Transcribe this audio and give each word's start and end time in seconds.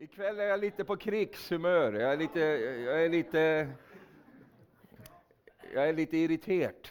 Ikväll 0.00 0.38
är 0.38 0.44
jag 0.44 0.60
lite 0.60 0.84
på 0.84 0.96
krigshumör. 0.96 1.92
Jag 1.92 2.12
är 2.12 2.16
lite, 2.16 2.40
jag 2.84 3.04
är 3.04 3.08
lite, 3.08 3.68
jag 5.74 5.88
är 5.88 5.92
lite 5.92 6.16
irriterad. 6.16 6.88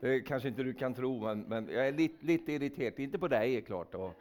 Det 0.00 0.20
kanske 0.20 0.48
inte 0.48 0.62
du 0.62 0.74
kan 0.74 0.94
tro, 0.94 1.20
men, 1.20 1.40
men 1.40 1.68
jag 1.68 1.88
är 1.88 1.92
lite, 1.92 2.26
lite 2.26 2.52
irriterad. 2.52 2.98
Inte 2.98 3.18
på 3.18 3.28
dig, 3.28 3.56
är 3.56 3.60
klart. 3.60 3.94
Och, 3.94 4.14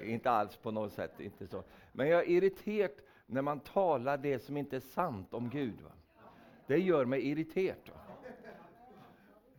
eh, 0.00 0.12
inte 0.12 0.30
alls 0.30 0.56
på 0.56 0.70
något 0.70 0.92
sätt. 0.92 1.20
Inte 1.20 1.46
så. 1.46 1.64
Men 1.92 2.08
jag 2.08 2.20
är 2.20 2.28
irriterad 2.28 2.90
när 3.26 3.42
man 3.42 3.60
talar 3.60 4.18
det 4.18 4.38
som 4.38 4.56
inte 4.56 4.76
är 4.76 4.80
sant 4.80 5.34
om 5.34 5.50
Gud. 5.50 5.80
Va? 5.80 5.92
Det 6.66 6.78
gör 6.78 7.04
mig 7.04 7.28
irriterad. 7.28 7.90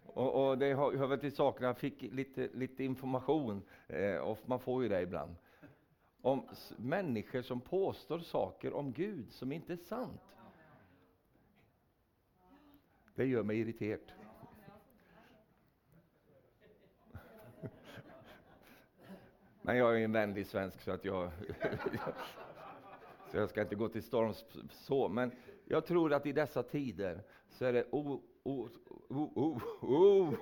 Och, 0.05 0.49
och, 0.49 0.57
det 0.57 0.73
hör 0.73 1.07
väl 1.07 1.19
till 1.19 1.35
saken, 1.35 1.65
jag 1.65 1.77
fick 1.77 2.01
lite, 2.01 2.49
lite 2.53 2.83
information, 2.83 3.61
eh, 3.87 4.15
och 4.15 4.39
man 4.45 4.59
får 4.59 4.83
ju 4.83 4.89
det 4.89 5.01
ibland 5.01 5.35
om 6.23 6.47
människor 6.77 7.41
som 7.41 7.61
påstår 7.61 8.19
saker 8.19 8.73
om 8.73 8.93
Gud 8.93 9.31
som 9.31 9.51
inte 9.51 9.73
är 9.73 9.77
sant. 9.77 10.21
Det 13.15 13.25
gör 13.25 13.43
mig 13.43 13.59
irriterad. 13.59 14.11
Men 19.61 19.77
jag 19.77 19.99
är 19.99 20.05
en 20.05 20.11
vänlig 20.11 20.47
svensk 20.47 20.81
så 20.81 20.91
att 20.91 21.05
jag... 21.05 21.31
så 23.31 23.37
jag 23.37 23.49
ska 23.49 23.61
inte 23.61 23.75
gå 23.75 23.89
till 23.89 24.03
storms 24.03 24.45
så, 24.71 25.09
men 25.09 25.31
jag 25.65 25.85
tror 25.85 26.13
att 26.13 26.25
i 26.25 26.31
dessa 26.31 26.63
tider 26.63 27.23
så 27.49 27.65
är 27.65 27.73
det, 27.73 27.87
o, 27.91 28.21
o, 28.43 28.67
o, 29.09 29.59
o, 29.81 30.33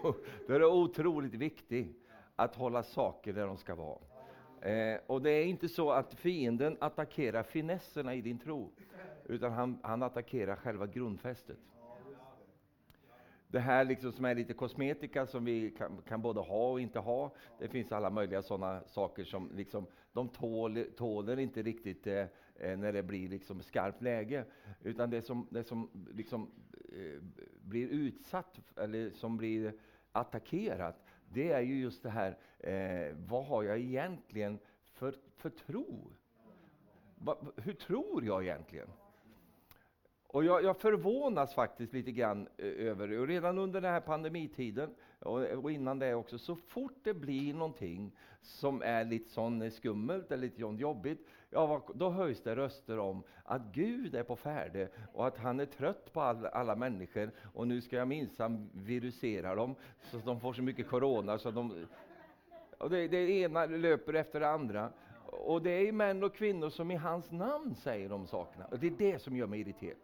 det 0.48 0.54
är 0.54 0.66
otroligt 0.66 1.34
viktigt 1.34 2.08
att 2.36 2.56
hålla 2.56 2.84
saker 2.84 3.34
där 3.34 3.48
de 3.48 3.58
ska 3.58 3.76
vara. 3.76 4.11
Eh, 4.62 5.00
och 5.08 5.22
det 5.22 5.32
är 5.32 5.46
inte 5.46 5.70
så 5.70 5.92
att 5.92 6.14
fienden 6.14 6.78
attackerar 6.80 7.44
finesserna 7.44 8.16
i 8.16 8.22
din 8.22 8.40
tro, 8.40 8.72
utan 9.26 9.52
han, 9.52 9.80
han 9.84 10.04
attackerar 10.04 10.56
själva 10.56 10.88
grundfästet. 10.88 11.58
Det 13.48 13.60
här 13.60 13.86
liksom 13.86 14.12
som 14.12 14.26
är 14.26 14.36
lite 14.36 14.54
kosmetika 14.54 15.28
som 15.28 15.46
vi 15.46 15.72
kan, 15.72 16.02
kan, 16.08 16.22
både 16.22 16.40
ha 16.40 16.72
och 16.72 16.82
inte 16.82 17.00
ha. 17.00 17.34
Det 17.60 17.68
finns 17.68 17.92
alla 17.92 18.10
möjliga 18.10 18.42
sådana 18.42 18.82
saker 18.88 19.24
som 19.24 19.52
liksom, 19.56 19.86
de 20.14 20.30
tål, 20.30 20.86
tåler 20.98 21.40
inte 21.40 21.62
riktigt 21.62 22.08
eh, 22.08 22.26
eh, 22.56 22.78
när 22.78 22.94
det 22.94 23.04
blir 23.04 23.30
liksom 23.30 23.62
skarpt 23.62 24.02
läge. 24.02 24.46
Utan 24.84 25.10
det 25.10 25.22
som, 25.22 25.48
det 25.50 25.64
som 25.64 25.90
liksom, 26.14 26.52
eh, 26.74 27.22
blir 27.62 27.88
utsatt, 27.88 28.60
eller 28.78 29.10
som 29.10 29.38
blir 29.38 29.74
attackerat, 30.12 31.04
det 31.34 31.52
är 31.52 31.62
ju 31.62 31.80
just 31.80 32.04
det 32.04 32.10
här, 32.10 32.38
eh, 32.60 33.16
vad 33.30 33.46
har 33.46 33.64
jag 33.64 33.80
egentligen 33.80 34.60
för, 34.94 35.16
för 35.38 35.50
tro? 35.50 36.12
Va, 37.16 37.38
hur 37.56 37.74
tror 37.74 38.26
jag 38.26 38.44
egentligen? 38.44 38.88
Och 40.28 40.44
jag, 40.44 40.64
jag, 40.64 40.78
förvånas 40.78 41.54
faktiskt 41.54 41.94
lite 41.94 42.12
grann 42.12 42.48
eh, 42.58 42.88
över 42.88 43.08
det. 43.08 43.20
Och 43.20 43.28
redan 43.28 43.58
under 43.58 43.82
den 43.82 43.92
här 43.92 44.02
pandemitiden, 44.02 44.96
och, 45.20 45.42
och, 45.42 45.72
innan 45.72 46.00
det 46.00 46.16
också, 46.16 46.38
så 46.38 46.56
fort 46.56 47.00
det 47.04 47.14
blir 47.14 47.54
någonting 47.54 48.12
som 48.42 48.82
är 48.82 49.06
lite 49.06 49.30
sån 49.30 49.62
eh, 49.62 49.72
skummelt 49.72 50.32
eller 50.32 50.42
lite 50.42 50.62
jobbigt, 50.62 51.28
ja, 51.52 51.84
då 51.94 52.10
höjs 52.10 52.44
det 52.44 52.56
röster 52.56 53.00
om 53.00 53.24
att 53.44 53.62
Gud 53.72 54.16
är 54.16 54.24
på 54.24 54.36
färde 54.36 54.90
och 55.14 55.28
att 55.28 55.38
han 55.38 55.60
är 55.60 55.66
trött 55.66 56.14
på 56.14 56.22
all, 56.22 56.46
alla 56.46 56.76
människor 56.76 57.32
och 57.54 57.68
nu 57.68 57.82
ska 57.82 57.96
jag 57.96 58.08
minsann 58.08 58.70
virusera 58.74 59.56
dem 59.56 59.76
så 60.02 60.18
att 60.18 60.26
de 60.26 60.40
får 60.40 60.54
så 60.54 60.62
mycket 60.62 60.88
corona 60.88 61.38
så 61.38 61.52
de... 61.52 61.86
Och 62.78 62.90
det, 62.90 63.08
det 63.08 63.32
ena 63.32 63.66
löper 63.66 64.14
efter 64.14 64.40
det 64.40 64.50
andra. 64.50 64.92
Och 65.26 65.62
det 65.62 65.88
är 65.88 65.92
män 65.92 66.24
och 66.24 66.36
kvinnor 66.36 66.70
som 66.70 66.92
i 66.92 66.96
hans 66.96 67.32
namn 67.32 67.76
säger 67.76 68.10
de 68.10 68.28
sakerna. 68.28 68.66
Och 68.66 68.80
det 68.80 68.88
är 68.88 68.92
det 68.92 69.20
som 69.20 69.36
gör 69.36 69.48
mig 69.48 69.60
irriterad. 69.60 69.98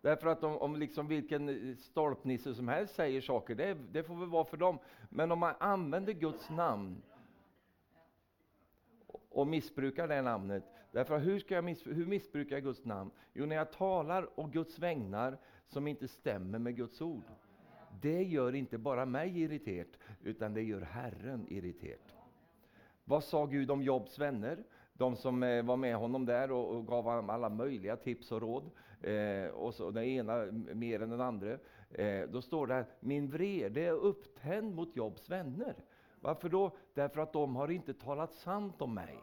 Därför 0.00 0.28
att 0.28 0.44
om, 0.44 0.56
om 0.56 0.76
liksom 0.76 1.08
vilken 1.08 1.76
stolpnisse 1.76 2.54
som 2.54 2.68
helst 2.68 2.94
säger 2.94 3.20
saker, 3.20 3.54
det, 3.54 3.74
det 3.92 4.02
får 4.02 4.14
väl 4.14 4.28
vara 4.28 4.44
för 4.44 4.56
dem. 4.56 4.78
Men 5.08 5.32
om 5.32 5.38
man 5.38 5.54
använder 5.58 6.12
Guds 6.12 6.50
namn 6.50 7.02
och 9.30 9.46
missbrukar 9.46 10.08
det 10.08 10.22
namnet. 10.22 10.64
Därför 10.92 11.18
hur, 11.18 11.38
ska 11.38 11.54
jag 11.54 11.64
miss, 11.64 11.86
hur 11.86 12.06
missbrukar 12.06 12.56
jag 12.56 12.62
Guds 12.62 12.84
namn? 12.84 13.10
Jo, 13.32 13.46
när 13.46 13.56
jag 13.56 13.72
talar 13.72 14.38
och 14.38 14.52
Guds 14.52 14.78
vägnar 14.78 15.38
som 15.66 15.86
inte 15.86 16.08
stämmer 16.08 16.58
med 16.58 16.76
Guds 16.76 17.00
ord. 17.00 17.24
Det 18.00 18.22
gör 18.22 18.54
inte 18.54 18.78
bara 18.78 19.06
mig 19.06 19.42
irriterad, 19.42 19.96
utan 20.22 20.54
det 20.54 20.62
gör 20.62 20.80
Herren 20.80 21.46
irriterad. 21.48 22.12
Vad 23.04 23.24
sa 23.24 23.46
Gud 23.46 23.70
om 23.70 23.82
Jobs 23.82 24.18
vänner? 24.18 24.64
De 24.92 25.16
som 25.16 25.42
eh, 25.42 25.64
var 25.64 25.76
med 25.76 25.96
honom 25.96 26.26
där 26.26 26.52
och, 26.52 26.76
och 26.76 26.86
gav 26.86 27.04
honom 27.04 27.30
alla 27.30 27.48
möjliga 27.48 27.96
tips 27.96 28.32
och 28.32 28.40
råd. 28.40 28.70
Eh, 29.00 29.46
och 29.46 29.74
så 29.74 29.90
den 29.90 30.04
ena 30.04 30.46
mer 30.74 31.02
än 31.02 31.10
den 31.10 31.20
andra. 31.20 31.58
Eh, 31.90 32.28
då 32.28 32.42
står 32.42 32.66
det 32.66 32.74
här, 32.74 32.86
min 33.00 33.30
vrede 33.30 33.80
är 33.80 33.92
upptänd 33.92 34.74
mot 34.74 34.96
Jobs 34.96 35.30
vänner. 35.30 35.74
Varför 36.20 36.48
då? 36.48 36.76
Därför 36.94 37.20
att 37.20 37.32
de 37.32 37.56
har 37.56 37.70
inte 37.70 37.94
talat 37.94 38.32
sant 38.32 38.82
om 38.82 38.94
mig. 38.94 39.18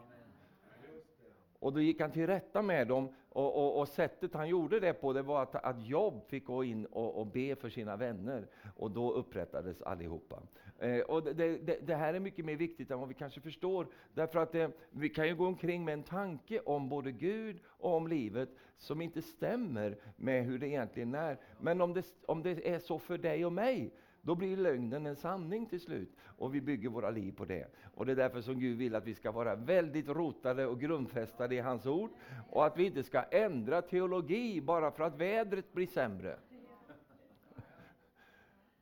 Och 1.59 1.73
då 1.73 1.81
gick 1.81 2.01
han 2.01 2.11
till 2.11 2.27
rätta 2.27 2.61
med 2.61 2.87
dem, 2.87 3.09
och, 3.29 3.55
och, 3.55 3.79
och, 3.79 3.87
sättet 3.87 4.33
han 4.33 4.49
gjorde 4.49 4.79
det 4.79 4.93
på 4.93 5.13
det 5.13 5.21
var 5.21 5.43
att, 5.43 5.55
att 5.55 5.87
Jobb 5.87 6.23
fick 6.27 6.45
gå 6.45 6.63
in 6.63 6.85
och, 6.85 7.19
och 7.19 7.27
be 7.27 7.55
för 7.55 7.69
sina 7.69 7.95
vänner, 7.95 8.47
och 8.75 8.91
då 8.91 9.11
upprättades 9.11 9.81
allihopa. 9.81 10.41
Eh, 10.79 10.99
och 10.99 11.23
det, 11.23 11.57
det, 11.57 11.87
det, 11.87 11.95
här 11.95 12.13
är 12.13 12.19
mycket 12.19 12.45
mer 12.45 12.55
viktigt 12.55 12.91
än 12.91 12.99
vad 12.99 13.07
vi 13.07 13.13
kanske 13.13 13.41
förstår, 13.41 13.87
därför 14.13 14.39
att 14.39 14.55
eh, 14.55 14.69
vi 14.89 15.09
kan 15.09 15.27
ju 15.27 15.35
gå 15.35 15.47
omkring 15.47 15.85
med 15.85 15.93
en 15.93 16.03
tanke 16.03 16.59
om 16.59 16.89
både 16.89 17.11
Gud 17.11 17.59
och 17.65 17.95
om 17.95 18.07
livet 18.07 18.49
som 18.77 19.01
inte 19.01 19.21
stämmer 19.21 19.97
med 20.15 20.45
hur 20.45 20.59
det 20.59 20.67
egentligen 20.67 21.15
är. 21.15 21.37
Men 21.61 21.81
om 21.81 21.93
det, 21.93 22.05
om 22.25 22.43
det 22.43 22.69
är 22.69 22.79
så 22.79 22.99
för 22.99 23.17
dig 23.17 23.45
och 23.45 23.53
mig, 23.53 23.93
då 24.22 24.35
blir 24.35 24.57
lögnen 24.57 25.06
en 25.06 25.16
sanning 25.16 25.66
till 25.66 25.80
slut 25.80 26.09
och 26.24 26.56
vi 26.56 26.62
bygger 26.62 26.90
våra 26.90 27.09
liv 27.09 27.31
på 27.31 27.46
det. 27.46 27.68
Och 27.96 28.06
Det 28.06 28.12
är 28.12 28.16
därför 28.16 28.41
som 28.41 28.59
Gud 28.59 28.78
vill 28.78 28.96
att 28.96 29.07
vi 29.07 29.16
ska 29.16 29.31
vara 29.31 29.56
väldigt 29.56 30.07
rotade 30.07 30.66
och 30.66 30.80
grundfästade 30.80 31.56
i 31.56 31.59
hans 31.59 31.85
ord 31.85 32.09
och 32.50 32.66
att 32.66 32.78
vi 32.78 32.85
inte 32.85 33.03
ska 33.03 33.22
ändra 33.22 33.81
teologi 33.81 34.62
bara 34.62 34.91
för 34.91 35.03
att 35.03 35.16
vädret 35.16 35.74
blir 35.74 35.88
sämre. 35.88 36.38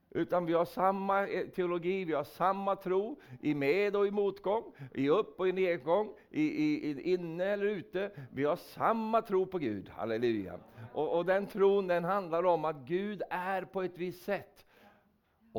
Utan 0.09 0.45
vi 0.45 0.53
har 0.53 0.65
samma 0.65 1.27
eh, 1.27 1.47
teologi, 1.47 2.05
vi 2.05 2.13
har 2.13 2.23
samma 2.23 2.75
tro 2.75 3.19
i 3.41 3.53
med 3.55 3.95
och 3.95 4.07
i 4.07 4.11
motgång, 4.11 4.63
i 4.93 5.09
upp 5.09 5.39
och 5.39 5.47
i 5.47 5.51
nedgång, 5.51 6.13
i, 6.29 6.41
i, 6.41 6.89
i 6.89 7.13
inne 7.13 7.45
eller 7.45 7.65
ute. 7.65 8.11
Vi 8.31 8.43
har 8.43 8.55
samma 8.55 9.21
tro 9.21 9.45
på 9.45 9.57
Gud, 9.57 9.89
halleluja. 9.89 10.59
Och, 10.93 11.17
och 11.17 11.25
den 11.25 11.47
tron 11.47 11.87
den 11.87 12.03
handlar 12.03 12.43
om 12.45 12.65
att 12.65 12.75
Gud 12.75 13.21
är 13.29 13.61
på 13.61 13.81
ett 13.81 13.97
visst 13.97 14.23
sätt 14.23 14.66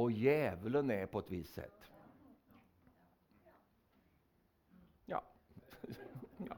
och 0.02 0.12
djävulen 0.12 0.90
är 0.90 1.06
på 1.06 1.18
ett 1.18 1.30
visst 1.30 1.54
sätt. 1.54 1.90
Ja. 5.06 5.22
ja. 6.36 6.56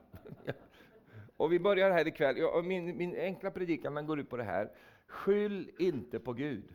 Och 1.36 1.52
vi 1.52 1.58
börjar 1.58 1.90
här 1.90 2.08
ikväll. 2.08 2.64
Min, 2.64 2.96
min 2.96 3.16
enkla 3.16 3.50
predikan 3.50 3.94
den 3.94 4.06
går 4.06 4.20
ut 4.20 4.30
på 4.30 4.36
det 4.36 4.44
här. 4.44 4.70
Skyll 5.06 5.70
inte 5.78 6.20
på 6.20 6.32
Gud. 6.32 6.74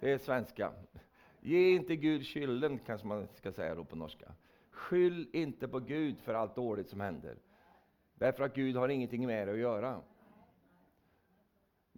Det 0.00 0.12
är 0.12 0.18
svenska. 0.18 0.72
Ge 1.40 1.70
inte 1.70 1.96
Gud 1.96 2.26
skylden, 2.26 2.78
kanske 2.78 3.06
man 3.06 3.28
ska 3.28 3.52
säga 3.52 3.74
då 3.74 3.84
på 3.84 3.96
norska. 3.96 4.32
Skyll 4.70 5.30
inte 5.32 5.68
på 5.68 5.80
Gud 5.80 6.20
för 6.20 6.34
allt 6.34 6.56
dåligt 6.56 6.88
som 6.88 7.00
händer. 7.00 7.38
Därför 8.14 8.44
att 8.44 8.54
Gud 8.54 8.76
har 8.76 8.88
ingenting 8.88 9.26
med 9.26 9.48
det 9.48 9.52
att 9.52 9.58
göra. 9.58 10.02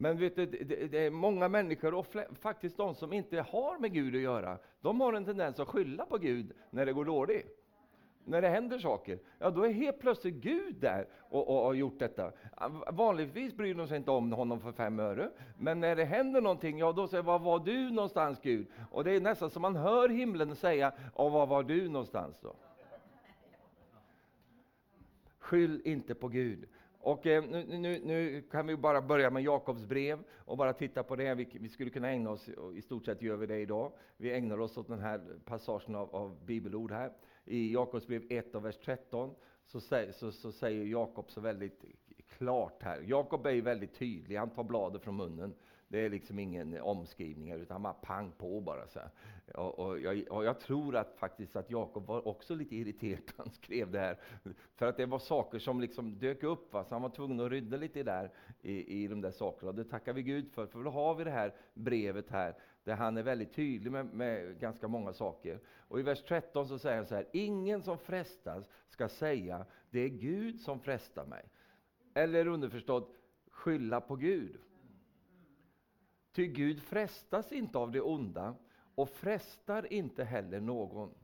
Men 0.03 0.19
vet 0.19 0.37
du, 0.37 0.47
det, 0.47 0.99
är 1.07 1.11
många 1.11 1.49
människor, 1.49 1.95
och 1.95 2.07
faktiskt 2.41 2.77
de 2.77 2.95
som 2.95 3.13
inte 3.13 3.41
har 3.41 3.79
med 3.79 3.93
Gud 3.93 4.15
att 4.15 4.21
göra, 4.21 4.59
de 4.81 5.01
har 5.01 5.13
en 5.13 5.25
tendens 5.25 5.61
att 5.61 5.69
skylla 5.69 6.07
på 6.07 6.19
Gud 6.19 6.53
när 6.71 6.87
det 6.87 6.93
går 6.93 7.05
dåligt. 7.05 7.59
När 8.25 8.43
det 8.43 8.49
händer 8.49 8.79
saker, 8.79 9.19
ja 9.39 9.51
då 9.51 9.63
är 9.63 9.73
helt 9.73 10.01
plötsligt 10.01 10.35
Gud 10.35 10.75
där 10.75 11.07
och, 11.19 11.65
har 11.65 11.75
gjort 11.75 11.99
detta. 11.99 12.33
Vanligtvis 12.93 13.55
bryr 13.55 13.75
de 13.75 13.89
sig 13.89 13.97
inte 13.97 14.11
om 14.11 14.33
honom 14.33 14.61
för 14.61 14.73
fem 14.73 15.01
öre, 15.01 15.31
men 15.59 15.81
när 15.81 15.97
det 15.97 16.05
händer 16.05 16.41
någonting, 16.41 16.79
ja 16.79 16.93
då 16.93 17.09
säger 17.09 17.23
var 17.23 17.39
var 17.39 17.59
du 17.59 17.91
någonstans 17.91 18.41
Gud? 18.43 18.67
Och 18.91 19.05
det 19.05 19.11
är 19.11 19.21
nästan 19.21 19.51
som 19.51 19.63
man 19.63 19.77
hör 19.77 20.09
himlen 20.09 20.57
säga, 20.57 20.93
ja 21.17 21.29
var 21.29 21.47
var 21.47 21.63
du 21.63 21.89
någonstans 21.89 22.39
då? 22.43 22.55
Skyll 25.39 25.83
inte 25.85 26.15
på 26.15 26.29
Gud. 26.29 26.69
Och 27.05 27.27
eh, 27.27 27.45
nu, 27.45 27.79
nu, 27.79 28.01
nu, 28.05 28.43
kan 28.51 28.67
vi 28.67 28.77
bara 28.77 29.03
börja 29.03 29.31
med 29.31 29.43
Jakobs 29.43 29.85
brev 29.85 30.19
och 30.37 30.57
bara 30.57 30.73
titta 30.73 31.03
på 31.03 31.17
det. 31.17 31.35
Vi, 31.35 31.49
vi, 31.61 31.69
skulle 31.69 31.91
kunna 31.91 32.11
ägna 32.11 32.31
oss, 32.31 32.49
i 32.75 32.83
stort 32.83 33.05
sett 33.05 33.23
gör 33.23 33.37
vi 33.37 33.47
det 33.47 33.59
idag. 33.59 33.93
Vi 34.17 34.33
ägnar 34.33 34.61
oss 34.61 34.77
åt 34.77 34.89
den 34.89 35.01
här 35.01 35.21
passagen 35.45 35.95
av, 35.95 36.15
av 36.15 36.45
bibelord 36.45 36.93
här. 36.93 37.13
I 37.45 37.73
Jakobs 37.73 38.07
brev 38.07 38.23
1 38.31 38.55
och 38.55 38.65
vers 38.65 38.79
13 38.85 39.35
så, 39.67 39.81
så, 40.13 40.33
så 40.33 40.53
säger 40.53 40.85
Jakob 40.85 41.31
så 41.31 41.41
väldigt 41.41 41.85
klart 42.29 42.83
här. 42.83 43.05
Jakob 43.07 43.47
är 43.47 43.51
ju 43.51 43.61
väldigt 43.61 43.95
tydlig, 43.95 44.37
han 44.37 44.51
tar 44.51 44.65
bladet 44.65 45.03
från 45.03 45.17
munnen. 45.17 45.55
Det 45.93 46.01
är 46.01 46.11
liksom 46.11 46.39
ingen 46.39 46.81
omskrivningar, 46.81 47.59
utan 47.59 47.83
bara 47.83 47.93
pang 47.93 48.33
på 48.39 48.61
bara. 48.61 48.89
Så 48.89 49.01
och, 49.55 49.79
och, 49.79 50.01
jag, 50.01 50.25
och, 50.31 50.45
jag, 50.45 50.61
tror 50.61 50.97
att 50.97 51.15
faktiskt 51.17 51.57
att 51.57 51.71
Jakob 51.71 52.07
var 52.07 52.29
också 52.29 52.55
lite 52.55 52.77
irriterad 52.77 53.23
när 53.27 53.45
han 53.45 53.51
skrev 53.51 53.91
det 53.91 53.99
här. 53.99 54.19
För 54.75 54.87
att 54.87 54.97
det 54.97 55.07
var 55.07 55.19
saker 55.19 55.59
som 55.59 55.81
liksom 55.81 56.19
dök 56.19 56.43
upp, 56.43 56.73
va? 56.73 56.85
så 56.85 56.95
han 56.95 57.03
var 57.03 57.11
tvungen 57.11 57.41
att 57.41 57.51
rydda 57.51 57.77
lite 57.77 58.03
där 58.03 58.31
i, 58.63 59.03
i 59.03 59.09
de 59.09 59.21
där 59.21 59.31
sakerna. 59.31 59.71
Och 59.71 59.75
det 59.75 59.85
tackar 59.85 60.13
vi 60.13 60.23
Gud 60.23 60.51
för, 60.53 60.67
för 60.67 60.83
då 60.83 60.91
har 60.91 61.15
vi 61.15 61.25
det 61.25 61.31
här 61.31 61.55
brevet 61.75 62.31
här, 62.31 62.55
där 62.85 62.95
han 62.95 63.17
är 63.17 63.23
väldigt 63.23 63.53
tydlig 63.53 63.93
med, 63.93 64.07
med 64.07 64.59
ganska 64.61 64.89
många 64.89 65.13
saker. 65.13 65.61
Och 65.89 66.01
i 66.01 66.03
vers 66.03 66.23
13 66.23 66.69
så 66.69 66.79
säger 66.79 66.97
han 66.97 67.07
så 67.07 67.15
här, 67.15 67.27
ingen 67.33 67.83
som 67.83 67.99
frestas 67.99 68.65
ska 68.89 69.09
säga, 69.09 69.67
det 69.91 70.01
är 70.01 70.09
Gud 70.09 70.61
som 70.61 70.81
frestar 70.81 71.25
mig. 71.25 71.45
Eller 72.15 72.47
underförstått, 72.47 73.15
skylla 73.51 74.01
på 74.01 74.17
Gud. 74.17 74.57
Ty 76.33 76.47
Gud 76.47 76.83
frestas 76.83 77.53
inte 77.53 77.79
av 77.79 77.91
det 77.93 78.01
onda 78.01 78.55
och 78.95 79.09
frestar 79.09 79.93
inte 79.93 80.25
heller 80.25 80.61
någon. 80.61 81.15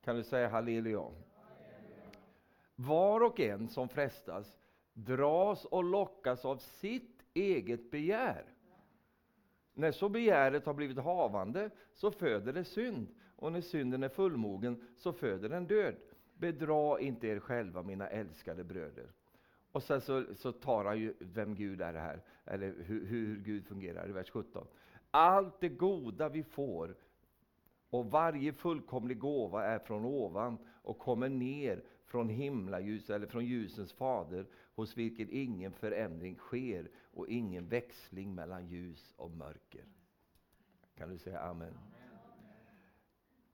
Kan 0.00 0.16
du 0.16 0.24
säga 0.24 0.48
halleluja? 0.48 1.10
Var 2.76 3.20
och 3.20 3.40
en 3.40 3.68
som 3.68 3.88
frestas 3.88 4.58
dras 4.92 5.64
och 5.64 5.84
lockas 5.84 6.44
av 6.44 6.56
sitt 6.56 7.24
eget 7.34 7.90
begär. 7.90 8.44
När 9.74 9.92
så 9.92 10.08
begäret 10.08 10.66
har 10.66 10.74
blivit 10.74 10.98
havande 10.98 11.70
så 11.92 12.10
föder 12.10 12.52
det 12.52 12.64
synd, 12.64 13.08
och 13.36 13.52
när 13.52 13.60
synden 13.60 14.02
är 14.02 14.08
fullmogen 14.08 14.88
så 14.96 15.12
föder 15.12 15.48
den 15.48 15.66
död. 15.66 15.96
Bedra 16.34 17.00
inte 17.00 17.26
er 17.26 17.40
själva, 17.40 17.82
mina 17.82 18.08
älskade 18.08 18.64
bröder. 18.64 19.12
Och 19.74 19.82
sen 19.82 20.00
så, 20.00 20.24
så 20.34 20.52
tar 20.52 20.84
han 20.84 20.98
ju 20.98 21.14
vem 21.18 21.54
Gud 21.54 21.80
är 21.80 21.94
här, 21.94 22.22
eller 22.44 22.74
hur, 22.78 23.06
hur 23.06 23.36
Gud 23.36 23.66
fungerar 23.66 24.08
i 24.08 24.12
vers 24.12 24.30
17. 24.30 24.66
Allt 25.10 25.60
det 25.60 25.68
goda 25.68 26.28
vi 26.28 26.42
får 26.42 26.96
och 27.90 28.10
varje 28.10 28.52
fullkomlig 28.52 29.18
gåva 29.18 29.64
är 29.64 29.78
från 29.78 30.04
ovan 30.04 30.58
och 30.82 30.98
kommer 30.98 31.28
ner 31.28 31.82
från 32.04 32.28
himlaljus 32.28 33.10
eller 33.10 33.26
från 33.26 33.44
ljusens 33.44 33.92
fader 33.92 34.46
hos 34.74 34.96
vilken 34.96 35.28
ingen 35.30 35.72
förändring 35.72 36.36
sker 36.36 36.90
och 37.14 37.28
ingen 37.28 37.68
växling 37.68 38.34
mellan 38.34 38.66
ljus 38.66 39.14
och 39.16 39.30
mörker. 39.30 39.84
Kan 40.94 41.10
du 41.10 41.18
säga 41.18 41.40
amen? 41.40 41.74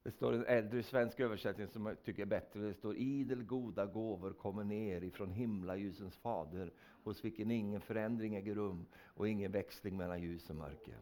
Det 0.02 0.10
står 0.10 0.32
en 0.32 0.46
äldre 0.46 0.82
svensk 0.82 1.20
översättning 1.20 1.68
som 1.68 1.86
jag 1.86 2.02
tycker 2.02 2.22
är 2.22 2.26
bättre. 2.26 2.60
Det 2.60 2.74
står 2.74 2.96
idel 2.96 3.42
goda 3.42 3.86
gåvor 3.86 4.32
kommer 4.32 4.64
ner 4.64 5.04
ifrån 5.04 5.30
himlaljusens 5.30 6.16
fader 6.16 6.72
hos 7.04 7.24
vilken 7.24 7.50
ingen 7.50 7.80
förändring 7.80 8.34
äger 8.34 8.54
rum 8.54 8.86
och 9.04 9.28
ingen 9.28 9.52
växling 9.52 9.96
mellan 9.96 10.22
ljus 10.22 10.50
och 10.50 10.56
mörker. 10.56 10.94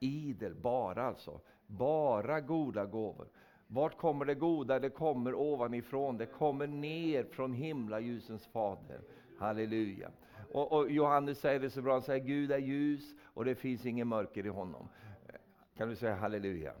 Idel, 0.00 0.54
bara 0.54 1.02
alltså. 1.02 1.40
Bara 1.66 2.40
goda 2.40 2.84
gåvor. 2.84 3.28
Vart 3.66 3.98
kommer 3.98 4.24
det 4.24 4.34
goda? 4.34 4.78
Det 4.78 4.90
kommer 4.90 5.34
ovanifrån. 5.34 6.18
Det 6.18 6.26
kommer 6.26 6.66
ner 6.66 7.24
från 7.24 7.52
himlaljusens 7.52 8.46
fader. 8.46 9.00
Halleluja. 9.38 10.10
Och, 10.52 10.72
och, 10.72 10.90
Johannes 10.90 11.38
säger 11.38 11.60
det 11.60 11.70
så 11.70 11.82
bra, 11.82 11.92
han 11.92 12.02
säger 12.02 12.24
Gud 12.24 12.52
är 12.52 12.58
ljus 12.58 13.14
och 13.24 13.44
det 13.44 13.54
finns 13.54 13.86
ingen 13.86 14.08
mörker 14.08 14.46
i 14.46 14.48
honom. 14.48 14.88
Kan 15.76 15.88
du 15.88 15.96
säga 15.96 16.14
halleluja? 16.14 16.72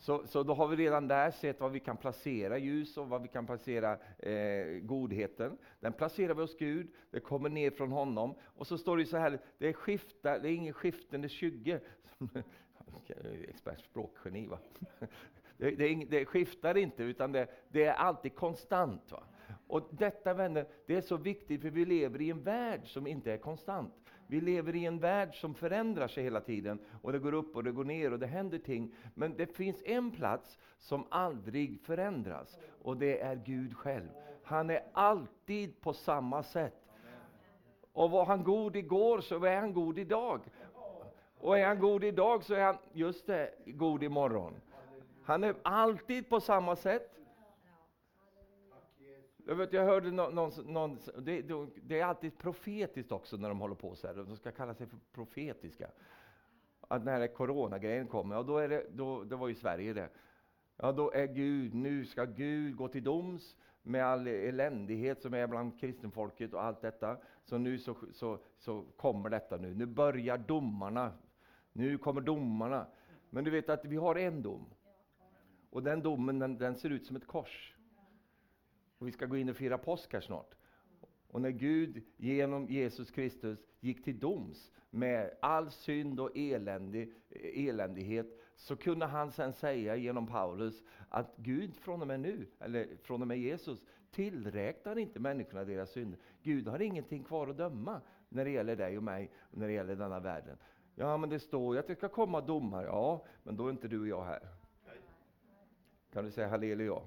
Så, 0.00 0.26
så 0.26 0.42
då 0.42 0.54
har 0.54 0.68
vi 0.68 0.76
redan 0.76 1.08
där 1.08 1.30
sett 1.30 1.60
var 1.60 1.68
vi 1.68 1.80
kan 1.80 1.96
placera 1.96 2.58
ljus 2.58 2.96
och 2.96 3.08
var 3.08 3.18
vi 3.18 3.28
kan 3.28 3.46
placera 3.46 3.98
eh, 4.18 4.66
godheten. 4.82 5.58
Den 5.80 5.92
placerar 5.92 6.34
vi 6.34 6.40
hos 6.40 6.58
Gud, 6.58 6.90
det 7.10 7.20
kommer 7.20 7.48
ner 7.48 7.70
från 7.70 7.92
honom. 7.92 8.34
Och 8.42 8.66
så 8.66 8.78
står 8.78 8.96
det 8.96 9.06
så 9.06 9.16
här, 9.16 9.40
det 9.58 9.68
är, 9.68 9.72
skifta, 9.72 10.38
det 10.38 10.48
är 10.48 10.52
ingen 10.52 10.74
skiftande 10.74 11.28
skygge. 11.28 11.80
Expertspråkgeni 13.48 14.46
va? 14.46 14.58
Det, 15.56 15.70
det, 15.70 16.06
det, 16.10 16.24
skiftar 16.24 16.76
inte, 16.76 17.02
utan 17.02 17.32
det, 17.32 17.46
det 17.68 17.84
är 17.84 17.92
alltid 17.92 18.34
konstant. 18.34 19.12
Va? 19.12 19.22
Och 19.66 19.88
detta 19.90 20.34
vänner, 20.34 20.66
det 20.86 20.96
är 20.96 21.00
så 21.00 21.16
viktigt, 21.16 21.62
för 21.62 21.70
vi 21.70 21.84
lever 21.84 22.20
i 22.20 22.30
en 22.30 22.42
värld 22.42 22.80
som 22.84 23.06
inte 23.06 23.32
är 23.32 23.38
konstant. 23.38 23.94
Vi 24.30 24.40
lever 24.40 24.76
i 24.76 24.86
en 24.86 24.98
värld 24.98 25.40
som 25.40 25.54
förändrar 25.54 26.08
sig 26.08 26.24
hela 26.24 26.40
tiden, 26.40 26.78
och 27.02 27.12
det 27.12 27.18
går 27.18 27.34
upp 27.34 27.56
och 27.56 27.64
det 27.64 27.72
går 27.72 27.84
ner 27.84 28.12
och 28.12 28.18
det 28.18 28.26
händer 28.26 28.58
ting. 28.58 28.94
Men 29.14 29.36
det 29.36 29.46
finns 29.46 29.82
en 29.84 30.10
plats 30.10 30.58
som 30.78 31.06
aldrig 31.08 31.80
förändras, 31.80 32.58
och 32.82 32.96
det 32.96 33.20
är 33.20 33.36
Gud 33.36 33.76
själv. 33.76 34.08
Han 34.42 34.70
är 34.70 34.82
alltid 34.92 35.80
på 35.80 35.92
samma 35.92 36.42
sätt. 36.42 36.86
Och 37.92 38.10
var 38.10 38.26
han 38.26 38.44
god 38.44 38.76
igår, 38.76 39.20
så 39.20 39.44
är 39.44 39.56
han 39.56 39.72
god 39.72 39.98
idag. 39.98 40.40
Och 41.38 41.58
är 41.58 41.66
han 41.66 41.78
god 41.78 42.04
idag, 42.04 42.44
så 42.44 42.54
är 42.54 42.62
han, 42.62 42.78
just 42.92 43.26
det, 43.26 43.50
god 43.66 44.02
imorgon. 44.02 44.54
Han 45.24 45.44
är 45.44 45.54
alltid 45.62 46.28
på 46.28 46.40
samma 46.40 46.76
sätt. 46.76 47.19
Jag, 49.50 49.56
vet, 49.56 49.72
jag 49.72 49.84
hörde 49.84 50.10
någon, 50.10 50.34
någon, 50.34 50.52
någon 50.66 50.98
det, 51.18 51.42
det, 51.82 52.00
är 52.00 52.04
alltid 52.04 52.38
profetiskt 52.38 53.12
också 53.12 53.36
när 53.36 53.48
de 53.48 53.60
håller 53.60 53.74
på 53.74 53.94
så 53.94 54.06
här. 54.06 54.14
De 54.14 54.36
ska 54.36 54.52
kalla 54.52 54.74
sig 54.74 54.86
för 54.86 54.98
profetiska. 55.12 55.90
Att 56.80 57.04
när 57.04 57.26
coronagrejen 57.26 58.06
kommer, 58.06 58.34
ja, 58.34 58.42
då 58.42 58.58
är 58.58 58.68
det, 58.68 58.86
då, 58.90 59.24
det 59.24 59.36
var 59.36 59.48
ju 59.48 59.54
Sverige 59.54 59.92
det. 59.92 60.08
Ja, 60.76 60.92
då 60.92 61.12
är 61.12 61.26
Gud, 61.26 61.74
nu 61.74 62.04
ska 62.04 62.24
Gud 62.24 62.76
gå 62.76 62.88
till 62.88 63.04
doms 63.04 63.56
med 63.82 64.04
all 64.04 64.26
eländighet 64.26 65.22
som 65.22 65.34
är 65.34 65.46
bland 65.46 65.80
kristenfolket 65.80 66.54
och 66.54 66.64
allt 66.64 66.80
detta. 66.80 67.16
Så 67.44 67.58
nu 67.58 67.78
så, 67.78 67.96
så, 68.12 68.38
så 68.58 68.84
kommer 68.96 69.30
detta 69.30 69.56
nu. 69.56 69.74
Nu 69.74 69.86
börjar 69.86 70.38
domarna. 70.38 71.12
Nu 71.72 71.98
kommer 71.98 72.20
domarna. 72.20 72.86
Men 73.30 73.44
du 73.44 73.50
vet 73.50 73.68
att 73.68 73.84
vi 73.84 73.96
har 73.96 74.14
en 74.14 74.42
dom. 74.42 74.66
Och 75.70 75.82
den 75.82 76.02
domen 76.02 76.38
den, 76.38 76.58
den 76.58 76.76
ser 76.76 76.90
ut 76.90 77.06
som 77.06 77.16
ett 77.16 77.26
kors. 77.26 77.74
Och 79.00 79.06
vi 79.06 79.12
ska 79.12 79.26
gå 79.26 79.36
in 79.36 79.48
och 79.48 79.56
fira 79.56 79.78
påsk 79.78 80.12
här 80.12 80.20
snart. 80.20 80.54
Och 81.28 81.40
när 81.40 81.50
Gud 81.50 82.02
genom 82.16 82.66
Jesus 82.66 83.10
Kristus 83.10 83.58
gick 83.80 84.04
till 84.04 84.18
doms 84.18 84.72
med 84.90 85.30
all 85.40 85.70
synd 85.70 86.20
och 86.20 86.30
eländig, 86.34 87.12
eländighet, 87.54 88.26
så 88.56 88.76
kunde 88.76 89.06
han 89.06 89.32
sen 89.32 89.52
säga 89.52 89.96
genom 89.96 90.26
Paulus 90.26 90.82
att 91.08 91.36
Gud 91.36 91.76
från 91.76 92.00
och 92.00 92.06
med 92.06 92.20
nu, 92.20 92.46
eller 92.58 92.88
från 93.02 93.22
och 93.22 93.28
med 93.28 93.38
Jesus, 93.38 93.84
tillräknar 94.10 94.98
inte 94.98 95.20
människorna 95.20 95.64
deras 95.64 95.90
synder. 95.90 96.18
Gud 96.42 96.68
har 96.68 96.82
ingenting 96.82 97.24
kvar 97.24 97.48
att 97.48 97.56
döma 97.56 98.00
när 98.28 98.44
det 98.44 98.50
gäller 98.50 98.76
dig 98.76 98.96
och 98.96 99.02
mig, 99.02 99.30
och 99.40 99.58
när 99.58 99.66
det 99.66 99.72
gäller 99.72 99.96
denna 99.96 100.20
världen. 100.20 100.56
Ja, 100.94 101.16
men 101.16 101.30
det 101.30 101.40
står 101.40 101.74
ju 101.74 101.80
att 101.80 101.86
det 101.86 101.94
ska 101.94 102.08
komma 102.08 102.40
domar. 102.40 102.84
Ja, 102.84 103.24
men 103.42 103.56
då 103.56 103.66
är 103.66 103.70
inte 103.70 103.88
du 103.88 104.00
och 104.00 104.08
jag 104.08 104.24
här. 104.24 104.48
Kan 106.12 106.24
du 106.24 106.30
säga 106.30 106.48
halleluja? 106.48 107.00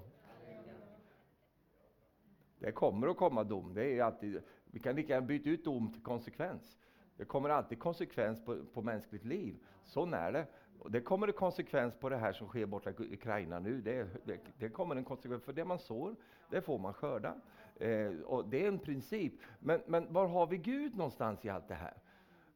Det 2.64 2.72
kommer 2.72 3.08
att 3.08 3.16
komma 3.16 3.44
dom. 3.44 3.74
Det 3.74 3.98
är 3.98 4.02
alltid, 4.02 4.42
vi 4.64 4.80
kan 4.80 4.96
lika 4.96 5.12
gärna 5.12 5.26
byta 5.26 5.50
ut 5.50 5.64
dom 5.64 5.92
till 5.92 6.02
konsekvens. 6.02 6.78
Det 7.16 7.24
kommer 7.24 7.48
alltid 7.48 7.78
konsekvens 7.78 8.44
på, 8.44 8.64
på 8.74 8.82
mänskligt 8.82 9.24
liv. 9.24 9.56
Så 9.84 10.06
är 10.06 10.32
det. 10.32 10.46
Och 10.78 10.90
det 10.90 11.00
kommer 11.00 11.26
en 11.26 11.32
konsekvens 11.32 11.94
på 11.94 12.08
det 12.08 12.16
här 12.16 12.32
som 12.32 12.48
sker 12.48 12.66
borta 12.66 12.90
i 12.90 13.14
Ukraina 13.14 13.58
nu. 13.58 13.80
Det, 13.80 14.08
det, 14.24 14.40
det 14.58 14.68
kommer 14.68 14.96
en 14.96 15.04
konsekvens, 15.04 15.42
för 15.42 15.52
det 15.52 15.64
man 15.64 15.78
sår, 15.78 16.16
det 16.50 16.60
får 16.60 16.78
man 16.78 16.94
skörda. 16.94 17.34
Eh, 17.76 18.12
och 18.24 18.48
det 18.48 18.64
är 18.64 18.68
en 18.68 18.78
princip. 18.78 19.32
Men, 19.58 19.80
men 19.86 20.12
var 20.12 20.26
har 20.26 20.46
vi 20.46 20.56
Gud 20.56 20.96
någonstans 20.96 21.44
i 21.44 21.48
allt 21.48 21.68
det 21.68 21.74
här? 21.74 21.96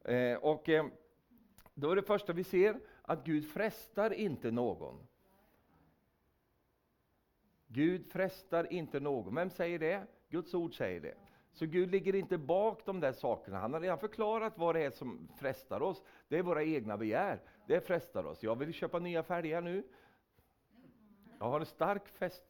Eh, 0.03 0.37
och 0.37 0.69
eh, 0.69 0.85
då 1.73 1.91
är 1.91 1.95
det 1.95 2.03
första 2.03 2.33
vi 2.33 2.43
ser, 2.43 2.79
att 3.01 3.23
Gud 3.23 3.51
frestar 3.51 4.13
inte 4.13 4.51
någon. 4.51 5.07
Gud 7.71 8.05
frestar 8.05 8.73
inte 8.73 8.99
någon. 8.99 9.35
Vem 9.35 9.49
säger 9.49 9.79
det? 9.79 10.03
Guds 10.29 10.53
ord 10.53 10.77
säger 10.77 10.99
det. 10.99 11.15
Så 11.53 11.65
Gud 11.65 11.91
ligger 11.91 12.15
inte 12.15 12.37
bak 12.37 12.85
de 12.85 12.99
där 12.99 13.11
sakerna. 13.11 13.59
Han 13.59 13.73
har 13.73 13.81
redan 13.81 13.99
förklarat 13.99 14.57
vad 14.57 14.75
det 14.75 14.81
är 14.81 14.91
som 14.91 15.27
frestar 15.37 15.81
oss. 15.81 16.03
Det 16.27 16.37
är 16.37 16.43
våra 16.43 16.63
egna 16.63 16.97
begär. 16.97 17.39
Det 17.67 17.87
frestar 17.87 18.23
oss. 18.23 18.43
Jag 18.43 18.55
vill 18.55 18.73
köpa 18.73 18.99
nya 18.99 19.23
fälgar 19.23 19.61
nu. 19.61 19.83
Jag 21.39 21.45
har 21.45 21.59
en 21.59 21.65
stark 21.65 22.07
fest, 22.07 22.43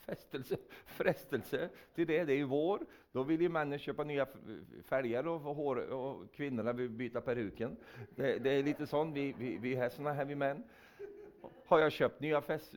festelse, 0.00 0.56
frestelse 0.86 1.68
till 1.94 2.06
det. 2.06 2.24
Det 2.24 2.32
är 2.32 2.36
ju 2.36 2.44
vår. 2.44 2.86
Då 3.12 3.22
vill 3.22 3.40
ju 3.40 3.48
männen 3.48 3.78
köpa 3.78 4.04
nya 4.04 4.26
fälgar 4.84 5.26
och, 5.26 5.40
hår, 5.40 5.76
och 5.76 6.32
kvinnorna 6.32 6.72
vill 6.72 6.90
byta 6.90 7.20
peruken. 7.20 7.76
Det, 8.10 8.38
det 8.38 8.50
är 8.50 8.62
lite 8.62 8.86
sånt. 8.86 9.16
Vi, 9.16 9.34
vi, 9.38 9.58
vi 9.58 9.74
är 9.74 9.88
såna 9.88 10.12
här 10.12 10.24
vi 10.24 10.34
män. 10.34 10.62
Har 11.66 11.78
jag 11.78 11.92
köpt 11.92 12.20
nya 12.20 12.40
fest, 12.40 12.74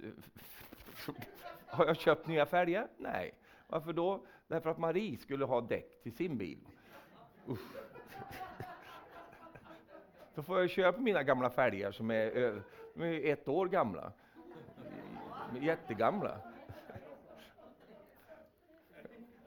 har 1.73 1.85
jag 1.85 1.97
köpt 1.97 2.27
nya 2.27 2.45
fälgar? 2.45 2.87
Nej. 2.97 3.33
Varför 3.67 3.93
då? 3.93 4.25
Därför 4.47 4.69
att 4.69 4.77
Marie 4.77 5.17
skulle 5.17 5.45
ha 5.45 5.61
däck 5.61 6.03
till 6.03 6.15
sin 6.15 6.37
bil. 6.37 6.59
Usch. 7.49 7.59
Då 10.35 10.43
får 10.43 10.59
jag 10.59 10.69
köpa 10.69 10.99
mina 10.99 11.23
gamla 11.23 11.49
fälgar 11.49 11.91
som 11.91 12.11
är, 12.11 12.61
som 12.93 13.01
är 13.01 13.25
ett 13.25 13.47
år 13.47 13.67
gamla. 13.67 14.11
Jättegamla. 15.61 16.37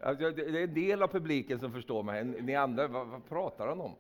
Alltså, 0.01 0.31
det 0.31 0.43
är 0.43 0.65
en 0.65 0.75
del 0.75 1.03
av 1.03 1.09
publiken 1.09 1.59
som 1.59 1.73
förstår 1.73 2.03
mig. 2.03 2.25
Ni 2.25 2.55
andra, 2.55 2.89
vad, 2.89 3.07
vad 3.07 3.29
pratar 3.29 3.69
han 3.69 3.81
om? 3.81 3.95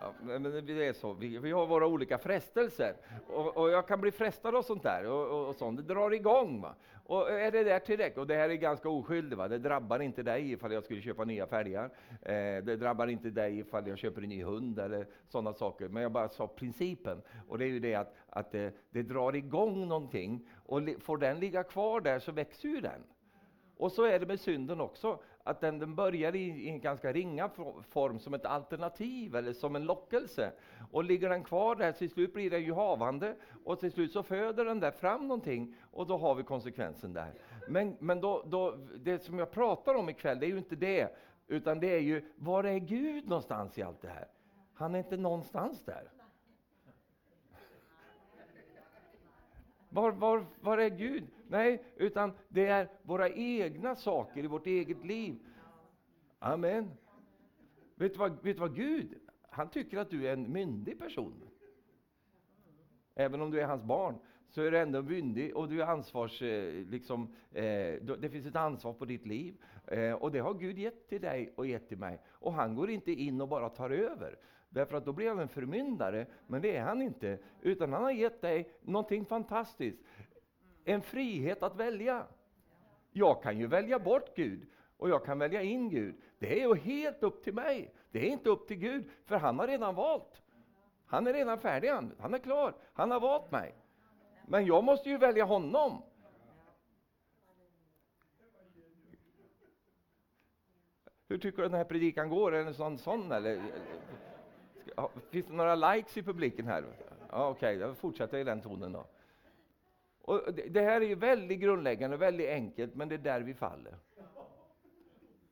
Ja, 0.00 0.12
men 0.22 0.42
det 0.42 0.86
är 0.86 0.92
så. 0.92 1.12
Vi, 1.12 1.38
vi 1.38 1.52
har 1.52 1.66
våra 1.66 1.86
olika 1.86 2.18
frestelser. 2.18 2.96
Och, 3.28 3.56
och, 3.56 3.70
jag 3.70 3.88
kan 3.88 4.00
bli 4.00 4.10
frestad 4.10 4.56
av 4.56 4.62
sånt 4.62 4.82
där. 4.82 5.06
Och, 5.06 5.26
och, 5.26 5.48
och 5.48 5.56
sånt. 5.56 5.76
Det 5.76 5.94
drar 5.94 6.10
igång. 6.10 6.60
Va? 6.60 6.74
Och 7.06 7.30
är 7.30 7.50
det 7.50 7.64
där 7.64 7.78
tillräckligt? 7.78 8.18
Och 8.18 8.26
det 8.26 8.34
här 8.34 8.48
är 8.48 8.54
ganska 8.54 8.88
oskyldigt. 8.88 9.38
Va? 9.38 9.48
Det 9.48 9.58
drabbar 9.58 9.98
inte 9.98 10.22
dig 10.22 10.52
ifall 10.52 10.72
jag 10.72 10.84
skulle 10.84 11.02
köpa 11.02 11.24
nya 11.24 11.46
fälgar. 11.46 11.84
Eh, 12.22 12.64
det 12.64 12.76
drabbar 12.76 13.06
inte 13.06 13.30
dig 13.30 13.58
ifall 13.58 13.88
jag 13.88 13.98
köper 13.98 14.22
en 14.22 14.28
ny 14.28 14.44
hund 14.44 14.78
eller 14.78 15.06
sådana 15.28 15.52
saker. 15.52 15.88
Men 15.88 16.02
jag 16.02 16.12
bara 16.12 16.28
sa 16.28 16.46
principen. 16.46 17.22
Och 17.48 17.58
det 17.58 17.64
är 17.64 17.68
ju 17.68 17.80
det 17.80 17.94
att, 17.94 18.14
att 18.30 18.52
det, 18.52 18.74
det 18.90 19.02
drar 19.02 19.36
igång 19.36 19.88
någonting. 19.88 20.48
Och 20.66 20.80
får 21.00 21.18
den 21.18 21.40
ligga 21.40 21.62
kvar 21.62 22.00
där 22.00 22.18
så 22.18 22.32
växer 22.32 22.68
ju 22.68 22.80
den. 22.80 23.02
Och 23.76 23.92
så 23.92 24.04
är 24.04 24.18
det 24.18 24.26
med 24.26 24.40
synden 24.40 24.80
också, 24.80 25.18
att 25.46 25.60
den, 25.60 25.78
den 25.78 25.94
börjar 25.94 26.36
i, 26.36 26.38
i, 26.38 26.68
en 26.68 26.80
ganska 26.80 27.12
ringa 27.12 27.48
form 27.88 28.18
som 28.18 28.34
ett 28.34 28.44
alternativ 28.44 29.36
eller 29.36 29.52
som 29.52 29.76
en 29.76 29.84
lockelse. 29.84 30.52
Och 30.90 31.04
ligger 31.04 31.28
den 31.28 31.44
kvar 31.44 31.76
där, 31.76 31.92
till 31.92 32.10
slut 32.10 32.34
blir 32.34 32.50
den 32.50 32.62
ju 32.62 32.72
havande 32.72 33.34
och 33.64 33.80
till 33.80 33.92
slut 33.92 34.12
så 34.12 34.22
föder 34.22 34.64
den 34.64 34.80
där 34.80 34.90
fram 34.90 35.28
någonting 35.28 35.74
och 35.90 36.06
då 36.06 36.16
har 36.16 36.34
vi 36.34 36.42
konsekvensen 36.42 37.12
där. 37.12 37.32
Men, 37.68 37.96
men 37.98 38.20
då, 38.20 38.42
då, 38.46 38.76
det 38.96 39.24
som 39.24 39.38
jag 39.38 39.50
pratar 39.50 39.94
om 39.94 40.08
ikväll, 40.08 40.38
det 40.40 40.46
är 40.46 40.50
ju 40.50 40.58
inte 40.58 40.76
det, 40.76 41.16
utan 41.46 41.80
det 41.80 41.94
är 41.94 42.00
ju, 42.00 42.24
var 42.36 42.64
är 42.64 42.78
Gud 42.78 43.28
någonstans 43.28 43.78
i 43.78 43.82
allt 43.82 44.00
det 44.00 44.08
här? 44.08 44.28
Han 44.74 44.94
är 44.94 44.98
inte 44.98 45.16
någonstans 45.16 45.84
där. 45.84 46.10
Var, 49.88 50.10
var, 50.10 50.46
var 50.60 50.78
är 50.78 50.88
Gud? 50.88 51.24
Nej, 51.48 51.84
utan 51.96 52.32
det 52.48 52.66
är 52.66 52.88
våra 53.02 53.28
egna 53.30 53.96
saker 53.96 54.44
i 54.44 54.46
vårt 54.46 54.66
eget 54.66 55.04
liv. 55.04 55.38
Amen. 56.38 56.90
Vet 57.94 58.12
du 58.12 58.18
vad, 58.18 58.42
vet 58.42 58.56
du 58.56 58.60
vad 58.60 58.76
Gud, 58.76 59.14
han 59.50 59.70
tycker 59.70 59.98
att 59.98 60.10
du 60.10 60.28
är 60.28 60.32
en 60.32 60.52
myndig 60.52 60.98
person. 60.98 61.42
Även 63.14 63.42
om 63.42 63.50
du 63.50 63.60
är 63.60 63.66
hans 63.66 63.82
barn, 63.82 64.18
så 64.48 64.62
är 64.62 64.70
du 64.70 64.78
ändå 64.78 65.02
myndig 65.02 65.56
och 65.56 65.68
du 65.68 65.82
är 65.82 65.86
ansvars... 65.86 66.42
Eh, 66.42 66.74
liksom, 66.74 67.34
eh, 67.50 67.62
det 68.18 68.30
finns 68.30 68.46
ett 68.46 68.56
ansvar 68.56 68.92
på 68.92 69.04
ditt 69.04 69.26
liv. 69.26 69.54
Eh, 69.86 70.12
och 70.12 70.32
det 70.32 70.38
har 70.38 70.54
Gud 70.54 70.78
gett 70.78 71.08
till 71.08 71.20
dig 71.20 71.52
och 71.56 71.66
gett 71.66 71.88
till 71.88 71.98
mig. 71.98 72.20
Och 72.26 72.52
han 72.52 72.74
går 72.74 72.90
inte 72.90 73.12
in 73.12 73.40
och 73.40 73.48
bara 73.48 73.68
tar 73.68 73.90
över. 73.90 74.38
Därför 74.68 74.96
att 74.96 75.04
då 75.04 75.12
blir 75.12 75.28
han 75.28 75.38
en 75.38 75.48
förmyndare, 75.48 76.26
men 76.46 76.62
det 76.62 76.76
är 76.76 76.82
han 76.82 77.02
inte. 77.02 77.38
Utan 77.60 77.92
han 77.92 78.02
har 78.02 78.10
gett 78.10 78.40
dig 78.40 78.70
någonting 78.80 79.24
fantastiskt. 79.24 79.98
En 80.88 81.02
frihet 81.02 81.62
att 81.62 81.76
välja. 81.76 82.26
Jag 83.12 83.42
kan 83.42 83.58
ju 83.58 83.66
välja 83.66 83.98
bort 83.98 84.36
Gud 84.36 84.66
och 84.96 85.08
jag 85.08 85.24
kan 85.24 85.38
välja 85.38 85.62
in 85.62 85.90
Gud. 85.90 86.14
Det 86.38 86.62
är 86.62 86.68
ju 86.68 86.74
helt 86.74 87.22
upp 87.22 87.44
till 87.44 87.54
mig. 87.54 87.94
Det 88.10 88.18
är 88.18 88.30
inte 88.30 88.50
upp 88.50 88.68
till 88.68 88.76
Gud, 88.76 89.10
för 89.24 89.36
han 89.36 89.58
har 89.58 89.66
redan 89.66 89.94
valt. 89.94 90.42
Han 91.06 91.26
är 91.26 91.32
redan 91.32 91.60
färdig, 91.60 91.88
han, 91.88 92.14
han 92.18 92.34
är 92.34 92.38
klar. 92.38 92.74
Han 92.92 93.10
har 93.10 93.20
valt 93.20 93.50
mig. 93.50 93.74
Men 94.46 94.66
jag 94.66 94.84
måste 94.84 95.10
ju 95.10 95.18
välja 95.18 95.44
honom. 95.44 96.02
Hur 101.28 101.38
tycker 101.38 101.56
du 101.56 101.68
den 101.68 101.78
här 101.78 101.84
predikan 101.84 102.30
går? 102.30 102.54
Är 102.54 102.64
den 102.64 102.74
sån, 102.74 102.98
sån 102.98 103.32
eller? 103.32 103.62
Finns 105.30 105.46
det 105.46 105.52
några 105.52 105.74
likes 105.74 106.16
i 106.16 106.22
publiken 106.22 106.66
här? 106.66 106.84
Ja, 107.30 107.48
Okej, 107.48 107.76
okay, 107.76 107.88
jag 107.88 107.96
fortsätter 107.96 108.38
i 108.38 108.44
den 108.44 108.60
tonen 108.60 108.92
då. 108.92 109.06
Och 110.26 110.42
det 110.70 110.80
här 110.80 111.00
är 111.00 111.06
ju 111.06 111.14
väldigt 111.14 111.60
grundläggande, 111.60 112.16
väldigt 112.16 112.48
enkelt, 112.48 112.94
men 112.94 113.08
det 113.08 113.14
är 113.14 113.18
där 113.18 113.40
vi 113.40 113.54
faller. 113.54 113.96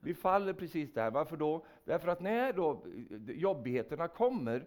Vi 0.00 0.14
faller 0.14 0.52
precis 0.52 0.93
där. 0.93 1.11
Varför 1.11 1.37
då? 1.37 1.66
Därför 1.85 2.09
att 2.09 2.21
när 2.21 2.52
då 2.52 2.83
jobbigheterna 3.28 4.09
kommer, 4.09 4.66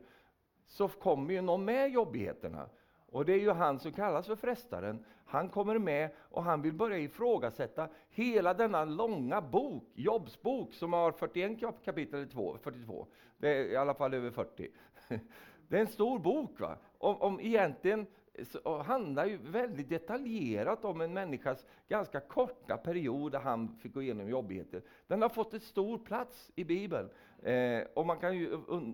så 0.65 0.87
kommer 0.87 1.33
ju 1.33 1.41
någon 1.41 1.65
med 1.65 1.91
jobbigheterna. 1.91 2.69
Och 3.09 3.25
det 3.25 3.33
är 3.33 3.39
ju 3.39 3.51
han 3.51 3.79
som 3.79 3.91
kallas 3.91 4.27
för 4.27 4.35
frestaren. 4.35 5.05
Han 5.25 5.49
kommer 5.49 5.79
med 5.79 6.09
och 6.17 6.43
han 6.43 6.61
vill 6.61 6.73
börja 6.73 6.97
ifrågasätta 6.97 7.89
hela 8.09 8.53
denna 8.53 8.85
långa 8.85 9.41
bok, 9.41 9.83
jobbsbok, 9.93 10.73
som 10.73 10.93
har 10.93 11.11
41 11.11 11.59
kapitel, 11.85 12.27
42. 12.27 13.07
Det 13.37 13.49
är 13.49 13.65
i 13.65 13.75
alla 13.75 13.93
fall 13.93 14.13
över 14.13 14.31
40. 14.31 14.71
Det 15.67 15.77
är 15.77 15.81
en 15.81 15.87
stor 15.87 16.19
bok, 16.19 16.59
va? 16.59 16.77
Om, 16.97 17.21
om 17.21 17.39
egentligen 17.39 18.07
så 18.43 18.77
handlar 18.77 19.25
ju 19.25 19.37
väldigt 19.37 19.89
detaljerat 19.89 20.85
om 20.85 21.01
en 21.01 21.13
människas 21.13 21.65
ganska 21.87 22.19
korta 22.19 22.77
period 22.77 23.31
där 23.31 23.39
han 23.39 23.77
fick 23.81 23.93
gå 23.93 24.01
igenom 24.01 24.29
jobbigheter. 24.29 24.81
Den 25.07 25.21
har 25.21 25.29
fått 25.29 25.53
en 25.53 25.59
stor 25.59 25.97
plats 25.97 26.51
i 26.55 26.63
Bibeln. 26.63 27.09
Eh, 27.43 27.81
och 27.93 28.05
man 28.05 28.19
kan 28.19 28.37
ju 28.37 28.49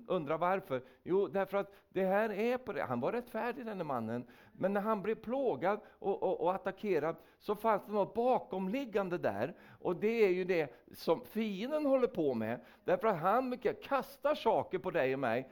undra 0.08 0.38
varför. 0.38 0.82
Jo, 1.04 1.28
därför 1.28 1.58
att 1.58 1.74
det 1.90 2.06
här 2.06 2.32
är 2.32 2.58
på 2.58 2.74
det. 2.74 2.84
Han 2.84 3.00
var 3.00 3.12
rättfärdig 3.12 3.66
den 3.66 3.88
mannen. 3.88 4.26
Men 4.54 4.74
när 4.74 4.82
han 4.82 5.02
blev 5.02 5.16
plågad 5.16 5.80
och, 6.00 6.24
och, 6.24 6.42
och 6.42 6.56
attackerad 6.56 7.16
så 7.40 7.56
fanns 7.56 7.86
det 7.86 7.92
något 7.92 8.14
bakomliggande 8.14 9.18
där. 9.18 9.56
Och 9.80 9.96
det 9.96 10.26
är 10.26 10.30
ju 10.30 10.44
det 10.44 10.74
som 10.92 11.22
fienden 11.26 11.86
håller 11.86 12.08
på 12.08 12.34
med. 12.34 12.60
Därför 12.84 13.08
att 13.08 13.20
han 13.20 13.58
kastar 13.84 14.36
saker 14.36 14.80
på 14.80 14.92
dig 14.92 15.14
och 15.14 15.20
mig. 15.20 15.50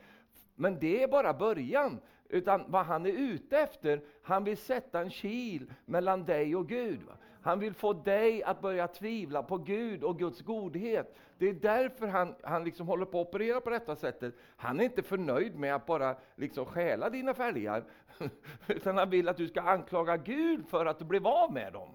Men 0.61 0.79
det 0.79 1.03
är 1.03 1.07
bara 1.07 1.33
början. 1.33 1.99
Utan 2.29 2.63
vad 2.67 2.85
han 2.85 3.05
är 3.05 3.11
ute 3.11 3.57
efter, 3.57 4.01
han 4.23 4.43
vill 4.43 4.57
sätta 4.57 5.01
en 5.01 5.09
kil 5.09 5.73
mellan 5.85 6.25
dig 6.25 6.55
och 6.55 6.67
Gud. 6.67 7.01
Han 7.41 7.59
vill 7.59 7.73
få 7.73 7.93
dig 7.93 8.43
att 8.43 8.61
börja 8.61 8.87
tvivla 8.87 9.43
på 9.43 9.57
Gud 9.57 10.03
och 10.03 10.19
Guds 10.19 10.41
godhet. 10.41 11.15
Det 11.37 11.49
är 11.49 11.53
därför 11.53 12.07
han, 12.07 12.35
han 12.43 12.63
liksom 12.63 12.87
håller 12.87 13.05
på 13.05 13.21
att 13.21 13.27
operera 13.27 13.61
på 13.61 13.69
detta 13.69 13.95
sättet. 13.95 14.35
Han 14.55 14.79
är 14.79 14.83
inte 14.83 15.03
förnöjd 15.03 15.59
med 15.59 15.75
att 15.75 15.85
bara 15.85 16.15
liksom 16.35 16.65
stjäla 16.65 17.09
dina 17.09 17.33
fälgar, 17.33 17.83
utan 18.67 18.97
han 18.97 19.09
vill 19.09 19.29
att 19.29 19.37
du 19.37 19.47
ska 19.47 19.61
anklaga 19.61 20.17
Gud 20.17 20.67
för 20.67 20.85
att 20.85 20.99
du 20.99 21.05
blev 21.05 21.27
av 21.27 21.53
med 21.53 21.73
dem. 21.73 21.89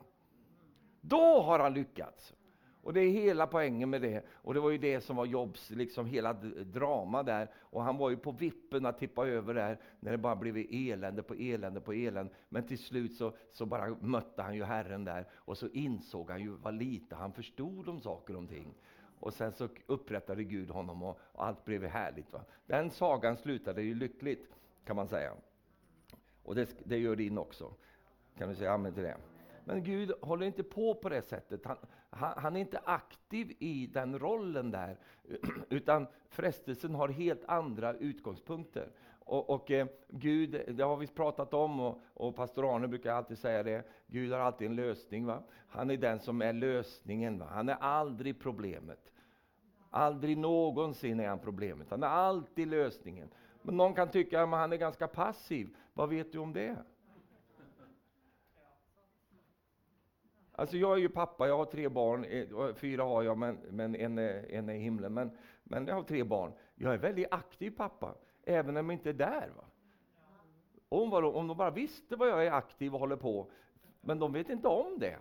Då 1.01 1.41
har 1.41 1.59
han 1.59 1.75
lyckats. 1.75 2.35
Och 2.87 2.93
det 2.93 3.01
är 3.01 3.11
hela 3.11 3.47
poängen 3.47 3.91
med 3.91 4.03
det. 4.03 4.25
Och 4.33 4.55
det 4.55 4.61
var 4.61 4.71
ju 4.71 4.79
det 4.79 5.01
som 5.01 5.17
var 5.17 5.27
Jobs 5.27 5.71
liksom 5.71 6.07
hela 6.07 6.33
drama 6.33 7.23
där. 7.23 7.51
Och 7.57 7.83
han 7.83 7.97
var 7.97 8.11
ju 8.11 8.17
på 8.17 8.33
vippen 8.33 8.87
att 8.87 8.99
tippa 8.99 9.27
över 9.27 9.55
där, 9.55 9.79
när 10.01 10.11
det 10.11 10.19
bara 10.19 10.37
blev 10.37 10.67
elände 10.71 11.23
på 11.23 11.35
elände 11.35 11.81
på 11.81 11.93
elände. 11.93 12.33
Men 12.49 12.67
till 12.67 12.79
slut 12.79 13.15
så, 13.15 13.33
så 13.53 13.67
bara 13.67 13.97
mötte 14.01 14.43
han 14.43 14.55
ju 14.55 14.65
Herren 14.65 15.05
där, 15.05 15.27
och 15.35 15.59
så 15.59 15.69
insåg 15.69 16.31
han 16.31 16.41
ju 16.41 16.51
vad 16.51 16.75
lite 16.75 17.17
han 17.17 17.33
förstod 17.33 17.89
om 17.89 18.01
saker 18.01 18.37
och 18.37 18.49
ting. 18.49 18.75
Och 19.21 19.35
sen 19.35 19.53
så 19.53 19.69
upprättade 19.87 20.45
Gud 20.45 20.71
honom 20.71 21.03
och, 21.03 21.19
och 21.21 21.47
allt 21.47 21.65
blev 21.65 21.85
härligt. 21.85 22.33
Va? 22.33 22.41
Den 22.67 22.91
sagan 22.91 23.37
slutade 23.37 23.83
ju 23.83 23.95
lyckligt, 23.95 24.49
kan 24.85 24.97
man 24.97 25.09
säga. 25.09 25.33
Och 26.43 26.55
det, 26.55 26.77
det 26.85 26.99
gör 26.99 27.17
din 27.17 27.39
också. 27.39 27.75
Kan 28.39 28.49
du 28.49 28.55
säga 28.55 28.73
amen 28.73 28.95
till 28.95 29.03
det? 29.03 29.17
Men 29.65 29.85
Gud 29.85 30.13
håller 30.21 30.47
inte 30.47 30.63
på 30.63 30.95
på 30.95 31.09
det 31.09 31.23
sättet. 31.23 31.65
Han, 31.65 31.77
han, 32.17 32.33
han, 32.37 32.57
är 32.57 32.61
inte 32.61 32.81
aktiv 32.85 33.57
i 33.59 33.87
den 33.87 34.19
rollen 34.19 34.71
där, 34.71 34.99
utan 35.71 36.07
frestelsen 36.29 36.95
har 36.95 37.09
helt 37.09 37.45
andra 37.45 37.95
utgångspunkter. 37.95 38.91
Och, 39.19 39.51
och 39.51 39.71
eh, 39.71 39.87
Gud, 40.09 40.63
det 40.69 40.85
har 40.85 40.97
vi 40.97 41.07
pratat 41.07 41.55
om, 41.55 41.81
och, 41.81 42.01
och 42.15 42.37
pastor 42.37 42.75
Arne 42.77 42.89
brukar 42.89 43.13
alltid 43.13 43.39
säga 43.39 43.63
det, 43.63 43.85
Gud 44.07 44.33
har 44.33 44.39
alltid 44.39 44.67
en 44.67 44.77
lösning. 44.77 45.27
Va? 45.27 45.43
Han 45.69 45.91
är 45.91 45.97
den 45.97 46.21
som 46.21 46.43
är 46.43 46.53
lösningen, 46.53 47.39
va? 47.39 47.47
han 47.51 47.69
är 47.69 47.77
aldrig 47.81 48.41
problemet. 48.41 49.13
Aldrig 49.91 50.39
någonsin 50.39 51.21
är 51.21 51.29
han 51.29 51.39
problemet, 51.39 51.91
han 51.91 52.03
är 52.03 52.07
alltid 52.07 52.69
lösningen. 52.69 53.29
Men 53.63 53.77
någon 53.77 53.95
kan 53.95 54.11
tycka 54.11 54.43
att 54.43 54.51
han 54.51 54.73
är 54.73 54.77
ganska 54.77 55.09
passiv. 55.09 55.77
Vad 55.95 56.09
vet 56.09 56.33
du 56.33 56.39
om 56.39 56.53
det? 56.53 56.77
Alltså 60.59 60.77
jag 60.77 60.93
är 60.93 61.01
ju 61.01 61.09
pappa, 61.09 61.49
jag 61.49 61.57
har 61.57 61.65
tre 61.65 61.89
barn, 61.89 62.25
eh, 62.25 62.75
fyra 62.75 63.03
har 63.03 63.23
jag, 63.23 63.39
men, 63.39 63.57
men 63.71 63.97
en, 63.97 64.19
är, 64.19 64.51
en 64.51 64.69
är 64.69 64.75
i 64.75 64.79
himlen. 64.79 65.15
Men, 65.15 65.31
men 65.65 65.87
jag 65.87 65.95
har 65.95 66.03
tre 66.03 66.25
barn. 66.25 66.53
Jag 66.75 66.95
är 66.95 66.99
väldigt 66.99 67.27
aktiv 67.31 67.71
pappa, 67.71 68.15
även 68.43 68.77
om 68.77 68.91
jag 68.91 68.99
inte 68.99 69.09
är 69.09 69.15
där. 69.15 69.53
Va? 69.57 69.65
Om, 70.89 71.13
om 71.13 71.47
de 71.47 71.57
bara 71.57 71.71
visste 71.71 72.17
vad 72.17 72.29
jag 72.29 72.47
är 72.47 72.53
aktiv 72.53 72.95
och 72.95 73.01
håller 73.01 73.17
på, 73.17 73.51
men 74.01 74.19
de 74.19 74.33
vet 74.33 74.49
inte 74.49 74.69
om 74.69 74.99
det. 74.99 75.17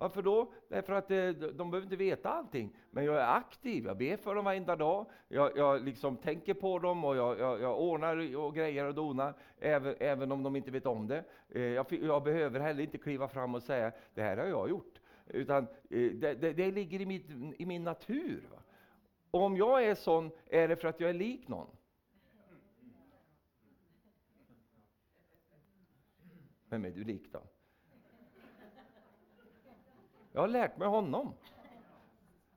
Varför 0.00 0.22
då? 0.22 0.52
Därför 0.68 0.92
att 0.92 1.10
eh, 1.10 1.16
de, 1.16 1.32
de 1.32 1.70
behöver 1.70 1.82
inte 1.82 1.96
veta 1.96 2.30
allting. 2.30 2.76
Men 2.90 3.04
jag 3.04 3.16
är 3.16 3.36
aktiv, 3.36 3.84
jag 3.84 3.96
ber 3.96 4.16
för 4.16 4.34
dem 4.34 4.44
varenda 4.44 4.76
dag. 4.76 5.06
Jag, 5.28 5.56
jag 5.56 5.84
liksom 5.84 6.16
tänker 6.16 6.54
på 6.54 6.78
dem 6.78 7.04
och 7.04 7.16
jag, 7.16 7.38
jag, 7.38 7.60
jag 7.60 7.80
ordnar 7.80 8.36
och 8.36 8.54
grejer 8.54 8.84
och 8.84 8.94
donar, 8.94 9.34
även, 9.58 9.94
även 10.00 10.32
om 10.32 10.42
de 10.42 10.56
inte 10.56 10.70
vet 10.70 10.86
om 10.86 11.06
det. 11.06 11.24
Eh, 11.48 11.62
jag, 11.62 11.86
jag, 11.90 12.22
behöver 12.22 12.60
heller 12.60 12.82
inte 12.82 12.98
kliva 12.98 13.28
fram 13.28 13.54
och 13.54 13.62
säga, 13.62 13.92
det 14.14 14.22
här 14.22 14.36
har 14.36 14.46
jag 14.46 14.68
gjort. 14.68 15.00
Utan 15.26 15.62
eh, 15.90 16.10
det, 16.12 16.34
det, 16.34 16.52
det 16.52 16.70
ligger 16.70 17.00
i, 17.00 17.06
mitt, 17.06 17.30
i 17.58 17.66
min 17.66 17.84
natur. 17.84 18.48
Va? 18.50 18.62
Och 19.30 19.42
om 19.42 19.56
jag 19.56 19.84
är 19.84 19.94
sån, 19.94 20.30
är 20.46 20.68
det 20.68 20.76
för 20.76 20.88
att 20.88 21.00
jag 21.00 21.10
är 21.10 21.14
lik 21.14 21.48
någon. 21.48 21.76
Vem 26.68 26.84
är 26.84 26.90
du 26.90 27.04
lik 27.04 27.32
då? 27.32 27.42
Jag 30.32 30.40
har 30.40 30.48
lärt 30.48 30.76
mig 30.76 30.88
honom. 30.88 31.34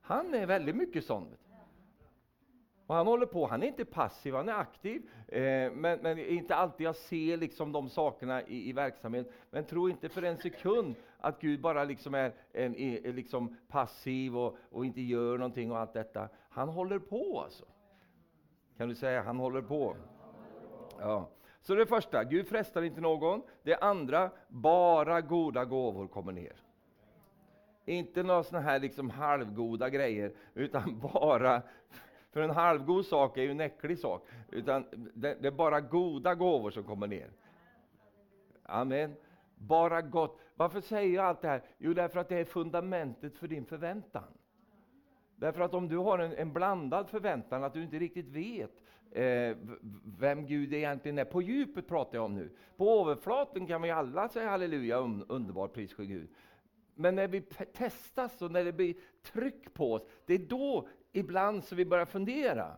Han 0.01 0.33
är 0.33 0.45
väldigt 0.45 0.75
mycket 0.75 1.05
sån. 1.05 1.27
Och 2.87 2.95
han 2.95 3.07
håller 3.07 3.25
på, 3.25 3.47
han 3.47 3.63
är 3.63 3.67
inte 3.67 3.85
passiv, 3.85 4.35
han 4.35 4.49
är 4.49 4.53
aktiv. 4.53 5.09
Eh, 5.27 5.71
men, 5.71 5.99
men 6.01 6.19
inte 6.19 6.55
alltid 6.55 6.87
jag 6.87 6.95
ser 6.95 7.37
liksom 7.37 7.71
de 7.71 7.89
sakerna 7.89 8.41
i, 8.41 8.69
i 8.69 8.73
verksamhet. 8.73 9.31
Men 9.49 9.65
tro 9.65 9.89
inte 9.89 10.09
för 10.09 10.21
en 10.21 10.37
sekund 10.37 10.95
att 11.19 11.41
Gud 11.41 11.61
bara 11.61 11.83
liksom 11.83 12.13
är, 12.13 12.33
en, 12.51 12.75
är 12.75 13.13
liksom 13.13 13.57
passiv 13.67 14.37
och, 14.37 14.57
och, 14.71 14.85
inte 14.85 15.01
gör 15.01 15.37
någonting 15.37 15.71
och 15.71 15.77
allt 15.77 15.93
detta. 15.93 16.29
Han 16.49 16.69
håller 16.69 16.99
på 16.99 17.41
alltså. 17.43 17.65
Kan 18.77 18.89
du 18.89 18.95
säga, 18.95 19.21
han 19.21 19.39
håller 19.39 19.61
på? 19.61 19.95
Ja. 20.99 21.29
Så 21.61 21.75
det 21.75 21.85
första, 21.85 22.23
Gud 22.23 22.47
frestar 22.47 22.81
inte 22.81 23.01
någon. 23.01 23.41
Det 23.63 23.75
andra, 23.75 24.31
bara 24.47 25.21
goda 25.21 25.65
gåvor 25.65 26.07
kommer 26.07 26.31
ner. 26.31 26.62
Inte 27.85 28.23
några 28.23 28.43
såna 28.43 28.61
här 28.61 28.79
liksom 28.79 29.09
halvgoda 29.09 29.89
grejer, 29.89 30.31
utan 30.53 30.99
bara 31.13 31.61
för 32.31 32.41
en 32.41 32.49
halvgod 32.49 33.05
sak 33.05 33.37
är 33.37 33.41
ju 33.41 33.51
en 33.51 33.59
äcklig 33.59 33.99
sak. 33.99 34.27
Utan 34.51 34.85
det, 35.13 35.37
det, 35.41 35.47
är 35.47 35.51
bara 35.51 35.81
goda 35.81 36.35
gåvor 36.35 36.71
som 36.71 36.83
kommer 36.83 37.07
ner. 37.07 37.29
Amen. 38.63 39.15
Bara 39.55 40.01
gott. 40.01 40.39
Varför 40.55 40.81
säger 40.81 41.15
jag 41.15 41.25
allt 41.25 41.41
det 41.41 41.47
här? 41.47 41.61
Jo, 41.77 41.93
därför 41.93 42.19
att 42.19 42.29
det 42.29 42.37
är 42.37 42.45
fundamentet 42.45 43.37
för 43.37 43.47
din 43.47 43.65
förväntan. 43.65 44.23
Därför 45.35 45.61
att 45.61 45.73
om 45.73 45.87
du 45.87 45.97
har 45.97 46.19
en, 46.19 46.33
en 46.33 46.53
blandad 46.53 47.09
förväntan, 47.09 47.63
att 47.63 47.73
du 47.73 47.83
inte 47.83 47.99
riktigt 47.99 48.27
vet 48.27 48.71
eh, 49.11 49.57
vem 50.19 50.45
Gud 50.45 50.73
egentligen 50.73 51.17
är. 51.17 51.25
På 51.25 51.41
djupet 51.41 51.87
pratar 51.87 52.17
jag 52.17 52.25
om 52.25 52.35
nu. 52.35 52.49
På 52.77 53.01
överflaten 53.01 53.67
kan 53.67 53.81
vi 53.81 53.91
alla 53.91 54.29
säga 54.29 54.49
halleluja, 54.49 54.97
un, 54.97 55.25
underbart, 55.29 55.73
pris 55.73 55.93
för 55.93 56.03
Gud. 56.03 56.27
Men 56.95 57.15
när 57.15 57.27
vi 57.27 57.41
testas 57.73 58.41
och 58.41 58.51
när 58.51 58.65
det 58.65 58.73
blir 58.73 58.95
tryck 59.21 59.73
på 59.73 59.93
oss, 59.93 60.07
det 60.25 60.33
är 60.33 60.39
då 60.39 60.87
ibland 61.11 61.63
så 61.63 61.75
vi 61.75 61.85
börjar 61.85 62.05
fundera. 62.05 62.77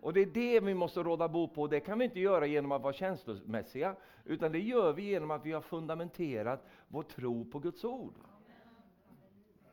Och 0.00 0.12
det 0.12 0.20
är 0.20 0.26
det 0.26 0.60
vi 0.60 0.74
måste 0.74 1.02
råda 1.02 1.28
bo 1.28 1.48
på. 1.48 1.66
Det 1.66 1.80
kan 1.80 1.98
vi 1.98 2.04
inte 2.04 2.20
göra 2.20 2.46
genom 2.46 2.72
att 2.72 2.82
vara 2.82 2.92
känslomässiga, 2.92 3.96
utan 4.24 4.52
det 4.52 4.58
gör 4.58 4.92
vi 4.92 5.02
genom 5.02 5.30
att 5.30 5.46
vi 5.46 5.52
har 5.52 5.60
fundamenterat 5.60 6.66
vår 6.88 7.02
tro 7.02 7.44
på 7.44 7.58
Guds 7.58 7.84
ord. 7.84 8.14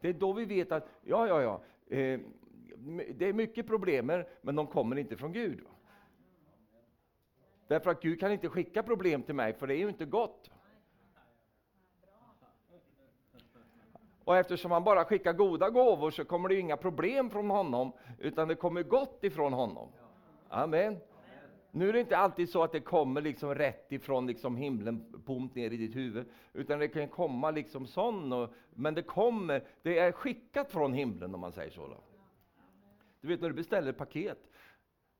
Det 0.01 0.09
är 0.09 0.13
då 0.13 0.33
vi 0.33 0.45
vet 0.45 0.71
att, 0.71 0.87
ja, 1.01 1.27
ja, 1.27 1.41
ja, 1.41 1.61
eh, 1.97 2.19
det 3.15 3.25
är 3.25 3.33
mycket 3.33 3.67
problem, 3.67 4.23
men 4.41 4.55
de 4.55 4.67
kommer 4.67 4.95
inte 4.95 5.17
från 5.17 5.33
Gud. 5.33 5.59
Därför 7.67 7.91
att 7.91 8.01
Gud 8.01 8.19
kan 8.19 8.31
inte 8.31 8.49
skicka 8.49 8.83
problem 8.83 9.23
till 9.23 9.35
mig, 9.35 9.53
för 9.53 9.67
det 9.67 9.75
är 9.75 9.77
ju 9.77 9.89
inte 9.89 10.05
gott. 10.05 10.51
Och 14.31 14.37
eftersom 14.37 14.71
han 14.71 14.83
bara 14.83 15.05
skickar 15.05 15.33
goda 15.33 15.69
gåvor 15.69 16.11
så 16.11 16.25
kommer 16.25 16.49
det 16.49 16.55
inga 16.55 16.77
problem 16.77 17.29
från 17.29 17.49
honom, 17.49 17.91
utan 18.19 18.47
det 18.47 18.55
kommer 18.55 18.83
gott 18.83 19.23
ifrån 19.23 19.53
honom. 19.53 19.89
Amen. 20.49 20.97
Nu 21.71 21.89
är 21.89 21.93
det 21.93 21.99
inte 21.99 22.17
alltid 22.17 22.49
så 22.49 22.63
att 22.63 22.71
det 22.71 22.79
kommer 22.79 23.21
liksom 23.21 23.55
rätt 23.55 23.91
ifrån 23.91 24.27
liksom 24.27 24.55
himlen, 24.55 25.05
bomt 25.25 25.55
ner 25.55 25.71
i 25.71 25.77
ditt 25.77 25.95
huvud, 25.95 26.25
utan 26.53 26.79
det 26.79 26.87
kan 26.87 27.07
komma 27.07 27.51
liksom 27.51 27.87
sån, 27.87 28.33
och, 28.33 28.49
men 28.69 28.93
det 28.93 29.01
kommer, 29.01 29.63
det 29.81 29.99
är 29.99 30.11
skickat 30.11 30.71
från 30.71 30.93
himlen 30.93 31.35
om 31.35 31.41
man 31.41 31.51
säger 31.51 31.71
så. 31.71 31.87
Då. 31.87 31.97
Du 33.21 33.27
vet 33.27 33.41
när 33.41 33.49
du 33.49 33.55
beställer 33.55 33.89
ett 33.89 33.97
paket, 33.97 34.39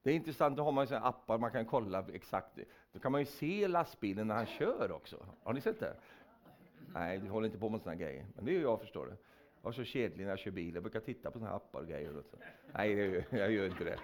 det 0.03 0.12
är 0.12 0.15
intressant, 0.15 0.58
då 0.58 0.63
har 0.63 0.72
man 0.72 0.86
ju 0.86 0.96
appar 0.96 1.38
man 1.38 1.51
kan 1.51 1.65
kolla 1.65 2.06
exakt, 2.13 2.60
då 2.91 3.00
kan 3.00 3.12
man 3.12 3.22
ju 3.22 3.25
se 3.25 3.68
lastbilen 3.68 4.27
när 4.27 4.36
han 4.36 4.46
kör 4.46 4.91
också. 4.91 5.25
Har 5.44 5.53
ni 5.53 5.62
sett 5.62 5.80
det? 5.80 5.96
Nej, 6.94 7.20
du 7.20 7.30
håller 7.30 7.46
inte 7.46 7.60
på 7.60 7.70
med 7.70 7.82
sådana 7.82 7.96
grejer. 7.96 8.26
Men 8.36 8.46
det 8.46 8.52
gör 8.52 8.62
jag, 8.62 8.80
förstår 8.80 9.06
du. 9.06 9.16
Jag 9.62 9.70
är 9.70 9.74
så 9.74 9.84
kedlig 9.84 10.24
när 10.24 10.32
jag 10.32 10.40
kör 10.40 10.52
bil. 10.52 10.74
Jag 10.74 10.84
brukar 10.84 11.00
titta 11.00 11.32
på 11.32 11.40
såna 11.40 11.52
appar 11.52 11.80
och 11.80 11.88
grejer. 11.88 12.18
Och 12.18 12.26
så. 12.26 12.38
Nej, 12.74 12.92
jag, 12.92 13.24
jag 13.30 13.52
gör 13.52 13.66
inte 13.66 13.84
det. 13.84 14.00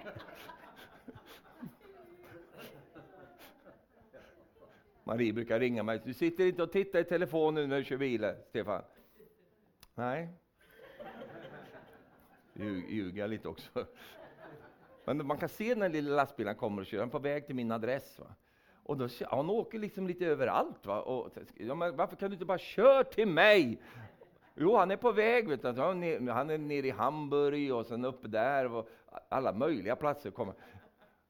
Marie 5.03 5.33
brukar 5.33 5.59
ringa 5.59 5.83
mig. 5.83 6.01
Du 6.05 6.13
sitter 6.13 6.45
inte 6.45 6.63
och 6.63 6.71
tittar 6.71 6.99
i 6.99 7.03
telefonen 7.03 7.69
när 7.69 7.77
du 7.77 7.83
kör 7.83 7.97
bil, 7.97 8.33
Stefan? 8.49 8.83
Nej. 9.95 10.29
Ljuger 12.53 13.21
jag 13.21 13.29
lite 13.29 13.47
också. 13.47 13.85
Men 15.05 15.27
man 15.27 15.37
kan 15.37 15.49
se 15.49 15.75
när 15.75 15.89
lilla 15.89 16.15
lastbilen 16.15 16.55
kommer 16.55 16.81
och 16.81 16.85
kör. 16.85 16.97
Den 16.97 17.07
är 17.07 17.11
på 17.11 17.19
väg 17.19 17.45
till 17.45 17.55
min 17.55 17.71
adress. 17.71 18.19
Va? 18.19 18.35
Och 18.87 18.97
då, 18.97 19.07
han 19.29 19.49
åker 19.49 19.79
liksom 19.79 20.07
lite 20.07 20.25
överallt. 20.25 20.85
Va? 20.85 21.01
Och, 21.01 21.31
ja, 21.57 21.75
varför 21.75 22.15
kan 22.15 22.29
du 22.29 22.33
inte 22.33 22.45
bara 22.45 22.57
köra 22.57 23.03
till 23.03 23.27
mig? 23.27 23.81
Jo, 24.55 24.77
han 24.77 24.91
är 24.91 24.97
på 24.97 25.11
väg. 25.11 25.49
Vet 25.49 25.61
du. 25.61 25.67
Han, 25.67 26.03
är, 26.03 26.57
nere 26.57 26.87
i 26.87 26.89
Hamburg 26.89 27.73
och 27.73 27.85
sen 27.85 28.05
uppe 28.05 28.27
där. 28.27 28.73
Och 28.73 28.89
alla 29.29 29.53
möjliga 29.53 29.95
platser 29.95 30.31
kommer. 30.31 30.53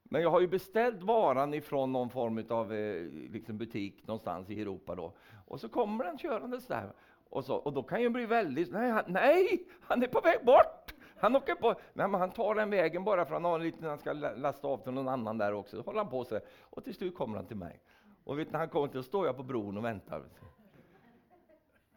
Men 0.02 0.22
jag 0.22 0.30
har 0.30 0.40
ju 0.40 0.48
beställt 0.48 1.02
varan 1.02 1.54
ifrån 1.54 1.92
någon 1.92 2.10
form 2.10 2.44
av 2.48 2.74
eh, 2.74 3.02
liksom 3.30 3.58
butik 3.58 4.06
någonstans 4.06 4.50
i 4.50 4.60
Europa. 4.60 4.94
Då. 4.94 5.12
Och 5.46 5.60
så 5.60 5.68
kommer 5.68 6.04
den 6.04 6.18
körandes 6.18 6.66
där. 6.66 6.92
Och, 7.30 7.44
så, 7.44 7.54
och 7.54 7.72
då 7.72 7.82
kan 7.82 8.02
jag 8.02 8.12
bli 8.12 8.26
väldigt... 8.26 8.72
Nej 8.72 8.90
han, 8.90 9.04
nej, 9.06 9.66
han 9.80 10.02
är 10.02 10.06
på 10.06 10.20
väg 10.20 10.44
bort! 10.44 10.94
Han 11.20 11.36
åker 11.36 11.54
på, 11.54 11.68
nej, 11.68 12.08
men 12.08 12.20
han 12.20 12.30
tar 12.30 12.54
den 12.54 12.70
vägen 12.70 13.04
bara 13.04 13.24
för 13.24 13.34
att 13.34 13.42
han 13.42 13.44
har 13.44 13.58
en 13.58 13.64
liten, 13.64 13.88
han 13.88 13.98
ska 13.98 14.12
lasta 14.12 14.68
av 14.68 14.78
till 14.78 14.92
någon 14.92 15.08
annan 15.08 15.38
där 15.38 15.52
också. 15.52 15.76
Så 15.76 15.82
håller 15.82 15.98
han 15.98 16.10
på 16.10 16.24
sig 16.24 16.40
och 16.60 16.84
till 16.84 16.94
slut 16.94 17.14
kommer 17.16 17.36
han 17.36 17.46
till 17.46 17.56
mig. 17.56 17.80
Och 18.24 18.38
vet, 18.38 18.50
när 18.50 18.58
han 18.58 18.68
kommer 18.68 18.88
till, 18.88 19.02
står 19.02 19.26
jag 19.26 19.36
på 19.36 19.42
bron 19.42 19.76
och 19.76 19.84
väntar. 19.84 20.24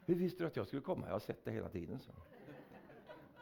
Hur 0.05 0.15
visste 0.15 0.43
du 0.43 0.47
att 0.47 0.55
jag 0.55 0.67
skulle 0.67 0.81
komma? 0.81 1.05
Jag 1.05 1.13
har 1.13 1.19
sett 1.19 1.45
det 1.45 1.51
hela 1.51 1.69
tiden. 1.69 1.99
Så. 1.99 2.11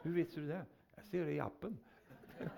Hur 0.02 0.14
visste 0.14 0.40
du 0.40 0.48
det? 0.48 0.66
Jag 0.96 1.06
ser 1.06 1.26
det 1.26 1.32
i 1.32 1.40
appen. 1.40 1.78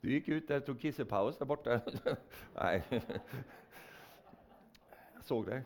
Du 0.00 0.12
gick 0.12 0.28
ut 0.28 0.48
där 0.48 0.56
och 0.56 0.66
tog 0.66 0.80
kissepaus 0.80 1.38
där 1.38 1.46
borta. 1.46 1.80
Nej, 2.54 2.84
jag 5.14 5.24
såg 5.24 5.46
det. 5.46 5.62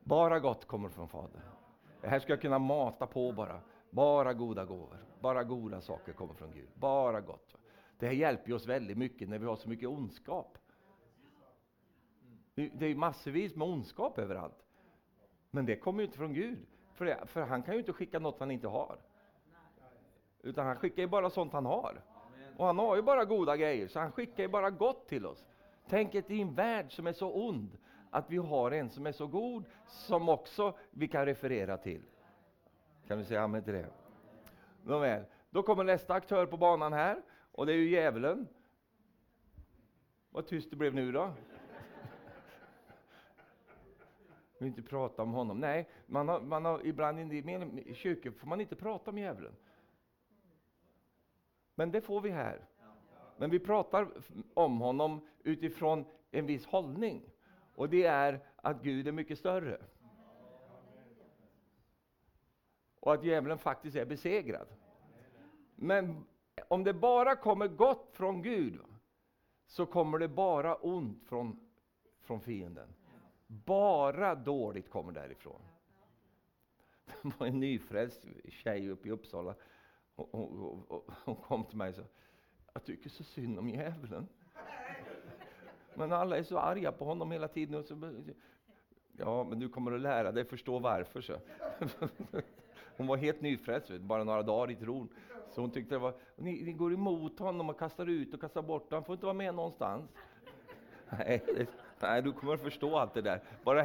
Bara 0.00 0.40
gott 0.40 0.64
kommer 0.64 0.88
från 0.88 1.08
Fadern. 1.08 1.40
Det 2.00 2.08
här 2.08 2.18
ska 2.18 2.32
jag 2.32 2.40
kunna 2.40 2.58
mata 2.58 3.06
på 3.06 3.32
bara. 3.32 3.60
Bara 3.96 4.34
goda 4.34 4.64
gåvor, 4.64 4.98
bara 5.20 5.44
goda 5.44 5.80
saker 5.80 6.12
kommer 6.12 6.34
från 6.34 6.52
Gud. 6.52 6.68
Bara 6.74 7.20
gott. 7.20 7.56
Det 7.98 8.06
här 8.06 8.12
hjälper 8.12 8.52
oss 8.52 8.66
väldigt 8.66 8.98
mycket 8.98 9.28
när 9.28 9.38
vi 9.38 9.46
har 9.46 9.56
så 9.56 9.68
mycket 9.68 9.88
ondskap. 9.88 10.58
Det 12.54 12.86
är 12.86 12.94
massvis 12.94 13.56
med 13.56 13.68
ondskap 13.68 14.18
överallt. 14.18 14.64
Men 15.50 15.66
det 15.66 15.76
kommer 15.76 16.00
ju 16.00 16.06
inte 16.06 16.18
från 16.18 16.34
Gud. 16.34 16.58
För, 16.94 17.04
det, 17.04 17.26
för 17.26 17.40
han 17.42 17.62
kan 17.62 17.74
ju 17.74 17.80
inte 17.80 17.92
skicka 17.92 18.18
något 18.18 18.40
han 18.40 18.50
inte 18.50 18.68
har. 18.68 18.98
Utan 20.42 20.66
han 20.66 20.76
skickar 20.76 21.02
ju 21.02 21.08
bara 21.08 21.30
sånt 21.30 21.52
han 21.52 21.66
har. 21.66 22.02
Och 22.56 22.66
han 22.66 22.78
har 22.78 22.96
ju 22.96 23.02
bara 23.02 23.24
goda 23.24 23.56
grejer, 23.56 23.88
så 23.88 24.00
han 24.00 24.12
skickar 24.12 24.42
ju 24.42 24.48
bara 24.48 24.70
gott 24.70 25.08
till 25.08 25.26
oss. 25.26 25.46
Tänk 25.88 26.14
er 26.14 26.32
i 26.32 26.40
en 26.40 26.54
värld 26.54 26.92
som 26.92 27.06
är 27.06 27.12
så 27.12 27.32
ond, 27.48 27.78
att 28.10 28.30
vi 28.30 28.36
har 28.36 28.70
en 28.70 28.90
som 28.90 29.06
är 29.06 29.12
så 29.12 29.26
god, 29.26 29.64
som 29.86 30.28
också 30.28 30.74
vi 30.90 31.08
kan 31.08 31.26
referera 31.26 31.78
till. 31.78 32.02
Kan 33.08 33.18
du 33.18 33.24
säga 33.24 33.42
amen 33.42 33.62
till 33.62 33.72
det? 33.72 33.86
Nåväl, 34.84 35.24
då 35.50 35.62
kommer 35.62 35.84
nästa 35.84 36.14
aktör 36.14 36.46
på 36.46 36.56
banan 36.56 36.92
här, 36.92 37.22
och 37.52 37.66
det 37.66 37.72
är 37.72 37.76
ju 37.76 37.88
djävulen. 37.88 38.48
Vad 40.30 40.46
tyst 40.46 40.70
det 40.70 40.76
blev 40.76 40.94
nu 40.94 41.12
då. 41.12 41.32
vill 44.58 44.68
inte 44.68 44.82
prata 44.82 45.22
om 45.22 45.32
honom. 45.32 45.60
Nej, 45.60 45.88
man 46.06 46.28
har, 46.28 46.40
man 46.40 46.64
har 46.64 46.86
ibland 46.86 47.32
i 47.32 47.94
kyrkor 47.94 48.30
får 48.30 48.46
man 48.46 48.60
inte 48.60 48.76
prata 48.76 49.10
om 49.10 49.18
djävulen. 49.18 49.56
Men 51.74 51.90
det 51.90 52.00
får 52.00 52.20
vi 52.20 52.30
här. 52.30 52.66
Men 53.36 53.50
vi 53.50 53.58
pratar 53.58 54.08
om 54.54 54.80
honom 54.80 55.28
utifrån 55.42 56.04
en 56.30 56.46
viss 56.46 56.66
hållning. 56.66 57.22
Och 57.74 57.88
det 57.88 58.04
är 58.04 58.40
att 58.56 58.82
Gud 58.82 59.08
är 59.08 59.12
mycket 59.12 59.38
större. 59.38 59.80
Och 63.06 63.14
att 63.14 63.24
djävulen 63.24 63.58
faktiskt 63.58 63.96
är 63.96 64.04
besegrad. 64.04 64.66
Men 65.74 66.26
om 66.68 66.84
det 66.84 66.94
bara 66.94 67.36
kommer 67.36 67.68
gott 67.68 68.10
från 68.12 68.42
Gud, 68.42 68.80
så 69.66 69.86
kommer 69.86 70.18
det 70.18 70.28
bara 70.28 70.74
ont 70.74 71.24
från, 71.24 71.60
från 72.20 72.40
fienden. 72.40 72.88
Bara 73.46 74.34
dåligt 74.34 74.90
kommer 74.90 75.12
därifrån. 75.12 75.60
Det 77.22 77.32
var 77.38 77.46
en 77.46 77.60
nyfrälst 77.60 78.26
tjej 78.48 78.90
uppe 78.90 79.08
i 79.08 79.10
Uppsala. 79.10 79.54
Hon, 80.16 80.28
hon, 80.88 81.02
hon 81.24 81.36
kom 81.36 81.64
till 81.64 81.76
mig 81.76 81.88
och 81.88 81.94
sa, 81.94 82.02
jag 82.72 82.84
tycker 82.84 83.10
så 83.10 83.24
synd 83.24 83.58
om 83.58 83.68
djävulen. 83.68 84.28
Men 85.94 86.12
alla 86.12 86.36
är 86.38 86.42
så 86.42 86.58
arga 86.58 86.92
på 86.92 87.04
honom 87.04 87.30
hela 87.30 87.48
tiden. 87.48 87.74
Och 87.74 87.84
så, 87.84 88.12
ja, 89.12 89.44
men 89.44 89.58
du 89.58 89.68
kommer 89.68 89.92
att 89.92 90.00
lära 90.00 90.32
dig 90.32 90.44
förstå 90.44 90.78
varför. 90.78 91.20
Så. 91.20 91.38
Hon 92.96 93.06
var 93.06 93.16
helt 93.16 93.40
nyfrälst, 93.40 94.00
bara 94.00 94.24
några 94.24 94.42
dagar 94.42 94.70
i 94.70 94.76
tron. 94.76 95.08
Så 95.50 95.60
hon 95.60 95.70
tyckte 95.70 95.94
det 95.94 95.98
var, 95.98 96.14
ni, 96.36 96.62
ni 96.62 96.72
går 96.72 96.92
emot 96.92 97.38
honom 97.38 97.70
och 97.70 97.78
kastar 97.78 98.06
ut 98.06 98.34
och 98.34 98.40
kastar 98.40 98.62
bort 98.62 98.82
honom, 98.82 98.94
Han 98.94 99.04
får 99.04 99.12
inte 99.12 99.26
vara 99.26 99.34
med 99.34 99.54
någonstans. 99.54 100.10
Nej, 101.10 101.42
det, 101.46 101.66
nej, 102.00 102.22
du 102.22 102.32
kommer 102.32 102.54
att 102.54 102.60
förstå 102.60 102.96
allt 102.96 103.14
det 103.14 103.22
där. 103.22 103.40
Bara, 103.64 103.84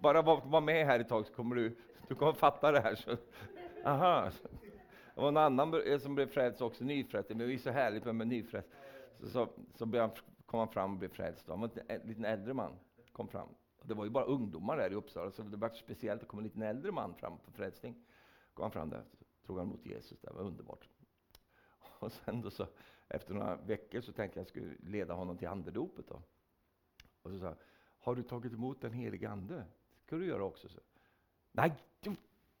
bara 0.00 0.22
var, 0.22 0.40
var 0.44 0.60
med 0.60 0.86
här 0.86 1.00
ett 1.00 1.08
tag 1.08 1.26
så 1.26 1.32
kommer 1.32 1.56
du, 1.56 1.76
du 2.08 2.14
kommer 2.14 2.32
att 2.32 2.38
fatta 2.38 2.72
det 2.72 2.80
här. 2.80 2.94
Så, 2.94 3.16
aha. 3.84 4.30
var 5.14 5.28
en 5.28 5.36
annan 5.36 5.82
eh, 5.86 5.98
som 5.98 6.14
blev 6.14 6.26
frälst 6.26 6.60
också, 6.60 6.84
nyfrälst. 6.84 7.28
Men 7.28 7.38
det 7.38 7.54
är 7.54 7.58
så 7.58 7.70
härligt 7.70 8.04
med 8.04 8.28
nyfrälst. 8.28 8.68
Så, 9.20 9.26
så, 9.26 9.48
så 9.74 9.98
han, 9.98 10.10
kom 10.46 10.58
han 10.58 10.68
fram 10.68 10.92
och 10.92 10.98
blev 10.98 11.08
frälst. 11.08 11.48
Han 11.48 11.60
var 11.60 11.70
en 11.88 12.00
liten 12.04 12.24
äldre 12.24 12.54
man. 12.54 12.72
kom 13.12 13.28
fram. 13.28 13.48
Det 13.82 13.94
var 13.94 14.04
ju 14.04 14.10
bara 14.10 14.24
ungdomar 14.24 14.76
där 14.76 14.90
i 14.90 14.94
Uppsala, 14.94 15.30
så 15.30 15.42
det 15.42 15.56
var 15.56 15.68
speciellt. 15.68 16.20
Det 16.20 16.26
kom 16.26 16.38
en 16.38 16.44
liten 16.44 16.62
äldre 16.62 16.92
man 16.92 17.14
fram 17.14 17.38
på 17.44 17.52
frälsning. 17.52 17.94
Kom 18.60 18.64
han 18.64 18.70
fram 18.70 18.90
där, 18.90 19.04
tog 19.46 19.58
han 19.58 19.66
emot 19.66 19.86
Jesus. 19.86 20.20
Det 20.20 20.32
var 20.32 20.42
underbart. 20.42 20.88
Och 21.98 22.12
sen 22.12 22.40
då 22.40 22.50
så, 22.50 22.66
efter 23.08 23.34
några 23.34 23.56
veckor 23.56 24.00
så 24.00 24.12
tänkte 24.12 24.38
jag 24.38 24.42
att 24.42 24.56
jag 24.56 24.64
skulle 24.64 24.90
leda 24.90 25.14
honom 25.14 25.38
till 25.38 25.48
andedopet. 25.48 26.08
Då. 26.08 26.22
Och 27.22 27.30
så 27.30 27.38
sa 27.38 27.54
har 28.00 28.14
du 28.14 28.22
tagit 28.22 28.52
emot 28.52 28.80
den 28.80 28.92
helige 28.92 29.30
Ande? 29.30 29.54
Det 29.54 30.02
ska 30.06 30.16
du 30.16 30.26
göra 30.26 30.44
också. 30.44 30.68
Så. 30.68 30.80
Nej, 31.52 31.72
du, 32.00 32.10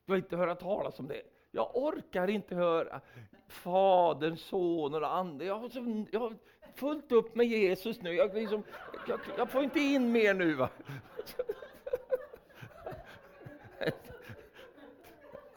du 0.04 0.12
har 0.12 0.16
inte 0.16 0.36
hört 0.36 0.60
talas 0.60 0.98
om 0.98 1.08
det. 1.08 1.22
Jag 1.50 1.76
orkar 1.76 2.30
inte 2.30 2.54
höra 2.54 3.00
Fadern, 3.48 4.36
Sonen 4.36 5.02
och 5.02 5.16
Anden. 5.16 5.46
Jag 5.46 5.58
har, 5.58 5.68
så, 5.68 6.06
jag 6.12 6.20
har 6.20 6.36
fullt 6.74 7.12
upp 7.12 7.34
med 7.34 7.46
Jesus 7.46 8.02
nu. 8.02 8.14
Jag, 8.14 8.34
liksom, 8.34 8.62
jag, 9.08 9.20
jag 9.36 9.50
får 9.50 9.64
inte 9.64 9.80
in 9.80 10.12
mer 10.12 10.34
nu. 10.34 10.54
Va? 10.54 10.70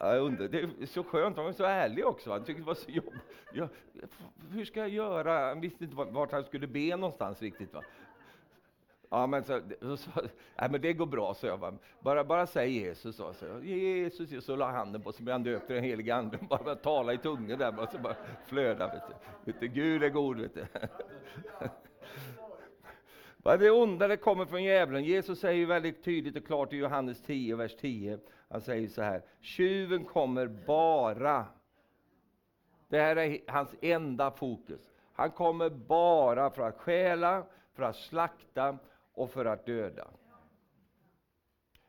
Jag 0.06 0.22
undrar, 0.22 0.48
det 0.48 0.58
är 0.58 0.86
så 0.86 1.04
skönt, 1.04 1.36
han 1.36 1.44
var 1.44 1.52
så 1.52 1.64
ärlig 1.64 2.06
också. 2.06 2.32
Han 2.32 2.44
tyckte 2.44 2.62
det 2.62 2.66
var 2.66 2.74
så 2.74 2.90
jobbigt. 2.90 3.22
Jag, 3.52 3.68
hur 4.50 4.64
ska 4.64 4.80
jag 4.80 4.88
göra? 4.88 5.48
Han 5.48 5.60
visste 5.60 5.84
inte 5.84 5.96
vart 5.96 6.32
han 6.32 6.44
skulle 6.44 6.66
be 6.66 6.96
någonstans 6.96 7.42
riktigt. 7.42 7.74
Va? 7.74 7.82
Ja, 9.10 9.26
men, 9.26 9.44
så, 9.44 9.60
så, 9.80 9.96
så, 9.96 10.10
nej, 10.60 10.70
men 10.70 10.80
det 10.80 10.92
går 10.92 11.06
bra, 11.06 11.34
så 11.34 11.46
jag. 11.46 11.60
Bara, 11.60 11.74
bara, 12.00 12.24
bara 12.24 12.46
säg 12.46 12.78
Jesus. 12.78 13.16
Så, 13.16 13.32
så, 13.32 13.46
Jesus, 13.62 14.44
så 14.44 14.56
la 14.56 14.70
handen 14.70 15.02
på, 15.02 15.12
så 15.12 15.22
blev 15.22 15.32
han 15.32 15.42
döpt 15.42 15.68
den 15.68 15.84
helige 15.84 16.14
Ande. 16.14 16.38
Bara, 16.50 16.62
bara 16.64 16.74
tala 16.74 17.12
i 17.12 17.18
tungor 17.18 17.56
där, 17.56 17.72
bara, 17.72 17.86
så 17.86 17.98
bara 17.98 18.16
flöda. 18.46 18.88
Vet 18.88 19.02
du. 19.08 19.52
Vet 19.52 19.60
du, 19.60 19.68
Gud 19.68 20.02
är 20.02 20.08
god, 20.08 20.40
vet 20.40 20.54
du. 20.54 20.66
Det 23.44 23.70
onda 23.70 24.08
det 24.08 24.16
kommer 24.16 24.46
från 24.46 24.64
djävulen. 24.64 25.04
Jesus 25.04 25.40
säger 25.40 25.66
väldigt 25.66 26.04
tydligt 26.04 26.36
och 26.36 26.46
klart 26.46 26.72
i 26.72 26.76
Johannes 26.76 27.22
10, 27.22 27.56
vers 27.56 27.76
10. 27.76 28.18
Han 28.48 28.60
säger 28.60 28.88
så 28.88 29.02
här, 29.02 29.22
tjuven 29.40 30.04
kommer 30.04 30.46
bara. 30.46 31.46
Det 32.88 33.00
här 33.00 33.16
är 33.16 33.38
hans 33.46 33.74
enda 33.80 34.30
fokus. 34.30 34.90
Han 35.12 35.30
kommer 35.30 35.70
bara 35.70 36.50
för 36.50 36.62
att 36.62 36.76
stjäla, 36.76 37.46
för 37.74 37.82
att 37.82 37.96
slakta 37.96 38.78
och 39.14 39.30
för 39.30 39.44
att 39.44 39.66
döda. 39.66 40.08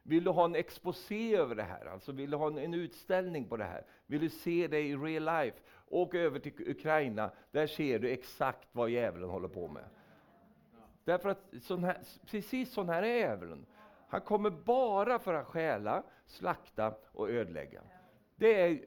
Vill 0.03 0.23
du 0.23 0.29
ha 0.29 0.45
en 0.45 0.55
exposé 0.55 1.35
över 1.35 1.55
det 1.55 1.63
här, 1.63 1.85
alltså 1.85 2.11
vill 2.11 2.31
du 2.31 2.37
ha 2.37 2.47
en, 2.47 2.57
en, 2.57 2.73
utställning 2.73 3.45
på 3.45 3.57
det 3.57 3.63
här, 3.63 3.83
vill 4.05 4.21
du 4.21 4.29
se 4.29 4.67
det 4.67 4.79
i 4.79 4.95
real 4.95 5.43
life, 5.43 5.57
åk 5.87 6.13
över 6.13 6.39
till 6.39 6.69
Ukraina, 6.69 7.31
där 7.51 7.67
ser 7.67 7.99
du 7.99 8.09
exakt 8.09 8.67
vad 8.71 8.89
djävulen 8.89 9.29
håller 9.29 9.47
på 9.47 9.67
med. 9.67 9.83
Därför 11.05 11.29
att 11.29 11.53
sån 11.61 11.83
här, 11.83 11.97
precis 12.25 12.73
sån 12.73 12.89
här 12.89 13.03
är 13.03 13.15
djävulen. 13.15 13.65
Han 14.07 14.21
kommer 14.21 14.49
bara 14.49 15.19
för 15.19 15.33
att 15.33 15.47
stjäla, 15.47 16.03
slakta 16.25 16.93
och 17.11 17.29
ödelägga. 17.29 17.81
Det 18.37 18.61
är, 18.61 18.79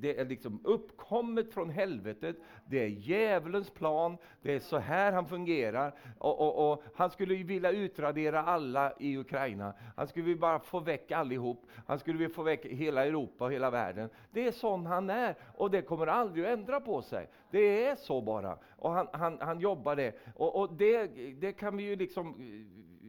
det 0.00 0.20
är 0.20 0.24
liksom 0.24 0.60
uppkommet 0.64 1.54
från 1.54 1.70
helvetet, 1.70 2.36
det 2.64 2.82
är 2.82 2.88
djävulens 2.88 3.70
plan, 3.70 4.16
det 4.42 4.54
är 4.54 4.58
så 4.58 4.78
här 4.78 5.12
han 5.12 5.26
fungerar. 5.26 5.94
Och, 6.18 6.40
och, 6.40 6.72
och 6.72 6.82
Han 6.94 7.10
skulle 7.10 7.34
vilja 7.34 7.70
utradera 7.70 8.42
alla 8.42 8.92
i 8.98 9.16
Ukraina, 9.16 9.74
han 9.96 10.08
skulle 10.08 10.36
bara 10.36 10.58
få 10.58 10.80
väck 10.80 11.12
allihop, 11.12 11.66
han 11.86 11.98
skulle 11.98 12.18
vilja 12.18 12.34
få 12.34 12.42
väck 12.42 12.64
hela 12.64 13.06
Europa 13.06 13.44
och 13.44 13.52
hela 13.52 13.70
världen. 13.70 14.10
Det 14.30 14.46
är 14.46 14.52
sån 14.52 14.86
han 14.86 15.10
är, 15.10 15.34
och 15.56 15.70
det 15.70 15.82
kommer 15.82 16.06
aldrig 16.06 16.44
att 16.44 16.58
ändra 16.58 16.80
på 16.80 17.02
sig. 17.02 17.28
Det 17.50 17.84
är 17.84 17.94
så 17.94 18.20
bara, 18.20 18.58
och 18.76 18.90
han, 18.90 19.08
han, 19.12 19.38
han 19.40 19.60
jobbar 19.60 19.96
det. 19.96 20.12
Och, 20.34 20.60
och 20.60 20.72
det, 20.72 21.06
det 21.40 21.52
kan 21.52 21.76
vi 21.76 21.82
ju 21.82 21.96
liksom, 21.96 22.34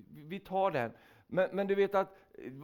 vi 0.10 0.40
tar 0.40 0.72
den. 0.72 0.92
Men, 1.28 1.50
men 1.54 1.68
du 1.68 1.76
vet 1.76 1.96
att 1.96 2.16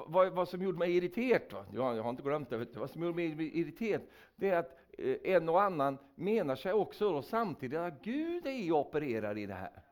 vad, 0.07 0.33
vad 0.33 0.49
som 0.49 0.61
gjorde 0.61 0.77
mig 0.77 0.97
irriterad, 0.97 1.65
ja, 1.73 1.95
jag 1.95 2.03
har 2.03 2.09
inte 2.09 2.23
glömt 2.23 2.49
det, 2.49 2.57
vet 2.57 2.73
du, 2.73 2.79
vad 2.79 2.89
som 2.89 3.03
gjorde 3.03 3.15
mig 3.15 3.59
irriterad, 3.59 4.01
det 4.35 4.49
är 4.49 4.59
att 4.59 4.77
eh, 4.97 5.17
en 5.23 5.49
och 5.49 5.61
annan 5.61 5.97
menar 6.15 6.55
sig 6.55 6.73
också 6.73 7.11
då 7.11 7.21
samtidigt 7.21 7.79
att 7.79 8.01
Gud 8.01 8.47
är 8.47 8.71
opererad 8.71 9.37
i 9.37 9.45
det 9.45 9.53
här. 9.53 9.83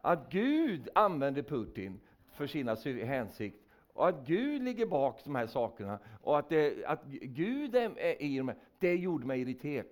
Att 0.00 0.30
Gud 0.30 0.88
använder 0.94 1.42
Putin 1.42 2.00
för 2.32 2.46
sina 2.46 2.74
hänsikt 3.04 3.64
och 3.92 4.08
att 4.08 4.26
Gud 4.26 4.62
ligger 4.62 4.86
bak 4.86 5.20
de 5.24 5.34
här 5.34 5.46
sakerna 5.46 5.98
och 6.22 6.38
att, 6.38 6.48
det, 6.48 6.84
att 6.84 7.04
Gud 7.06 7.74
är 7.74 8.22
i 8.22 8.38
dem, 8.38 8.52
det 8.78 8.94
gjorde 8.94 9.26
mig 9.26 9.40
irriterad. 9.40 9.86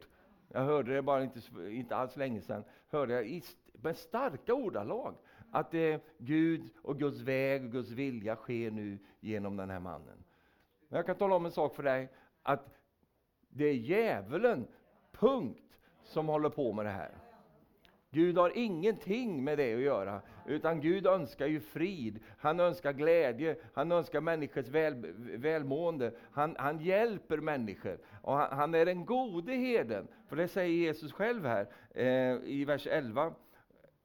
Jag 0.48 0.64
hörde 0.64 0.94
det 0.94 1.02
bara 1.02 1.22
inte, 1.22 1.40
inte 1.70 1.96
alls 1.96 2.16
länge 2.16 2.40
sedan, 2.40 2.64
hörde 2.88 3.14
jag 3.14 3.26
i, 3.26 3.42
med 3.72 3.96
starka 3.96 4.54
ordalag 4.54 5.14
att 5.50 5.70
det, 5.70 6.04
Gud 6.18 6.70
och 6.82 6.98
Guds 6.98 7.20
väg 7.20 7.64
och 7.64 7.72
Guds 7.72 7.90
vilja 7.90 8.36
sker 8.36 8.70
nu 8.70 8.98
genom 9.20 9.56
den 9.56 9.70
här 9.70 9.80
mannen. 9.80 10.24
Men 10.88 10.96
jag 10.96 11.06
kan 11.06 11.16
tala 11.16 11.34
om 11.34 11.46
en 11.46 11.52
sak 11.52 11.76
för 11.76 11.82
dig, 11.82 12.08
att 12.42 12.78
det 13.48 13.64
är 13.64 13.74
djävulen, 13.74 14.66
punkt, 15.12 15.78
som 16.04 16.28
håller 16.28 16.48
på 16.48 16.72
med 16.72 16.86
det 16.86 16.90
här. 16.90 17.10
Gud 18.10 18.38
har 18.38 18.52
ingenting 18.54 19.44
med 19.44 19.58
det 19.58 19.74
att 19.74 19.80
göra, 19.80 20.20
utan 20.46 20.80
Gud 20.80 21.06
önskar 21.06 21.46
ju 21.46 21.60
frid, 21.60 22.20
han 22.38 22.60
önskar 22.60 22.92
glädje, 22.92 23.56
han 23.74 23.92
önskar 23.92 24.20
människors 24.20 24.68
väl, 24.68 25.12
välmående, 25.16 26.12
han, 26.30 26.56
han 26.58 26.78
hjälper 26.78 27.38
människor. 27.38 27.98
Och 28.22 28.36
han, 28.36 28.58
han, 28.58 28.74
är 28.74 28.86
den 28.86 29.04
gode 29.04 29.52
herden, 29.52 30.08
för 30.28 30.36
det 30.36 30.48
säger 30.48 30.76
Jesus 30.76 31.12
själv 31.12 31.46
här 31.46 31.68
eh, 31.94 32.36
i 32.44 32.64
vers 32.64 32.86
11 32.86 33.34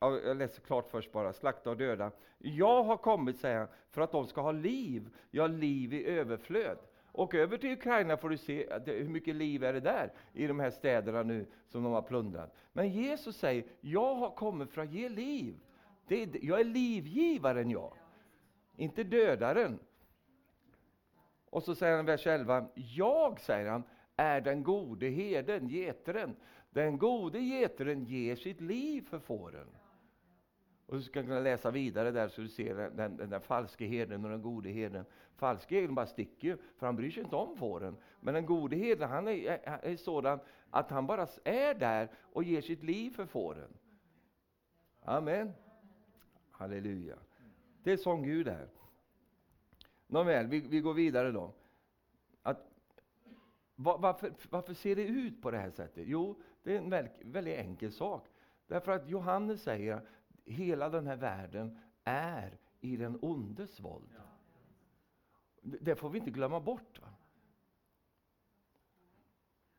jag 0.01 0.37
läser 0.37 0.61
klart 0.61 0.89
först 0.89 1.11
bara, 1.11 1.33
slakta 1.33 1.69
och 1.69 1.77
döda. 1.77 2.11
Jag 2.37 2.83
har 2.83 2.97
kommit, 2.97 3.39
säger 3.39 3.57
han, 3.57 3.67
för 3.89 4.01
att 4.01 4.11
de 4.11 4.27
ska 4.27 4.41
ha 4.41 4.51
liv, 4.51 5.09
ja, 5.31 5.47
liv 5.47 5.93
i 5.93 6.05
överflöd. 6.05 6.77
Och 7.11 7.35
över 7.35 7.57
till 7.57 7.71
Ukraina 7.71 8.17
får 8.17 8.29
du 8.29 8.37
se 8.37 8.79
hur 8.85 9.09
mycket 9.09 9.35
liv 9.35 9.63
är 9.63 9.73
det 9.73 9.79
där 9.79 10.13
i 10.33 10.47
de 10.47 10.59
här 10.59 10.71
städerna 10.71 11.23
nu 11.23 11.45
som 11.67 11.83
de 11.83 11.93
har 11.93 12.01
plundrat. 12.01 12.55
Men 12.73 12.89
Jesus 12.89 13.37
säger, 13.37 13.65
jag 13.81 14.15
har 14.15 14.29
kommit 14.29 14.71
för 14.71 14.81
att 14.81 14.91
ge 14.91 15.09
liv. 15.09 15.59
Det 16.07 16.23
är, 16.23 16.45
jag 16.45 16.59
är 16.59 16.63
livgivaren 16.63 17.69
jag, 17.69 17.93
inte 18.75 19.03
dödaren. 19.03 19.79
Och 21.49 21.63
så 21.63 21.75
säger 21.75 21.95
han 21.95 22.05
i 22.05 22.07
vers 22.07 22.27
11, 22.27 22.67
jag, 22.75 23.39
säger 23.39 23.69
han, 23.69 23.83
är 24.15 24.41
den 24.41 24.63
gode 24.63 25.07
herden, 25.07 25.67
geteren. 25.67 26.35
Den 26.69 26.97
gode 26.97 27.39
geteren 27.39 28.03
ger 28.03 28.35
sitt 28.35 28.61
liv 28.61 29.01
för 29.09 29.19
fåren. 29.19 29.67
Och 30.91 30.97
du 30.97 31.03
ska 31.03 31.23
kunna 31.23 31.39
läsa 31.39 31.71
vidare 31.71 32.11
där 32.11 32.27
så 32.27 32.41
du 32.41 32.49
ser 32.49 32.75
den, 32.75 32.95
den, 32.95 33.17
den 33.17 33.29
där 33.29 33.39
falske 33.39 33.85
herden 33.85 34.25
och 34.25 34.31
den 34.31 34.41
gode 34.41 34.69
herden. 34.69 35.05
Falske 35.35 35.75
herden 35.75 35.95
bara 35.95 36.05
sticker 36.05 36.47
ju, 36.47 36.57
för 36.77 36.85
han 36.85 36.95
bryr 36.95 37.11
sig 37.11 37.23
inte 37.23 37.35
om 37.35 37.57
fåren. 37.57 37.97
Men 38.19 38.33
den 38.33 38.45
gode 38.45 38.75
herden, 38.75 39.09
han 39.09 39.27
är, 39.27 39.59
är, 39.63 39.95
sådan 39.95 40.39
att 40.69 40.89
han 40.89 41.07
bara 41.07 41.27
är 41.43 41.73
där 41.73 42.09
och 42.15 42.43
ger 42.43 42.61
sitt 42.61 42.83
liv 42.83 43.11
för 43.11 43.25
fåren. 43.25 43.73
Amen. 45.01 45.51
Halleluja. 46.51 47.17
Det 47.83 47.91
är 47.91 47.97
sån 47.97 48.23
Gud 48.23 48.47
är. 48.47 48.67
Nåväl, 50.07 50.47
vi, 50.47 50.59
vi 50.59 50.79
går 50.79 50.93
vidare 50.93 51.31
då. 51.31 51.53
Att, 52.41 52.67
var, 53.75 53.97
varför, 53.97 54.33
varför 54.49 54.73
ser 54.73 54.95
det 54.95 55.03
ut 55.03 55.41
på 55.41 55.51
det 55.51 55.57
här 55.57 55.71
sättet? 55.71 56.03
Jo, 56.07 56.41
det 56.63 56.75
är 56.75 56.77
en 56.77 56.89
väldigt, 56.89 57.13
väldigt 57.21 57.57
enkel 57.57 57.91
sak. 57.91 58.27
Därför 58.67 58.91
att 58.91 59.09
Johannes 59.09 59.63
säger 59.63 60.01
hela 60.51 60.89
den 60.89 61.07
här 61.07 61.15
världen 61.15 61.79
är 62.03 62.57
i 62.81 62.97
den 62.97 63.19
ondes 63.21 63.79
våld. 63.79 64.09
Det 65.61 65.95
får 65.95 66.09
vi 66.09 66.19
inte 66.19 66.31
glömma 66.31 66.59
bort. 66.59 66.99
Va? 67.01 67.07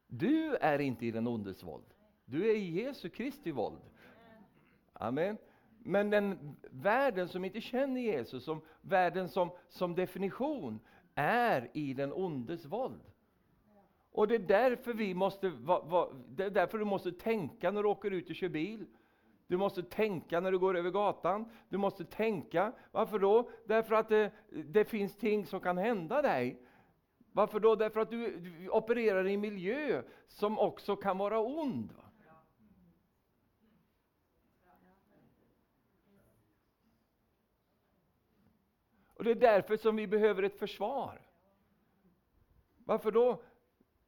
Du 0.06 0.56
är 0.56 0.78
inte 0.78 1.06
i 1.06 1.10
den 1.10 1.26
ondes 1.26 1.62
våld. 1.62 1.94
Du 2.24 2.50
är 2.50 2.54
i 2.54 2.82
Jesu 2.82 3.08
Kristi 3.08 3.50
våld. 3.50 3.80
Amen. 4.92 5.38
Men 5.78 6.10
den 6.10 6.56
världen 6.70 7.28
som 7.28 7.44
inte 7.44 7.60
känner 7.60 8.00
Jesus, 8.00 8.44
som 8.44 8.60
världen 8.80 9.28
som, 9.28 9.50
som 9.68 9.94
definition, 9.94 10.80
är 11.14 11.70
i 11.72 11.94
den 11.94 12.12
ondes 12.12 12.64
våld. 12.64 13.00
Och 14.12 14.28
det 14.28 14.34
är 14.34 14.38
därför 14.38 14.94
vi 14.94 15.14
måste, 15.14 15.48
va, 15.48 15.82
va, 15.82 16.12
det 16.28 16.44
är 16.44 16.50
därför 16.50 16.78
du 16.78 16.84
måste 16.84 17.12
tänka 17.12 17.70
när 17.70 17.82
du 17.82 17.88
åker 17.88 18.10
ut 18.10 18.30
och 18.30 18.36
kör 18.36 18.48
bil. 18.48 18.86
Du 19.52 19.58
måste 19.58 19.82
tänka 19.82 20.40
när 20.40 20.52
du 20.52 20.58
går 20.58 20.76
över 20.76 20.90
gatan. 20.90 21.50
Du 21.68 21.78
måste 21.78 22.04
tänka. 22.04 22.72
Varför 22.90 23.18
då? 23.18 23.50
Därför 23.64 23.94
att 23.94 24.08
det, 24.08 24.32
det 24.50 24.84
finns 24.84 25.16
ting 25.16 25.46
som 25.46 25.60
kan 25.60 25.78
hända 25.78 26.22
dig. 26.22 26.62
Varför 27.32 27.60
då? 27.60 27.74
Därför 27.74 28.00
att 28.00 28.10
du, 28.10 28.40
du 28.40 28.68
opererar 28.68 29.26
i 29.26 29.34
en 29.34 29.40
miljö 29.40 30.02
som 30.28 30.58
också 30.58 30.96
kan 30.96 31.18
vara 31.18 31.40
ond. 31.40 31.92
Va? 31.92 32.02
Och 39.14 39.24
Det 39.24 39.30
är 39.30 39.34
därför 39.34 39.76
som 39.76 39.96
vi 39.96 40.06
behöver 40.06 40.42
ett 40.42 40.58
försvar. 40.58 41.20
Varför 42.84 43.10
då? 43.10 43.42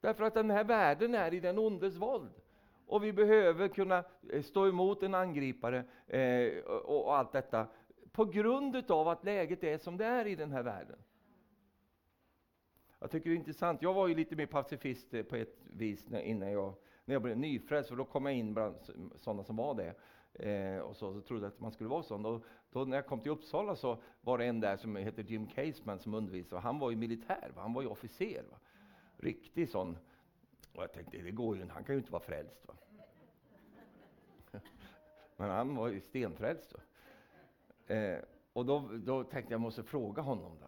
Därför 0.00 0.24
att 0.24 0.34
den 0.34 0.50
här 0.50 0.64
världen 0.64 1.14
är 1.14 1.34
i 1.34 1.40
den 1.40 1.58
ondes 1.58 1.96
våld. 1.96 2.43
Och 2.86 3.04
vi 3.04 3.12
behöver 3.12 3.68
kunna 3.68 4.04
eh, 4.30 4.42
stå 4.42 4.68
emot 4.68 5.02
en 5.02 5.14
angripare 5.14 5.84
eh, 6.06 6.64
och, 6.64 7.06
och 7.06 7.16
allt 7.16 7.32
detta 7.32 7.66
på 8.12 8.24
grund 8.24 8.90
av 8.90 9.08
att 9.08 9.24
läget 9.24 9.64
är 9.64 9.78
som 9.78 9.96
det 9.96 10.04
är 10.04 10.26
i 10.26 10.34
den 10.34 10.52
här 10.52 10.62
världen. 10.62 10.98
Jag 12.98 13.10
tycker 13.10 13.30
det 13.30 13.36
är 13.36 13.38
intressant. 13.38 13.82
Jag 13.82 13.94
var 13.94 14.08
ju 14.08 14.14
lite 14.14 14.36
mer 14.36 14.46
pacifist 14.46 15.14
eh, 15.14 15.22
på 15.22 15.36
ett 15.36 15.58
vis 15.62 16.08
när, 16.08 16.20
innan 16.20 16.52
jag, 16.52 16.74
när 17.04 17.14
jag 17.14 17.22
blev 17.22 17.38
nyfrälst, 17.38 17.88
för 17.88 17.96
då 17.96 18.04
kom 18.04 18.26
jag 18.26 18.34
in 18.34 18.54
bland 18.54 18.76
sådana 19.16 19.44
som 19.44 19.56
var 19.56 19.74
det. 19.74 19.94
Eh, 20.34 20.78
och 20.78 20.96
så, 20.96 21.14
så 21.14 21.20
trodde 21.20 21.42
jag 21.42 21.52
att 21.52 21.60
man 21.60 21.72
skulle 21.72 21.88
vara 21.88 22.02
sån. 22.02 22.22
Då, 22.22 22.40
då 22.70 22.84
när 22.84 22.96
jag 22.96 23.06
kom 23.06 23.20
till 23.20 23.32
Uppsala 23.32 23.76
så 23.76 23.98
var 24.20 24.38
det 24.38 24.44
en 24.44 24.60
där 24.60 24.76
som 24.76 24.96
heter 24.96 25.22
Jim 25.22 25.46
Caseman 25.46 25.98
som 25.98 26.14
undervisade. 26.14 26.60
Han 26.62 26.78
var 26.78 26.90
ju 26.90 26.96
militär, 26.96 27.52
va? 27.54 27.62
han 27.62 27.72
var 27.72 27.82
ju 27.82 27.88
officer. 27.88 28.42
Va? 28.50 28.56
Riktig 29.16 29.68
sån. 29.68 29.96
Och 30.74 30.82
jag 30.82 30.92
tänkte, 30.92 31.18
det 31.18 31.30
går 31.30 31.56
ju 31.56 31.68
han 31.68 31.84
kan 31.84 31.94
ju 31.94 31.98
inte 31.98 32.12
vara 32.12 32.22
frälst. 32.22 32.66
Va? 32.68 32.74
Men 35.36 35.50
han 35.50 35.76
var 35.76 35.88
ju 35.88 36.00
stenfrälst. 36.00 36.74
Eh, 37.86 38.18
och 38.52 38.66
då, 38.66 38.90
då 38.92 39.24
tänkte 39.24 39.52
jag, 39.52 39.52
jag 39.52 39.60
måste 39.60 39.82
fråga 39.82 40.22
honom. 40.22 40.58
Då. 40.60 40.66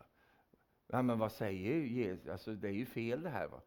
Ja, 0.87 1.03
men 1.03 1.19
vad 1.19 1.33
säger 1.33 1.75
Jesus? 1.75 2.29
Alltså, 2.29 2.55
det 2.55 2.69
är 2.69 2.73
ju 2.73 2.87
fel 2.87 3.23
det 3.23 3.29
här. 3.29 3.49
Va? 3.49 3.61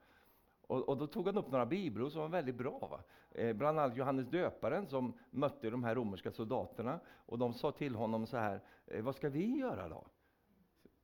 Och, 0.67 0.89
och, 0.89 0.97
då 0.97 1.07
tog 1.07 1.25
han 1.25 1.37
upp 1.37 1.51
några 1.51 1.65
bibelord 1.65 2.11
som 2.11 2.21
var 2.21 2.29
väldigt 2.29 2.55
bra. 2.55 2.87
Va? 2.91 3.01
Eh, 3.31 3.55
bland 3.55 3.79
annat 3.79 3.97
Johannes 3.97 4.27
döparen 4.27 4.87
som 4.87 5.13
mötte 5.31 5.69
de 5.69 5.83
här 5.83 5.95
romerska 5.95 6.31
soldaterna. 6.31 6.99
Och 7.07 7.37
de 7.37 7.53
sa 7.53 7.71
till 7.71 7.95
honom 7.95 8.27
så 8.27 8.37
här, 8.37 8.61
eh, 8.85 9.03
vad 9.03 9.15
ska 9.15 9.29
vi 9.29 9.57
göra 9.57 9.89
då? 9.89 10.07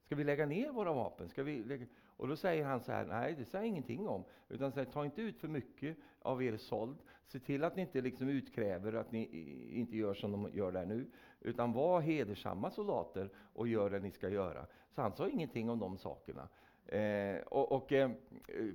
Ska 0.06 0.16
vi 0.16 0.24
lägga 0.24 0.46
ner 0.46 0.72
våra 0.72 0.94
vapen? 0.94 1.30
Ska 1.30 1.44
vi 1.44 1.64
lägga... 1.64 1.86
Och 2.18 2.28
då 2.28 2.36
säger 2.36 2.66
han 2.66 2.80
så 2.80 2.92
här, 2.92 3.06
nej 3.06 3.36
det 3.38 3.46
säger 3.46 3.64
jag 3.64 3.70
ingenting 3.70 4.08
om. 4.08 4.24
Utan 4.50 4.72
säger, 4.72 4.92
ta 4.92 5.06
inte 5.06 5.22
ut 5.22 5.38
för 5.38 5.48
mycket 5.48 5.98
av 6.22 6.44
er 6.44 6.58
såld. 6.58 6.98
Se 7.26 7.40
till 7.40 7.64
att 7.64 7.76
ni 7.76 7.82
inte 7.82 8.02
liksom 8.02 8.30
utkräver 8.30 8.94
att 8.94 9.12
ni 9.12 9.30
inte 9.74 9.98
gör 9.98 10.14
som 10.14 10.32
de 10.32 10.50
gör 10.54 10.72
där 10.72 10.86
nu. 10.86 11.06
Utan 11.42 11.74
var 11.74 12.02
hedersamma 12.02 12.72
soldater 12.72 13.30
och 13.54 13.68
gör 13.68 13.90
det 13.90 14.00
ni 14.00 14.12
ska 14.12 14.30
göra. 14.30 14.66
Så 14.92 15.02
han 15.02 15.14
sa 15.14 15.30
ingenting 15.30 15.70
om 15.70 15.80
de 15.80 15.98
sakerna. 15.98 16.48
Eh, 16.86 17.42
och, 17.42 17.72
och 17.72 17.92
eh, 17.92 18.12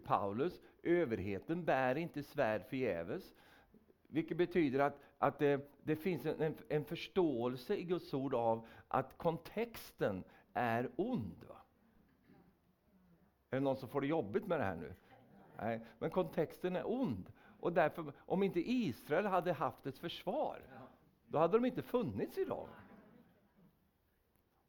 Paulus, 0.04 0.60
överheten 0.82 1.64
bär 1.64 1.94
inte 1.94 2.22
svärd 2.22 2.64
förgäves. 2.64 3.34
Vilket 4.08 4.36
betyder 4.36 4.78
att, 4.80 4.98
att 5.18 5.38
det, 5.38 5.70
det 5.82 5.96
finns 5.96 6.26
en, 6.26 6.40
en, 6.40 6.54
en, 6.68 6.84
förståelse 6.84 7.76
i 7.76 7.82
Guds 7.82 8.14
ord 8.14 8.34
av 8.34 8.66
att 8.88 9.18
kontexten 9.18 10.24
är 10.54 10.90
ond. 10.96 11.44
Va? 11.48 11.56
Är 13.50 13.56
det 13.56 13.60
någon 13.60 13.76
som 13.76 13.88
får 13.88 14.00
det 14.00 14.06
jobbigt 14.06 14.46
med 14.46 14.60
det 14.60 14.64
här 14.64 14.76
nu? 14.76 14.94
Nej, 15.56 15.86
men 15.98 16.10
kontexten 16.10 16.76
är 16.76 16.90
ond. 16.90 17.32
Och 17.60 17.72
därför, 17.72 18.12
om 18.18 18.42
inte 18.42 18.70
Israel 18.70 19.26
hade 19.26 19.52
haft 19.52 19.86
ett 19.86 19.98
försvar, 19.98 20.62
då 21.26 21.38
hade 21.38 21.58
de 21.58 21.64
inte 21.64 21.82
funnits 21.82 22.38
idag. 22.38 22.68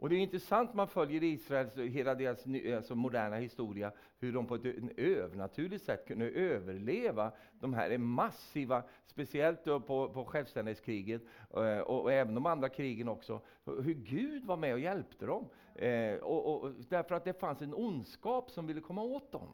Och 0.01 0.09
det 0.09 0.15
är 0.15 0.19
intressant, 0.19 0.73
man 0.73 0.87
följer 0.87 1.23
Israels, 1.23 1.77
hela 1.77 2.15
deras 2.15 2.45
alltså 2.75 2.95
moderna 2.95 3.35
historia, 3.35 3.91
hur 4.19 4.33
de 4.33 4.45
på 4.45 4.55
ett 4.55 4.65
övernaturligt 4.97 5.85
sätt 5.85 6.07
kunde 6.07 6.29
överleva 6.29 7.31
de 7.59 7.73
här 7.73 7.97
massiva, 7.97 8.83
speciellt 9.05 9.63
på, 9.63 10.09
på 10.13 10.25
självständighetskriget, 10.25 11.21
eh, 11.53 11.77
och, 11.77 12.01
och, 12.01 12.13
även 12.13 12.35
de 12.35 12.45
andra 12.45 12.69
krigen 12.69 13.07
också, 13.07 13.41
hur 13.65 13.93
Gud 13.93 14.45
var 14.45 14.57
med 14.57 14.73
och 14.73 14.79
hjälpte 14.79 15.25
dem. 15.25 15.45
Eh, 15.75 16.15
och, 16.15 16.63
och, 16.63 16.71
därför 16.89 17.15
att 17.15 17.23
det 17.23 17.39
fanns 17.39 17.61
en 17.61 17.73
ondskap 17.73 18.51
som 18.51 18.67
ville 18.67 18.81
komma 18.81 19.01
åt 19.01 19.31
dem. 19.31 19.47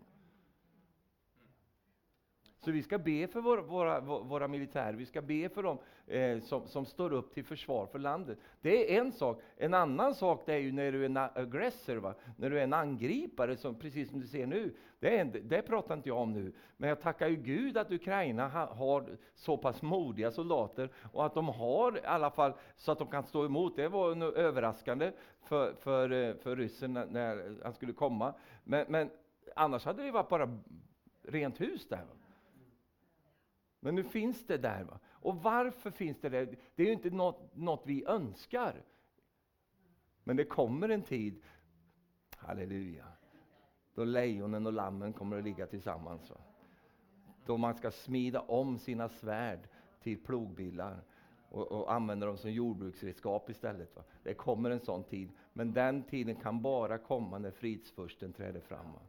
Så 2.67 2.71
vi 2.71 2.84
ska 2.84 2.97
be 2.97 3.27
för 3.27 3.41
våra, 3.41 3.62
våra, 3.62 3.99
våra 3.99 4.47
militärer, 4.47 4.93
vi 4.93 5.06
ska 5.06 5.21
be 5.21 5.49
för 5.49 5.63
dem 5.63 5.77
eh, 6.08 6.39
som, 6.39 6.67
som 6.67 6.86
står 6.86 7.13
upp 7.13 7.34
till 7.34 7.45
försvar 7.45 7.86
för 7.86 7.99
landet. 7.99 8.38
Det 8.62 8.95
är 8.95 8.99
en 9.01 9.12
sak. 9.12 9.41
En 9.58 9.73
annan 9.73 10.15
sak 10.15 10.43
det 10.45 10.53
är 10.53 10.58
ju 10.58 10.71
när 10.71 10.91
du 10.91 11.01
är 11.01 11.06
en 11.06 11.17
aggressor, 11.17 11.95
va? 11.95 12.13
när 12.38 12.49
du 12.49 12.60
är 12.60 12.63
en 12.63 12.73
angripare, 12.73 13.58
som, 13.58 13.75
precis 13.75 14.10
som 14.10 14.19
du 14.19 14.27
ser 14.27 14.45
nu. 14.45 14.75
Det, 14.99 15.17
är, 15.17 15.25
det 15.25 15.62
pratar 15.62 15.93
inte 15.93 16.10
jag 16.10 16.17
om 16.17 16.34
nu. 16.34 16.53
Men 16.77 16.89
jag 16.89 17.01
tackar 17.01 17.27
ju 17.27 17.36
Gud 17.36 17.77
att 17.77 17.91
Ukraina 17.91 18.47
ha, 18.47 18.65
har 18.73 19.17
så 19.36 19.58
pass 19.58 19.82
modiga 19.82 20.32
soldater 20.32 20.89
och 21.12 21.25
att 21.25 21.34
de 21.34 21.49
har 21.49 21.97
i 21.97 22.06
alla 22.06 22.32
fall 22.32 22.53
så 22.75 22.91
att 22.91 22.99
de 22.99 23.08
kan 23.08 23.23
stå 23.23 23.45
emot. 23.45 23.75
Det 23.75 23.88
var 23.88 24.38
överraskande 24.38 25.12
för, 25.43 25.73
för, 25.73 26.12
eh, 26.12 26.36
för 26.36 26.56
ryssen 26.56 26.93
när, 26.93 27.06
när 27.06 27.58
han 27.63 27.73
skulle 27.73 27.93
komma. 27.93 28.34
Men, 28.63 28.86
men 28.89 29.10
annars 29.56 29.86
hade 29.86 30.03
det 30.03 30.12
varit 30.12 30.30
bara 30.30 30.60
rent 31.23 31.62
hus 31.62 31.88
där. 31.88 32.06
Men 33.88 33.95
nu 33.95 34.04
finns 34.04 34.45
det 34.45 34.58
där. 34.58 34.84
Va? 34.84 35.00
Och 35.10 35.36
varför 35.36 35.91
finns 35.91 36.19
det 36.19 36.30
där? 36.30 36.58
Det 36.76 36.84
är 36.84 36.88
ju 36.88 36.93
inte 36.93 37.10
något, 37.10 37.56
något 37.56 37.84
vi 37.86 38.06
önskar. 38.06 38.84
Men 40.23 40.38
det 40.38 40.45
kommer 40.45 40.89
en 40.89 41.02
tid, 41.02 41.43
halleluja, 42.38 43.06
då 43.93 44.04
lejonen 44.04 44.65
och 44.65 44.73
lammen 44.73 45.13
kommer 45.13 45.38
att 45.38 45.43
ligga 45.43 45.67
tillsammans. 45.67 46.30
Va? 46.30 46.38
Då 47.45 47.58
man 47.58 47.76
ska 47.76 47.91
smida 47.91 48.41
om 48.41 48.78
sina 48.78 49.10
svärd 49.10 49.69
till 50.02 50.23
plogbillar 50.23 51.04
och, 51.50 51.71
och 51.71 51.93
använda 51.93 52.26
dem 52.26 52.38
som 52.38 52.52
jordbruksredskap 52.52 53.50
istället. 53.50 53.95
Va? 53.95 54.04
Det 54.23 54.34
kommer 54.34 54.71
en 54.71 54.80
sån 54.80 55.04
tid, 55.04 55.30
men 55.54 55.73
den 55.73 56.04
tiden 56.04 56.36
kan 56.36 56.62
bara 56.62 56.97
komma 56.97 57.38
när 57.38 57.52
fridsfursten 57.52 58.34
träder 58.34 58.60
fram. 58.60 58.91
Va? 58.93 59.00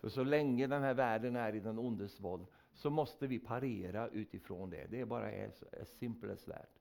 För 0.00 0.08
så 0.08 0.24
länge 0.24 0.66
den 0.66 0.82
här 0.82 0.94
världen 0.94 1.36
är 1.36 1.54
i 1.54 1.60
den 1.60 1.78
ondes 1.78 2.20
våld 2.20 2.46
så 2.72 2.90
måste 2.90 3.26
vi 3.26 3.38
parera 3.38 4.08
utifrån 4.08 4.70
det. 4.70 4.86
Det 4.90 5.00
är 5.00 5.04
bara 5.04 5.26
as, 5.26 5.62
as 5.82 5.88
simple 5.88 6.32
as 6.32 6.44
that. 6.44 6.80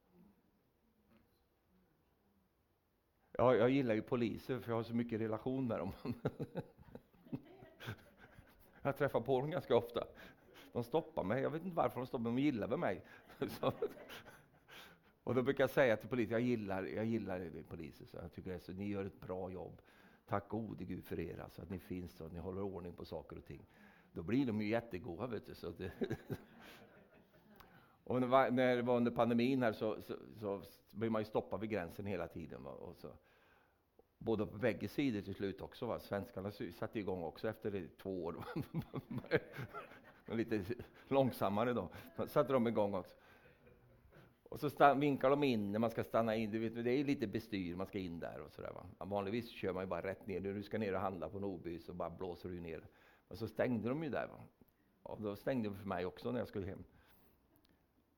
Ja, 3.32 3.56
jag 3.56 3.70
gillar 3.70 3.96
ju 3.96 4.02
poliser 4.02 4.60
för 4.60 4.72
jag 4.72 4.76
har 4.76 4.84
så 4.84 4.96
mycket 4.96 5.22
relation 5.22 5.68
med 5.68 5.80
dem. 5.80 5.92
jag 8.82 8.98
träffar 8.98 9.22
på 9.22 9.42
dem 9.42 9.50
ganska 9.50 9.76
ofta. 9.76 10.04
De 10.72 10.84
stoppar 10.84 11.24
mig, 11.24 11.42
jag 11.42 11.50
vet 11.50 11.64
inte 11.64 11.76
varför 11.76 12.00
de 12.00 12.08
stoppar 12.08 12.24
mig, 12.24 12.36
de 12.36 12.42
gillar 12.42 12.68
väl 12.68 12.80
mig. 12.80 13.02
och 15.24 15.36
då 15.36 15.42
brukar 15.42 15.64
jag 15.64 15.70
säga 15.70 15.98
till 15.98 16.10
polisen, 16.10 16.32
jag 16.32 16.42
gillar, 16.42 16.84
jag 16.84 17.06
gillar 17.06 17.40
er 17.40 17.64
poliser, 17.70 18.06
så 18.06 18.18
jag 18.18 18.34
tycker 18.34 18.56
att 18.56 18.68
ni 18.68 18.90
gör 18.90 19.06
ett 19.06 19.22
bra 19.22 19.52
jobb. 19.52 19.82
Tack 20.30 20.48
gode 20.48 20.86
Gud 20.86 21.06
för 21.06 21.20
er, 21.20 21.40
alltså, 21.40 21.62
att 21.62 21.70
ni 21.70 21.80
finns 21.80 22.22
och 22.22 22.28
att 22.28 22.34
ni 22.34 22.40
håller 22.40 22.62
ordning 22.62 22.94
på 22.94 23.06
saker 23.06 23.38
och 23.38 23.46
ting. 23.46 23.66
Då 24.12 24.24
blir 24.24 24.46
de 24.46 24.62
ju 24.62 24.68
jättegoda. 24.68 25.28
Vet 25.28 25.46
du, 25.46 25.56
så 25.56 25.70
det 25.70 25.92
och 28.04 28.22
när 28.22 28.76
det 28.76 28.82
var 28.82 28.98
under 28.98 29.12
pandemin 29.12 29.64
här 29.64 29.74
så, 29.74 30.02
så, 30.02 30.16
så 30.40 30.62
blev 30.92 31.12
man 31.12 31.22
ju 31.22 31.26
stoppad 31.26 31.60
vid 31.60 31.70
gränsen 31.70 32.06
hela 32.06 32.28
tiden. 32.28 32.64
Va? 32.64 32.72
Och 32.72 32.96
så, 32.98 33.08
både 34.18 34.46
på 34.46 34.58
bägge 34.58 34.88
sidor 34.88 35.22
till 35.22 35.36
slut 35.36 35.62
också. 35.62 35.86
Va? 35.86 36.00
Svenskarna 36.00 36.52
satte 36.52 37.00
igång 37.00 37.24
också 37.24 37.50
efter 37.50 37.90
två 38.02 38.24
år. 38.26 38.46
lite 40.36 40.66
långsammare 41.08 41.74
då. 41.74 41.90
satte 42.28 42.54
de 42.54 42.68
igång 42.68 42.94
också. 42.94 43.16
Och 44.50 44.60
så 44.60 44.94
vinkar 44.96 45.30
de 45.30 45.44
in 45.44 45.72
när 45.72 45.80
man 45.80 45.92
ska 45.92 46.04
stanna 46.04 46.36
in. 46.36 46.52
Du 46.52 46.60
vet, 46.60 46.84
det 46.84 46.92
är 46.92 47.04
lite 47.04 47.28
bestyr, 47.28 47.76
man 47.76 47.88
ska 47.88 48.00
in 48.00 48.20
där 48.20 48.42
och 48.42 48.52
sådär. 48.52 48.72
Va? 48.72 49.06
Vanligtvis 49.06 49.50
kör 49.50 49.74
man 49.74 49.84
ju 49.84 49.88
bara 49.88 50.02
rätt 50.02 50.28
ner. 50.28 50.40
När 50.40 50.54
du 50.54 50.64
ska 50.64 50.78
ner 50.78 50.94
och 50.94 51.00
handla 51.00 51.30
på 51.30 51.40
Norby 51.40 51.80
så 51.80 51.94
bara 51.94 52.10
blåser 52.10 52.50
du 52.50 52.60
ner. 52.60 52.88
Och 53.28 53.38
så 53.38 53.48
stängde 53.48 53.90
de 53.90 54.04
ju 54.04 54.10
där. 54.10 54.28
Va? 54.28 54.44
Och 55.04 55.22
då 55.22 55.36
stängde 55.36 55.70
de 55.70 55.76
för 55.76 55.88
mig 55.88 56.06
också 56.06 56.32
när 56.32 56.40
jag 56.40 56.48
skulle 56.48 56.66
hem. 56.66 56.84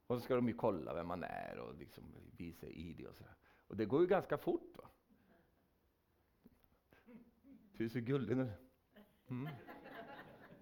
Och 0.08 0.18
så 0.18 0.22
ska 0.22 0.36
de 0.36 0.48
ju 0.48 0.54
kolla 0.54 0.94
vem 0.94 1.08
man 1.08 1.24
är 1.24 1.60
och 1.60 1.76
liksom 1.76 2.04
visa 2.38 2.68
ID 2.68 3.06
och 3.06 3.16
sådär. 3.16 3.36
Och 3.68 3.78
det 3.78 3.86
går 3.86 4.02
ju 4.02 4.08
ganska 4.08 4.38
fort. 4.38 4.78
Va? 4.78 4.90
Du 7.74 7.86
är 7.86 7.90
så 7.90 8.00
gullig 8.00 8.38
nu. 8.38 8.52
Mm. 9.30 9.50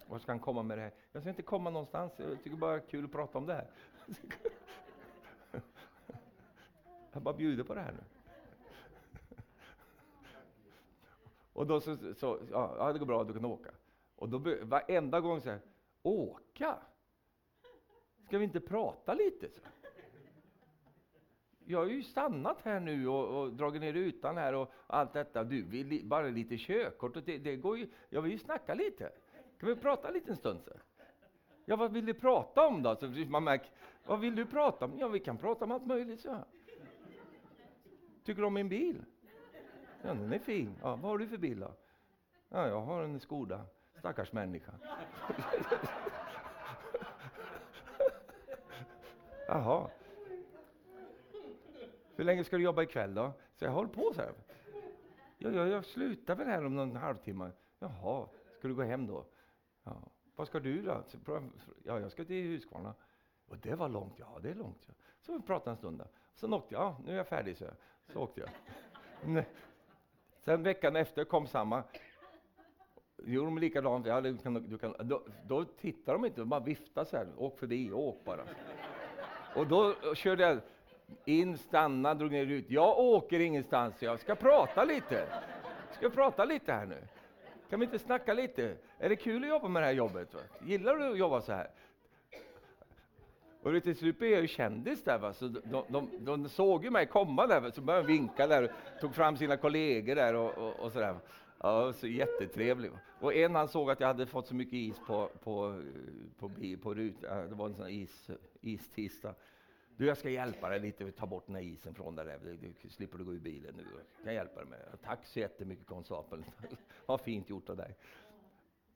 Var 0.06 0.18
ska 0.18 0.32
han 0.32 0.40
komma 0.40 0.62
med 0.62 0.78
det 0.78 0.82
här? 0.82 0.92
Jag 1.12 1.22
ska 1.22 1.30
inte 1.30 1.42
komma 1.42 1.70
någonstans. 1.70 2.12
Jag 2.16 2.42
tycker 2.42 2.56
bara 2.56 2.76
det 2.76 2.82
är 2.82 2.88
kul 2.88 3.04
att 3.04 3.12
prata 3.12 3.38
om 3.38 3.46
det 3.46 3.54
här. 3.54 3.70
Jag 7.12 7.22
bara 7.22 7.34
bjuder 7.34 7.64
på 7.64 7.74
det 7.74 7.80
här 7.80 7.92
nu. 7.92 8.04
Och 11.52 11.66
då 11.66 11.80
så, 11.80 11.96
så 12.14 12.38
ja, 12.50 12.92
det 12.92 12.98
går 12.98 13.06
bra, 13.06 13.24
du 13.24 13.32
kan 13.32 13.44
åka. 13.44 13.70
Och 14.16 14.28
då 14.28 14.38
varenda 14.62 15.20
gång 15.20 15.40
säger 15.40 15.60
åka? 16.02 16.78
Ska 18.26 18.38
vi 18.38 18.44
inte 18.44 18.60
prata 18.60 19.14
lite? 19.14 19.50
Så? 19.50 19.60
Jag 21.64 21.78
har 21.78 21.86
ju 21.86 22.02
stannat 22.02 22.60
här 22.62 22.80
nu 22.80 23.08
och, 23.08 23.40
och 23.40 23.52
dragit 23.52 23.80
ner 23.80 23.92
rutan 23.92 24.36
här 24.36 24.54
och 24.54 24.72
allt 24.86 25.12
detta. 25.12 25.44
Du 25.44 25.62
vi, 25.62 26.04
bara 26.04 26.28
lite 26.28 26.56
körkort. 26.56 27.16
Och 27.16 27.22
det, 27.22 27.38
det, 27.38 27.56
går 27.56 27.78
ju, 27.78 27.88
jag 28.08 28.22
vill 28.22 28.32
ju 28.32 28.38
snacka 28.38 28.74
lite. 28.74 29.12
Kan 29.58 29.68
vi 29.68 29.76
prata 29.76 30.10
lite 30.10 30.30
en 30.30 30.36
stund? 30.36 30.60
Så? 30.64 30.70
Ja, 31.64 31.76
vad 31.76 31.92
vill 31.92 32.06
du 32.06 32.14
prata 32.14 32.66
om 32.66 32.82
då? 32.82 32.96
Så 32.96 33.06
man 33.06 33.44
märker, 33.44 33.70
vad 34.06 34.20
vill 34.20 34.36
du 34.36 34.46
prata 34.46 34.84
om? 34.84 34.98
Ja, 34.98 35.08
vi 35.08 35.20
kan 35.20 35.38
prata 35.38 35.64
om 35.64 35.70
allt 35.70 35.86
möjligt, 35.86 36.20
så. 36.20 36.44
Tycker 38.30 38.42
du 38.42 38.46
om 38.46 38.54
min 38.54 38.68
bil? 38.68 39.04
Ja, 40.02 40.14
den 40.14 40.32
är 40.32 40.38
fin. 40.38 40.76
Ja, 40.82 40.96
vad 40.96 41.10
har 41.10 41.18
du 41.18 41.28
för 41.28 41.36
bil 41.36 41.60
då? 41.60 41.74
Ja, 42.48 42.68
jag 42.68 42.80
har 42.80 43.02
en 43.02 43.20
Skoda. 43.20 43.66
Stackars 43.98 44.32
människa. 44.32 44.72
Jaha. 49.48 49.90
Hur 52.16 52.24
länge 52.24 52.44
ska 52.44 52.56
du 52.56 52.62
jobba 52.62 52.82
ikväll 52.82 53.14
då? 53.14 53.32
Så 53.56 53.64
jag 53.64 53.72
håller 53.72 53.90
på 53.90 54.12
så 54.14 54.20
här. 54.20 54.32
Ja, 55.38 55.50
ja, 55.50 55.66
jag 55.66 55.84
slutar 55.84 56.34
väl 56.34 56.46
här 56.46 56.66
om 56.66 56.74
någon 56.74 56.96
halvtimme. 56.96 57.50
Jaha, 57.78 58.28
ska 58.58 58.68
du 58.68 58.74
gå 58.74 58.82
hem 58.82 59.06
då? 59.06 59.24
Ja. 59.84 60.02
Vad 60.36 60.46
ska 60.46 60.60
du 60.60 60.82
då? 60.82 61.04
Ja, 61.84 62.00
jag 62.00 62.12
ska 62.12 62.24
till 62.24 62.46
Huskvarna. 62.46 62.94
Och 63.46 63.58
det 63.58 63.74
var 63.74 63.88
långt, 63.88 64.18
ja 64.18 64.38
det 64.42 64.50
är 64.50 64.54
långt. 64.54 64.84
Ja. 64.86 64.94
Så 65.20 65.32
vi 65.32 65.42
pratade 65.42 65.70
en 65.70 65.76
stund. 65.76 65.98
Då. 65.98 66.04
Sen 66.34 66.54
åkte 66.54 66.74
jag, 66.74 66.82
ja, 66.82 67.00
nu 67.04 67.12
är 67.12 67.16
jag 67.16 67.28
färdig 67.28 67.56
så, 67.56 67.64
så 68.12 68.20
åkte 68.20 68.40
jag. 68.40 69.44
Sen 70.44 70.62
veckan 70.62 70.96
efter 70.96 71.24
kom 71.24 71.46
samma. 71.46 71.82
Gjorde 73.24 73.46
de 73.46 73.58
likadant, 73.58 74.06
ja, 74.06 74.20
du 74.20 74.38
kan, 74.38 74.54
du 74.54 74.78
kan, 74.78 74.94
då, 74.98 75.22
då 75.48 75.64
tittar 75.64 76.12
de 76.12 76.24
inte, 76.24 76.40
de 76.40 76.48
bara 76.48 76.60
viftar 76.60 77.04
så 77.04 77.16
här, 77.16 77.26
åk 77.36 77.58
förbi, 77.58 77.92
åk 77.92 78.24
bara. 78.24 78.42
Och 79.54 79.66
då 79.66 79.94
körde 80.14 80.42
jag 80.42 80.60
in, 81.24 81.58
stanna, 81.58 82.14
drog 82.14 82.30
ner 82.30 82.46
ut. 82.46 82.70
Jag 82.70 82.98
åker 82.98 83.40
ingenstans, 83.40 84.02
jag 84.02 84.20
ska 84.20 84.34
prata 84.34 84.84
lite. 84.84 85.26
Ska 85.90 86.10
prata 86.10 86.44
lite 86.44 86.72
här 86.72 86.86
nu. 86.86 87.02
Kan 87.70 87.80
vi 87.80 87.84
inte 87.84 87.98
snacka 87.98 88.34
lite? 88.34 88.76
Är 88.98 89.08
det 89.08 89.16
kul 89.16 89.44
att 89.44 89.48
jobba 89.48 89.68
med 89.68 89.82
det 89.82 89.86
här 89.86 89.92
jobbet? 89.92 90.34
Va? 90.34 90.40
Gillar 90.60 90.96
du 90.96 91.12
att 91.12 91.18
jobba 91.18 91.40
så 91.40 91.52
här? 91.52 91.70
Och 93.62 93.82
till 93.82 93.96
slut 93.96 94.18
blev 94.18 94.30
jag 94.30 94.40
ju 94.40 94.48
kändis 94.48 95.04
där, 95.04 95.18
va? 95.18 95.32
så 95.32 95.48
de, 95.48 95.84
de, 95.88 96.10
de 96.24 96.48
såg 96.48 96.84
ju 96.84 96.90
mig 96.90 97.06
komma 97.06 97.46
där, 97.46 97.70
så 97.70 97.80
började 97.80 98.06
de 98.06 98.12
vinka 98.12 98.46
där, 98.46 98.62
och 98.62 99.00
tog 99.00 99.14
fram 99.14 99.36
sina 99.36 99.56
kollegor 99.56 100.14
där 100.14 100.34
och, 100.34 100.58
och, 100.58 100.80
och 100.80 100.92
sådär. 100.92 101.16
Ja, 101.58 101.92
så 101.92 102.06
jättetrevlig. 102.06 102.90
Och 103.20 103.34
en 103.34 103.54
han 103.54 103.68
såg 103.68 103.90
att 103.90 104.00
jag 104.00 104.06
hade 104.06 104.26
fått 104.26 104.46
så 104.46 104.54
mycket 104.54 104.74
is 104.74 104.98
på, 105.06 105.30
på, 105.44 105.82
på, 106.38 106.48
på, 106.48 106.76
på 106.82 106.94
rutan, 106.94 107.48
det 107.48 107.54
var 107.54 107.66
en 107.66 107.74
sån 107.74 107.88
is, 107.88 108.30
istisdag. 108.60 109.34
Du, 109.96 110.06
jag 110.06 110.16
ska 110.16 110.30
hjälpa 110.30 110.68
dig 110.68 110.80
lite, 110.80 111.12
ta 111.12 111.26
bort 111.26 111.46
den 111.46 111.54
här 111.54 111.62
isen 111.62 111.94
från 111.94 112.16
dig, 112.16 112.38
du 112.82 112.88
slipper 112.88 113.18
du 113.18 113.24
gå 113.24 113.34
ur 113.34 113.40
bilen 113.40 113.74
nu. 113.76 113.84
Jag 114.16 114.24
kan 114.24 114.34
hjälpa 114.34 114.60
dig 114.60 114.70
med. 114.70 114.78
Tack 115.02 115.24
så 115.24 115.40
jättemycket 115.40 115.86
konstapeln. 115.86 116.44
Vad 117.06 117.20
fint 117.20 117.50
gjort 117.50 117.68
av 117.68 117.76
dig. 117.76 117.96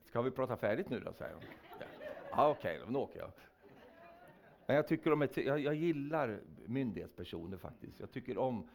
Ska 0.05 0.23
vi 0.23 0.31
prata 0.31 0.57
färdigt 0.57 0.91
nu 0.91 1.01
då, 1.01 1.13
säger 1.13 1.35
hon. 1.35 1.43
Ja 2.31 2.49
okej, 2.49 2.81
okay, 2.81 2.93
då 2.93 3.01
åker 3.01 3.19
jag. 3.19 3.31
Men 4.67 4.77
jag, 4.77 4.89
tycker 4.89 5.13
om 5.13 5.23
ett, 5.23 5.37
jag, 5.37 5.61
jag 5.61 5.75
gillar 5.75 6.41
myndighetspersoner 6.67 7.57
faktiskt. 7.57 8.01
Jag 8.01 8.11
tycker 8.11 8.39
om, 8.39 8.69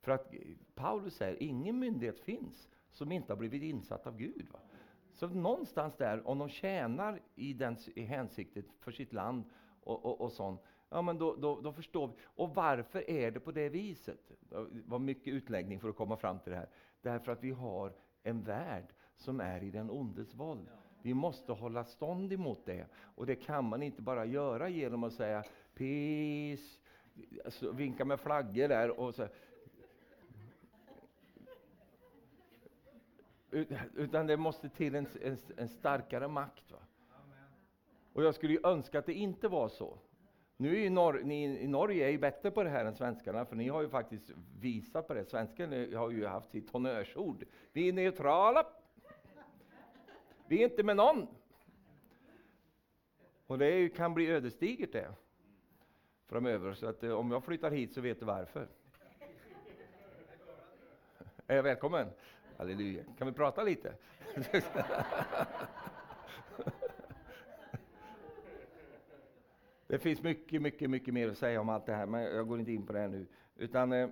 för 0.00 0.12
att 0.12 0.34
Paulus 0.74 1.14
säger, 1.14 1.42
ingen 1.42 1.78
myndighet 1.78 2.20
finns 2.20 2.68
som 2.90 3.12
inte 3.12 3.32
har 3.32 3.38
blivit 3.38 3.62
insatt 3.62 4.06
av 4.06 4.16
Gud. 4.16 4.46
Va? 4.52 4.58
Så 5.12 5.28
någonstans 5.28 5.96
där, 5.96 6.26
om 6.28 6.38
de 6.38 6.48
tjänar 6.48 7.20
i, 7.34 7.52
den, 7.52 7.76
i 7.94 8.02
hänsiktet 8.02 8.64
för 8.80 8.90
sitt 8.90 9.12
land 9.12 9.44
och, 9.80 10.04
och, 10.04 10.20
och 10.20 10.32
sånt, 10.32 10.60
ja 10.88 11.02
men 11.02 11.18
då, 11.18 11.36
då, 11.36 11.60
då, 11.60 11.72
förstår 11.72 12.08
vi. 12.08 12.14
Och 12.24 12.54
varför 12.54 13.10
är 13.10 13.30
det 13.30 13.40
på 13.40 13.52
det 13.52 13.68
viset? 13.68 14.32
Det 14.40 14.66
var 14.86 14.98
mycket 14.98 15.34
utläggning 15.34 15.80
för 15.80 15.88
att 15.88 15.96
komma 15.96 16.16
fram 16.16 16.38
till 16.38 16.52
det 16.52 16.58
här. 16.58 16.68
Därför 17.02 17.32
att 17.32 17.44
vi 17.44 17.50
har 17.50 17.92
en 18.22 18.42
värld 18.42 18.86
som 19.16 19.40
är 19.40 19.62
i 19.62 19.70
den 19.70 19.90
ondes 19.90 20.34
våld. 20.34 20.68
Vi 21.02 21.14
måste 21.14 21.52
hålla 21.52 21.84
stånd 21.84 22.32
emot 22.32 22.60
det. 22.64 22.86
Och 22.94 23.26
det 23.26 23.34
kan 23.34 23.64
man 23.64 23.82
inte 23.82 24.02
bara 24.02 24.24
göra 24.24 24.68
genom 24.68 25.04
att 25.04 25.12
säga 25.12 25.44
peace, 25.74 26.80
alltså, 27.44 27.72
vinka 27.72 28.04
med 28.04 28.20
flaggor 28.20 28.68
där 28.68 29.00
och 29.00 29.14
så. 29.14 29.28
Utan 33.94 34.26
det 34.26 34.36
måste 34.36 34.68
till 34.68 34.94
en, 34.94 35.06
en, 35.22 35.36
en 35.56 35.68
starkare 35.68 36.28
makt. 36.28 36.72
Va? 36.72 36.78
Och 38.12 38.24
jag 38.24 38.34
skulle 38.34 38.58
önska 38.64 38.98
att 38.98 39.06
det 39.06 39.14
inte 39.14 39.48
var 39.48 39.68
så. 39.68 39.98
Nu 40.56 40.76
är 40.76 40.80
ju 40.80 40.90
Nor 40.90 41.20
ni 41.24 41.44
i 41.44 41.68
Norge 41.68 42.06
är 42.06 42.10
ju 42.10 42.18
bättre 42.18 42.50
på 42.50 42.62
det 42.62 42.70
här 42.70 42.84
än 42.84 42.94
svenskarna, 42.94 43.44
för 43.44 43.56
ni 43.56 43.68
har 43.68 43.82
ju 43.82 43.88
faktiskt 43.88 44.30
visat 44.60 45.08
på 45.08 45.14
det. 45.14 45.24
Svenskarna 45.24 45.98
har 45.98 46.10
ju 46.10 46.26
haft 46.26 46.50
sitt 46.50 46.70
honnörsord. 46.70 47.44
Vi 47.72 47.88
är 47.88 47.92
neutrala. 47.92 48.66
Vi 50.52 50.62
är 50.62 50.64
inte 50.64 50.82
med 50.82 50.96
någon. 50.96 51.28
Och 53.46 53.58
det 53.58 53.88
kan 53.88 54.14
bli 54.14 54.26
ödesdigert 54.30 54.92
det 54.92 55.14
framöver. 56.26 56.74
Så 56.74 56.86
att 56.86 57.02
eh, 57.02 57.10
om 57.10 57.30
jag 57.30 57.44
flyttar 57.44 57.70
hit 57.70 57.94
så 57.94 58.00
vet 58.00 58.20
du 58.20 58.26
varför. 58.26 58.68
Är 61.46 61.56
jag 61.56 61.62
välkommen? 61.62 62.08
Halleluja. 62.56 63.04
Kan 63.18 63.26
vi 63.26 63.32
prata 63.32 63.62
lite? 63.62 63.94
Det 69.86 69.98
finns 69.98 70.22
mycket, 70.22 70.62
mycket, 70.62 70.90
mycket 70.90 71.14
mer 71.14 71.28
att 71.28 71.38
säga 71.38 71.60
om 71.60 71.68
allt 71.68 71.86
det 71.86 71.94
här, 71.94 72.06
men 72.06 72.22
jag 72.22 72.48
går 72.48 72.58
inte 72.58 72.72
in 72.72 72.86
på 72.86 72.92
det 72.92 73.08
nu. 73.08 73.26
Utan 73.56 73.92
eh, 73.92 74.08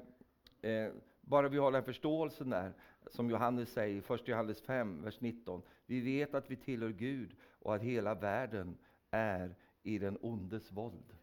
eh, 0.62 0.92
bara 1.31 1.49
vi 1.49 1.59
har 1.59 1.73
den 1.73 1.85
förståelsen 1.85 2.51
där, 2.51 2.73
som 3.11 3.31
Johannes 3.31 3.73
säger, 3.73 4.14
1 4.14 4.29
Johannes 4.29 4.62
5, 4.62 5.03
vers 5.03 5.21
19. 5.21 5.62
Vi 5.87 6.01
vet 6.01 6.35
att 6.35 6.51
vi 6.51 6.57
tillhör 6.57 6.90
Gud 6.90 7.37
och 7.43 7.75
att 7.75 7.83
hela 7.83 8.14
världen 8.14 8.79
är 9.11 9.55
i 9.83 9.99
den 9.99 10.19
ondes 10.21 10.73
våld. 10.73 11.16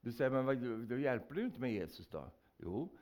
Du 0.00 0.12
säger, 0.12 0.30
men 0.30 0.46
vad, 0.46 0.58
då 0.88 0.98
hjälper 0.98 1.34
du 1.34 1.44
inte 1.44 1.60
med 1.60 1.72
Jesus 1.72 2.08
då? 2.08 2.30
Jo, 2.56 2.98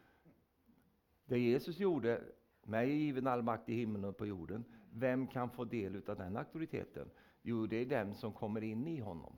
det 1.24 1.38
Jesus 1.38 1.78
gjorde, 1.78 2.22
mig 2.62 2.90
är 2.90 2.94
given 2.94 3.26
all 3.26 3.42
makt 3.42 3.68
i 3.68 3.74
himlen 3.74 4.04
och 4.04 4.16
på 4.16 4.26
jorden. 4.26 4.64
Vem 4.90 5.26
kan 5.26 5.50
få 5.50 5.64
del 5.64 6.02
av 6.06 6.16
den 6.16 6.36
auktoriteten? 6.36 7.10
Jo, 7.42 7.66
det 7.66 7.76
är 7.76 7.86
den 7.86 8.14
som 8.14 8.32
kommer 8.32 8.62
in 8.62 8.86
i 8.86 9.00
honom. 9.00 9.36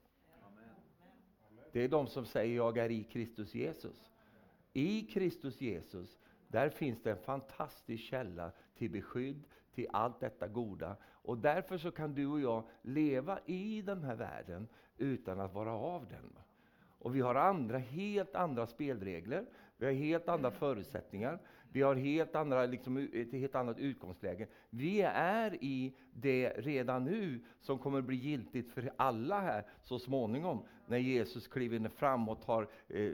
Det 1.73 1.85
är 1.85 1.89
de 1.89 2.07
som 2.07 2.27
säger 2.27 2.57
jag 2.57 2.79
är 2.79 2.91
i 2.91 3.05
Kristus 3.05 3.55
Jesus. 3.55 4.11
I 4.79 5.03
Kristus 5.03 5.61
Jesus, 5.61 6.19
där 6.49 6.69
finns 6.69 7.03
det 7.03 7.11
en 7.11 7.19
fantastisk 7.19 8.05
källa 8.05 8.53
till 8.75 8.91
beskydd, 8.91 9.45
till 9.75 9.87
allt 9.93 10.21
detta 10.21 10.49
goda. 10.49 10.97
Och 11.05 11.39
därför 11.39 11.79
så 11.79 11.91
kan 11.91 12.15
du 12.15 12.27
och 12.27 12.41
jag 12.41 12.63
leva 12.83 13.39
i 13.47 13.83
den 13.83 14.05
här 14.05 14.15
världen 14.15 14.69
utan 14.99 15.41
att 15.41 15.55
vara 15.55 15.73
av 15.73 16.07
den. 16.07 16.39
Och 16.99 17.17
vi 17.17 17.21
har 17.21 17.35
andra, 17.35 17.79
helt 17.79 18.35
andra 18.35 18.67
spelregler, 18.67 19.47
vi 19.77 19.87
har 19.87 19.93
helt 19.93 20.29
andra 20.29 20.51
förutsättningar, 20.51 21.39
vi 21.73 21.83
har 21.83 21.95
helt 21.95 22.37
andra, 22.37 22.67
liksom, 22.67 22.97
ett 23.13 23.33
helt 23.33 23.55
annat 23.55 23.79
utgångsläge. 23.79 24.47
Vi 24.71 25.01
är 25.15 25.65
i 25.65 25.97
det 26.13 26.51
redan 26.51 27.05
nu 27.05 27.45
som 27.61 27.79
kommer 27.79 28.03
bli 28.03 28.17
giltigt 28.17 28.73
för 28.73 28.93
alla 28.97 29.41
här 29.41 29.67
så 29.83 29.99
småningom, 29.99 30.63
när 30.87 30.99
Jesus 30.99 31.49
kliver 31.49 31.89
fram 31.89 32.29
och 32.29 32.43
tar 32.43 32.69
eh, 32.89 33.13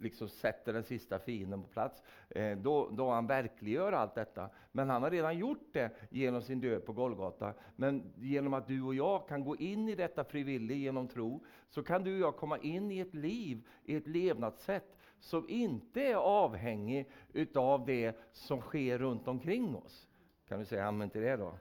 liksom 0.00 0.28
sätter 0.28 0.72
den 0.72 0.82
sista 0.82 1.18
fienden 1.18 1.62
på 1.62 1.68
plats, 1.68 2.02
eh, 2.28 2.58
då, 2.58 2.88
då 2.88 3.10
han 3.10 3.26
verkliggör 3.26 3.92
allt 3.92 4.14
detta. 4.14 4.50
Men 4.72 4.90
han 4.90 5.02
har 5.02 5.10
redan 5.10 5.38
gjort 5.38 5.72
det 5.72 5.90
genom 6.10 6.42
sin 6.42 6.60
död 6.60 6.84
på 6.84 6.92
Golgata. 6.92 7.54
Men 7.76 8.12
genom 8.16 8.54
att 8.54 8.66
du 8.66 8.82
och 8.82 8.94
jag 8.94 9.28
kan 9.28 9.44
gå 9.44 9.56
in 9.56 9.88
i 9.88 9.94
detta 9.94 10.24
frivilligt 10.24 10.78
genom 10.78 11.08
tro, 11.08 11.44
så 11.68 11.82
kan 11.82 12.04
du 12.04 12.14
och 12.14 12.20
jag 12.20 12.36
komma 12.36 12.58
in 12.58 12.92
i 12.92 12.98
ett 12.98 13.14
liv, 13.14 13.66
i 13.84 13.96
ett 13.96 14.06
levnadssätt, 14.06 14.96
som 15.20 15.48
inte 15.48 16.02
är 16.02 16.14
avhängig 16.14 17.10
utav 17.32 17.86
det 17.86 18.16
som 18.32 18.60
sker 18.60 18.98
runt 18.98 19.28
omkring 19.28 19.76
oss. 19.76 20.08
Kan 20.48 20.58
du 20.58 20.64
säga 20.64 20.86
amen 20.86 21.10
till 21.10 21.20
det 21.20 21.36
då? 21.36 21.54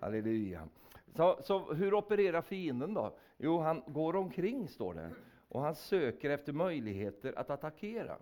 Halleluja. 0.00 0.68
Så, 1.16 1.38
så 1.42 1.74
hur 1.74 1.94
opererar 1.94 2.42
fienden 2.42 2.94
då? 2.94 3.16
Jo, 3.38 3.58
han 3.58 3.82
går 3.86 4.16
omkring, 4.16 4.68
står 4.68 4.94
det. 4.94 5.10
Och 5.54 5.62
han 5.62 5.74
söker 5.74 6.30
efter 6.30 6.52
möjligheter 6.52 7.38
att 7.38 7.50
attackera. 7.50 8.18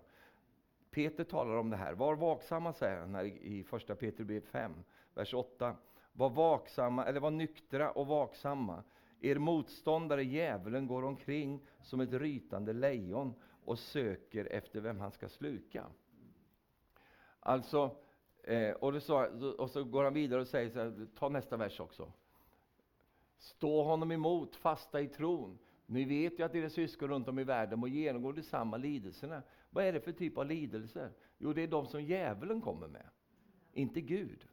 Peter 0.91 1.23
talar 1.23 1.55
om 1.55 1.69
det 1.69 1.77
här. 1.77 1.93
Var 1.93 2.15
vaksamma, 2.15 2.73
säger 2.73 2.99
han 2.99 3.15
här 3.15 3.25
i 3.25 3.63
första 3.63 3.95
Peter 3.95 4.39
5, 4.39 4.73
vers 5.13 5.33
8. 5.33 5.75
Var 6.11 6.29
vaksamma, 6.29 7.05
eller 7.05 7.19
var 7.19 7.31
nyktra 7.31 7.91
och 7.91 8.07
vaksamma. 8.07 8.83
Er 9.21 9.35
motståndare 9.35 10.23
djävulen 10.23 10.87
går 10.87 11.03
omkring 11.03 11.65
som 11.81 11.99
ett 11.99 12.13
rytande 12.13 12.73
lejon 12.73 13.33
och 13.65 13.79
söker 13.79 14.45
efter 14.45 14.81
vem 14.81 14.99
han 14.99 15.11
ska 15.11 15.29
sluka. 15.29 15.85
Alltså, 17.39 17.95
eh, 18.43 18.71
och, 18.71 19.03
så, 19.03 19.25
och 19.57 19.69
så 19.69 19.83
går 19.83 20.03
han 20.03 20.13
vidare 20.13 20.41
och 20.41 20.47
säger 20.47 20.69
så 20.69 20.79
här, 20.79 21.07
ta 21.15 21.29
nästa 21.29 21.57
vers 21.57 21.79
också. 21.79 22.11
Stå 23.37 23.83
honom 23.83 24.11
emot, 24.11 24.55
fasta 24.55 25.01
i 25.01 25.07
tron. 25.07 25.59
Ni 25.93 26.05
vet 26.05 26.39
ju 26.39 26.43
att 26.43 26.55
era 26.55 26.69
syskon 26.69 27.09
runt 27.09 27.27
om 27.27 27.39
i 27.39 27.43
världen 27.43 27.79
må 27.79 27.87
genomgå 27.87 28.31
de 28.31 28.43
samma 28.43 28.77
lidelserna. 28.77 29.43
Vad 29.69 29.85
är 29.85 29.93
det 29.93 29.99
för 29.99 30.11
typ 30.11 30.37
av 30.37 30.45
lidelser? 30.45 31.11
Jo, 31.37 31.53
det 31.53 31.61
är 31.61 31.67
de 31.67 31.85
som 31.85 32.03
djävulen 32.03 32.61
kommer 32.61 32.87
med, 32.87 33.09
inte 33.73 34.01
Gud. 34.01 34.47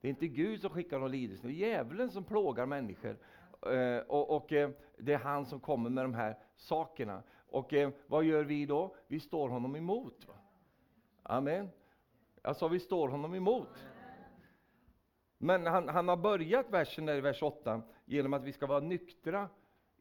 Det 0.00 0.08
är 0.08 0.10
inte 0.10 0.28
Gud 0.28 0.60
som 0.60 0.70
skickar 0.70 1.00
de 1.00 1.10
lidelserna, 1.10 1.48
det 1.48 1.54
är 1.54 1.68
djävulen 1.68 2.10
som 2.10 2.24
plågar 2.24 2.66
människor. 2.66 3.16
Eh, 3.72 3.98
och, 3.98 4.36
och 4.36 4.52
eh, 4.52 4.70
det 4.98 5.12
är 5.12 5.18
han 5.18 5.46
som 5.46 5.60
kommer 5.60 5.90
med 5.90 6.04
de 6.04 6.14
här 6.14 6.38
sakerna. 6.56 7.22
Och 7.46 7.74
eh, 7.74 7.90
vad 8.06 8.24
gör 8.24 8.44
vi 8.44 8.66
då? 8.66 8.96
Vi 9.06 9.20
står 9.20 9.48
honom 9.48 9.76
emot. 9.76 10.28
Va? 10.28 10.34
Amen. 11.22 11.68
Jag 12.42 12.56
sa 12.56 12.68
vi 12.68 12.80
står 12.80 13.08
honom 13.08 13.34
emot. 13.34 13.86
Men 15.38 15.66
han, 15.66 15.88
han 15.88 16.08
har 16.08 16.16
börjat 16.16 16.70
versen 16.70 17.06
där 17.06 17.16
i 17.16 17.20
vers 17.20 17.42
8 17.42 17.82
genom 18.04 18.32
att 18.32 18.44
vi 18.44 18.52
ska 18.52 18.66
vara 18.66 18.80
nyktra, 18.80 19.48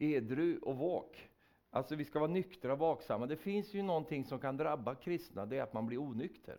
edru 0.01 0.57
och 0.57 0.77
vak. 0.77 1.29
Alltså 1.69 1.95
vi 1.95 2.05
ska 2.05 2.19
vara 2.19 2.31
nyktra 2.31 2.73
och 2.73 2.79
vaksamma. 2.79 3.27
Det 3.27 3.37
finns 3.37 3.73
ju 3.73 3.81
någonting 3.81 4.25
som 4.25 4.39
kan 4.39 4.57
drabba 4.57 4.95
kristna, 4.95 5.45
det 5.45 5.57
är 5.57 5.63
att 5.63 5.73
man 5.73 5.85
blir 5.85 5.97
onykter. 5.97 6.57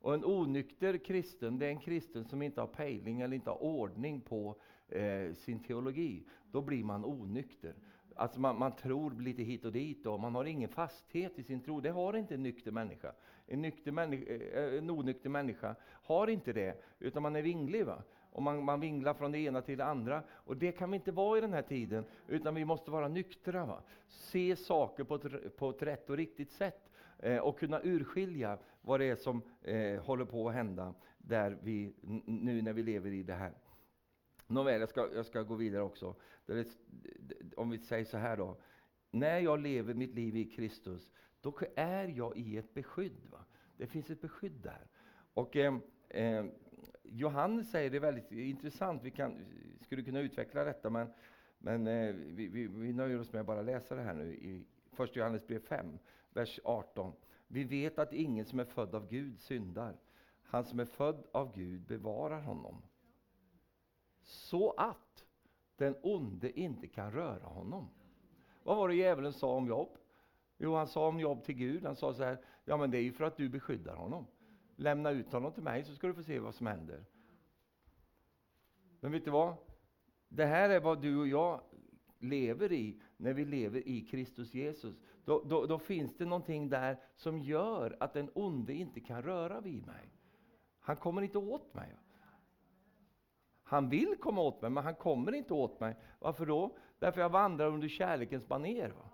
Och 0.00 0.14
en 0.14 0.24
onykter 0.24 0.98
kristen, 0.98 1.58
det 1.58 1.66
är 1.66 1.70
en 1.70 1.80
kristen 1.80 2.24
som 2.24 2.42
inte 2.42 2.60
har 2.60 2.68
pejling 2.68 3.20
eller 3.20 3.36
inte 3.36 3.50
har 3.50 3.62
ordning 3.62 4.20
på 4.20 4.60
eh, 4.88 5.32
sin 5.34 5.62
teologi. 5.62 6.26
Då 6.50 6.62
blir 6.62 6.84
man 6.84 7.04
onykter. 7.04 7.74
Alltså 8.16 8.40
man, 8.40 8.58
man, 8.58 8.76
tror 8.76 9.20
lite 9.20 9.42
hit 9.42 9.64
och 9.64 9.72
dit 9.72 10.06
och 10.06 10.20
man 10.20 10.34
har 10.34 10.44
ingen 10.44 10.68
fasthet 10.68 11.38
i 11.38 11.42
sin 11.42 11.60
tro. 11.60 11.80
Det 11.80 11.90
har 11.90 12.16
inte 12.16 12.34
en 12.34 12.42
nykter 12.42 12.70
människa. 12.70 13.12
En, 13.46 13.62
nykter 13.62 13.92
människa, 13.92 14.32
eh, 14.32 14.78
en 14.78 14.90
onykter 14.90 15.30
människa 15.30 15.76
har 15.84 16.26
inte 16.26 16.52
det, 16.52 16.82
utan 16.98 17.22
man 17.22 17.36
är 17.36 17.42
vinglig. 17.42 17.86
Va? 17.86 18.02
Och 18.38 18.42
man, 18.42 18.64
man 18.64 18.80
vinglar 18.80 19.14
från 19.14 19.32
det 19.32 19.38
ena 19.38 19.62
till 19.62 19.78
det 19.78 19.84
andra. 19.84 20.22
Och 20.30 20.56
det 20.56 20.72
kan 20.72 20.90
vi 20.90 20.96
inte 20.96 21.12
vara 21.12 21.38
i 21.38 21.40
den 21.40 21.52
här 21.52 21.62
tiden, 21.62 22.04
utan 22.28 22.54
vi 22.54 22.64
måste 22.64 22.90
vara 22.90 23.08
nyktra. 23.08 23.66
Va? 23.66 23.82
Se 24.08 24.56
saker 24.56 25.04
på 25.04 25.14
ett, 25.14 25.56
på 25.56 25.70
ett 25.70 25.82
rätt 25.82 26.10
och 26.10 26.16
riktigt 26.16 26.50
sätt 26.50 26.90
eh, 27.18 27.38
och 27.38 27.58
kunna 27.58 27.80
urskilja 27.82 28.58
vad 28.80 29.00
det 29.00 29.06
är 29.06 29.16
som 29.16 29.42
eh, 29.62 30.02
håller 30.02 30.24
på 30.24 30.48
att 30.48 30.54
hända 30.54 30.94
där 31.18 31.58
vi, 31.62 31.94
nu 32.26 32.62
när 32.62 32.72
vi 32.72 32.82
lever 32.82 33.10
i 33.10 33.22
det 33.22 33.34
här. 33.34 33.52
Nåväl, 34.46 34.80
jag 34.80 34.88
ska, 34.88 35.08
jag 35.14 35.26
ska 35.26 35.42
gå 35.42 35.54
vidare 35.54 35.82
också. 35.82 36.14
Det, 36.46 36.66
om 37.56 37.70
vi 37.70 37.78
säger 37.78 38.04
så 38.04 38.18
här 38.18 38.36
då. 38.36 38.56
När 39.10 39.38
jag 39.38 39.60
lever 39.60 39.94
mitt 39.94 40.14
liv 40.14 40.36
i 40.36 40.44
Kristus, 40.44 41.12
då 41.40 41.58
är 41.76 42.08
jag 42.08 42.36
i 42.36 42.56
ett 42.56 42.74
beskydd. 42.74 43.26
Va? 43.30 43.44
Det 43.76 43.86
finns 43.86 44.10
ett 44.10 44.20
beskydd 44.20 44.60
där. 44.62 44.86
Och 45.34 45.56
eh, 45.56 45.78
eh, 46.08 46.44
Johannes 47.10 47.70
säger 47.70 47.90
det 47.90 47.98
väldigt 47.98 48.32
intressant, 48.32 49.02
vi 49.02 49.10
kan, 49.10 49.34
skulle 49.80 50.02
kunna 50.02 50.20
utveckla 50.20 50.64
detta, 50.64 50.90
men, 50.90 51.08
men 51.58 51.86
eh, 51.86 52.14
vi, 52.14 52.48
vi, 52.48 52.66
vi, 52.66 52.92
nöjer 52.92 53.20
oss 53.20 53.32
med 53.32 53.40
att 53.40 53.46
bara 53.46 53.62
läsa 53.62 53.94
det 53.94 54.02
här 54.02 54.14
nu 54.14 54.34
i 54.34 54.64
1 54.98 55.16
Johannes 55.16 55.46
brev 55.46 55.60
5, 55.60 55.98
vers 56.32 56.60
18. 56.64 57.12
Vi 57.46 57.64
vet 57.64 57.98
att 57.98 58.12
ingen 58.12 58.44
som 58.44 58.60
är 58.60 58.64
född 58.64 58.94
av 58.94 59.08
Gud 59.08 59.40
syndar. 59.40 59.96
Han 60.42 60.64
som 60.64 60.80
är 60.80 60.84
född 60.84 61.26
av 61.32 61.54
Gud 61.54 61.80
bevarar 61.80 62.40
honom. 62.40 62.82
Så 64.22 64.70
att 64.70 65.24
den 65.76 65.94
onde 66.02 66.60
inte 66.60 66.86
kan 66.86 67.12
röra 67.12 67.46
honom. 67.46 67.88
Vad 68.62 68.76
var 68.76 68.88
det 68.88 68.94
djävulen 68.94 69.32
sa 69.32 69.56
om 69.56 69.66
Jobb? 69.66 69.98
Jo, 70.58 70.74
han 70.74 70.88
sa 70.88 71.08
om 71.08 71.20
Jobb 71.20 71.44
till 71.44 71.54
Gud, 71.54 71.84
han 71.84 71.96
sa 71.96 72.14
så 72.14 72.24
här, 72.24 72.38
ja 72.64 72.76
men 72.76 72.90
det 72.90 72.98
är 72.98 73.02
ju 73.02 73.12
för 73.12 73.24
att 73.24 73.36
du 73.36 73.48
beskyddar 73.48 73.96
honom. 73.96 74.26
Lämna 74.80 75.10
ut 75.10 75.32
honom 75.32 75.52
till 75.52 75.62
mig 75.62 75.84
så 75.84 75.94
ska 75.94 76.06
du 76.06 76.14
få 76.14 76.22
se 76.22 76.38
vad 76.38 76.54
som 76.54 76.66
händer. 76.66 77.04
Men 79.00 79.12
vet 79.12 79.24
du 79.24 79.30
vad? 79.30 79.54
Det 80.28 80.46
här 80.46 80.70
är 80.70 80.80
vad 80.80 81.02
du 81.02 81.18
och 81.18 81.28
jag 81.28 81.60
lever 82.18 82.72
i 82.72 83.00
när 83.16 83.32
vi 83.32 83.44
lever 83.44 83.88
i 83.88 84.00
Kristus 84.00 84.54
Jesus. 84.54 85.00
Då, 85.24 85.42
då, 85.44 85.66
då, 85.66 85.78
finns 85.78 86.16
det 86.16 86.24
någonting 86.24 86.68
där 86.68 87.00
som 87.16 87.38
gör 87.38 87.96
att 88.00 88.12
den 88.12 88.30
onde 88.34 88.74
inte 88.74 89.00
kan 89.00 89.22
röra 89.22 89.60
vid 89.60 89.86
mig. 89.86 90.12
Han 90.80 90.96
kommer 90.96 91.22
inte 91.22 91.38
åt 91.38 91.74
mig. 91.74 91.96
Han 93.62 93.88
vill 93.88 94.16
komma 94.20 94.40
åt 94.40 94.62
mig, 94.62 94.70
men 94.70 94.84
han 94.84 94.94
kommer 94.94 95.34
inte 95.34 95.54
åt 95.54 95.80
mig. 95.80 95.96
Varför 96.18 96.46
då? 96.46 96.76
Därför 96.98 97.20
jag 97.20 97.28
vandrar 97.28 97.66
under 97.66 97.88
kärlekens 97.88 98.48
baner. 98.48 98.88
Va? 98.88 99.10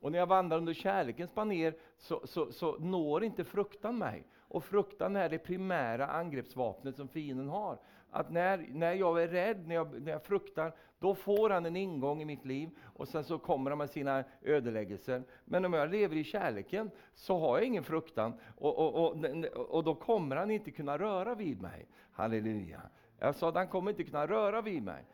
Och 0.00 0.12
när 0.12 0.18
jag 0.18 0.26
vandrar 0.26 0.58
under 0.58 0.74
kärlekens 0.74 1.34
baner 1.34 1.76
så, 1.96 2.26
så, 2.26 2.52
så 2.52 2.78
når 2.78 3.24
inte 3.24 3.44
fruktan 3.44 3.98
mig. 3.98 4.26
Och 4.48 4.64
fruktan 4.64 5.16
är 5.16 5.28
det 5.28 5.38
primära 5.38 6.06
angreppsvapnet 6.06 6.96
som 6.96 7.08
fienden 7.08 7.48
har. 7.48 7.78
Att 8.10 8.30
när, 8.30 8.66
när 8.70 8.92
jag 8.92 9.22
är 9.22 9.28
rädd, 9.28 9.66
när 9.66 9.74
jag, 9.74 10.02
när 10.02 10.12
jag 10.12 10.22
fruktar, 10.22 10.72
då 10.98 11.14
får 11.14 11.50
han 11.50 11.66
en 11.66 11.76
ingång 11.76 12.22
i 12.22 12.24
mitt 12.24 12.44
liv 12.44 12.70
och 12.82 13.08
sen 13.08 13.24
så 13.24 13.38
kommer 13.38 13.70
han 13.70 13.78
med 13.78 13.90
sina 13.90 14.24
ödeläggelser. 14.42 15.22
Men 15.44 15.64
om 15.64 15.72
jag 15.72 15.90
lever 15.90 16.16
i 16.16 16.24
kärleken 16.24 16.90
så 17.14 17.38
har 17.38 17.58
jag 17.58 17.66
ingen 17.66 17.84
fruktan 17.84 18.32
och, 18.56 18.78
och, 18.78 19.04
och, 19.04 19.24
och 19.74 19.84
då 19.84 19.94
kommer 19.94 20.36
han 20.36 20.50
inte 20.50 20.70
kunna 20.70 20.98
röra 20.98 21.34
vid 21.34 21.62
mig. 21.62 21.86
Halleluja. 22.12 22.80
Jag 23.18 23.34
sa 23.34 23.48
att 23.48 23.54
han 23.54 23.68
kommer 23.68 23.90
inte 23.90 24.04
kunna 24.04 24.26
röra 24.26 24.62
vid 24.62 24.82
mig. 24.82 25.04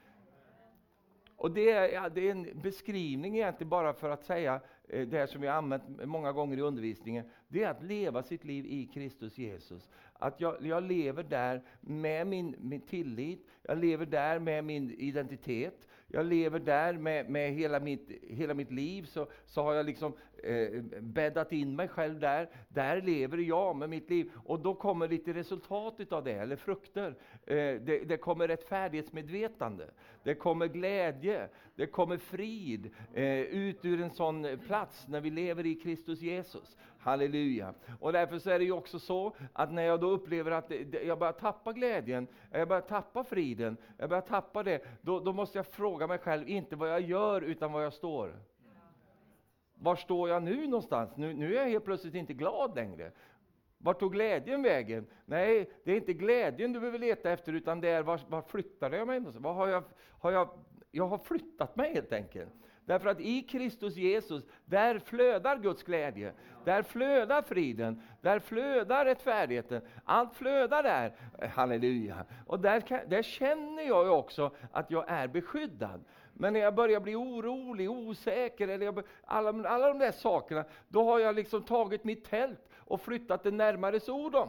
Och 1.37 1.51
det 1.51 1.71
är, 1.71 1.89
ja, 1.89 2.09
det 2.09 2.29
är 2.29 2.31
en 2.31 2.61
beskrivning 2.63 3.37
egentligen 3.37 3.69
bara 3.69 3.93
för 3.93 4.11
att 4.11 4.25
säga 4.25 4.61
eh, 4.89 5.09
det 5.09 5.27
som 5.27 5.41
vi 5.41 5.47
har 5.47 5.55
använt 5.55 5.83
många 6.05 6.33
gånger 6.33 6.57
i 6.57 6.61
undervisningen. 6.61 7.31
Det 7.49 7.63
är 7.63 7.71
att 7.71 7.83
leva 7.83 8.23
sitt 8.23 8.45
liv 8.45 8.67
i 8.67 8.87
Kristus 8.87 9.39
Jesus. 9.39 9.91
Att 10.13 10.41
jag, 10.41 10.67
jag 10.67 10.83
lever 10.83 11.23
där 11.23 11.63
med 11.81 12.27
min, 12.27 12.57
min 12.59 12.81
tillit, 12.81 13.47
jag 13.63 13.79
lever 13.79 14.07
där 14.07 14.39
med 14.39 14.65
min 14.65 14.91
identitet, 14.91 15.89
jag 16.15 16.27
lever 16.27 16.59
där 16.59 16.93
med, 16.93 17.31
med 17.31 17.53
hela, 17.53 17.81
mitt, 17.81 18.11
hela 18.23 18.55
mitt 18.55 18.73
liv, 18.73 19.03
så, 19.03 19.27
så 19.47 19.63
har 19.63 19.75
jag 19.75 19.87
liksom 19.87 20.13
eh, 20.43 20.83
bäddat 21.01 21.53
in 21.53 21.77
mig 21.77 21.89
själv 21.89 22.21
där. 22.21 22.49
Där 22.69 23.03
lever 23.03 23.39
jag 23.39 23.77
med 23.77 23.91
mitt 23.91 24.11
liv. 24.11 24.33
Och 24.45 24.61
då 24.61 24.75
kommer 24.75 25.09
lite 25.09 25.33
resultat 25.33 26.13
av 26.13 26.25
det, 26.25 26.33
eller 26.33 26.57
frukter. 26.57 27.15
Eh, 27.47 27.55
det, 27.57 28.09
det 28.09 28.17
kommer 28.17 28.49
rättfärdighetsmedvetande, 28.49 29.91
det 30.23 30.35
kommer 30.35 30.67
glädje, 30.67 31.49
det 31.75 31.87
kommer 31.87 32.19
frid 32.19 32.91
eh, 33.15 33.41
ut 33.41 33.85
ur 33.85 34.01
en 34.01 34.11
sån 34.11 34.59
plats 34.67 35.09
när 35.09 35.21
vi 35.21 35.31
lever 35.31 35.67
i 35.67 35.75
Kristus 35.75 36.21
Jesus. 36.21 36.77
Halleluja. 37.05 37.75
Och 38.01 38.13
därför 38.13 38.39
så 38.39 38.51
är 38.51 38.59
det 38.59 38.65
ju 38.65 38.73
också 38.73 38.99
så 38.99 39.37
att 39.53 39.73
när 39.73 39.83
jag 39.83 40.01
då 40.01 40.11
upplever 40.11 40.51
att 40.51 40.73
jag 41.07 41.19
börjar 41.19 41.33
tappa 41.33 41.73
glädjen, 41.73 42.27
jag 42.51 42.69
börjar 42.69 42.83
tappa 42.83 43.25
friden, 43.25 43.77
jag 43.97 44.09
börjar 44.09 44.23
tappa 44.23 44.63
det, 44.63 44.81
då, 45.01 45.21
då 45.21 45.33
måste 45.33 45.59
jag 45.59 45.67
fråga 45.67 46.07
mig 46.07 46.19
själv, 46.19 46.49
inte 46.49 46.77
vad 46.77 46.91
jag 46.91 47.01
gör, 47.01 47.41
utan 47.41 47.73
var 47.73 47.83
jag 47.83 47.93
står. 47.93 48.35
Var 49.75 49.97
står 49.97 50.29
jag 50.29 50.43
nu 50.43 50.67
någonstans? 50.67 51.17
Nu, 51.17 51.35
nu 51.35 51.57
är 51.57 51.63
jag 51.63 51.69
helt 51.69 51.85
plötsligt 51.85 52.15
inte 52.15 52.33
glad 52.33 52.77
längre. 52.77 53.13
Vart 53.79 54.01
tog 54.01 54.13
glädjen 54.13 54.63
vägen? 54.63 55.07
Nej, 55.25 55.71
det 55.85 55.93
är 55.93 55.97
inte 55.97 56.13
glädjen 56.13 56.73
du 56.73 56.81
behöver 56.81 56.99
leta 56.99 57.31
efter, 57.31 57.53
utan 57.53 57.81
det 57.81 57.89
är 57.89 58.03
var, 58.03 58.21
var 58.29 58.43
flyttade 58.43 58.97
jag 58.97 59.07
mig? 59.07 59.21
Var 59.21 59.53
har 59.53 59.69
jag, 59.69 59.85
har 60.21 60.33
jag, 60.33 60.49
jag 60.91 61.07
har 61.07 61.19
flyttat 61.19 61.77
mig 61.77 61.95
helt 61.95 62.13
enkelt. 62.13 62.53
Därför 62.87 63.09
att 63.09 63.21
i 63.21 63.43
Kristus 63.43 63.97
Jesus, 63.97 64.45
där 64.65 64.99
flödar 64.99 65.59
Guds 65.59 65.83
glädje, 65.83 66.33
där 66.65 66.83
flödar 66.83 67.43
friden, 67.43 68.03
där 68.21 68.39
flödar 68.39 69.05
rättfärdigheten. 69.05 69.83
Allt 70.05 70.35
flödar 70.35 70.83
där, 70.83 71.13
halleluja. 71.49 72.25
Och 72.47 72.61
där, 72.61 73.07
där 73.09 73.23
känner 73.23 73.83
jag 73.83 74.19
också 74.19 74.51
att 74.73 74.91
jag 74.91 75.05
är 75.09 75.29
beskyddad. 75.29 76.05
Men 76.35 76.53
när 76.53 76.61
jag 76.61 76.75
börjar 76.75 77.01
bli 77.01 77.15
orolig, 77.15 77.91
osäker, 77.91 78.69
eller 78.69 78.87
jag, 78.87 79.03
alla, 79.25 79.69
alla 79.69 79.89
de 79.89 79.99
där 79.99 80.13
sakerna, 80.13 80.65
då 80.89 81.05
har 81.05 81.19
jag 81.19 81.35
liksom 81.35 81.63
tagit 81.63 82.05
mitt 82.05 82.25
tält 82.25 82.69
och 82.75 83.01
flyttat 83.01 83.43
det 83.43 83.51
närmare 83.51 84.01
Sodom. 84.01 84.49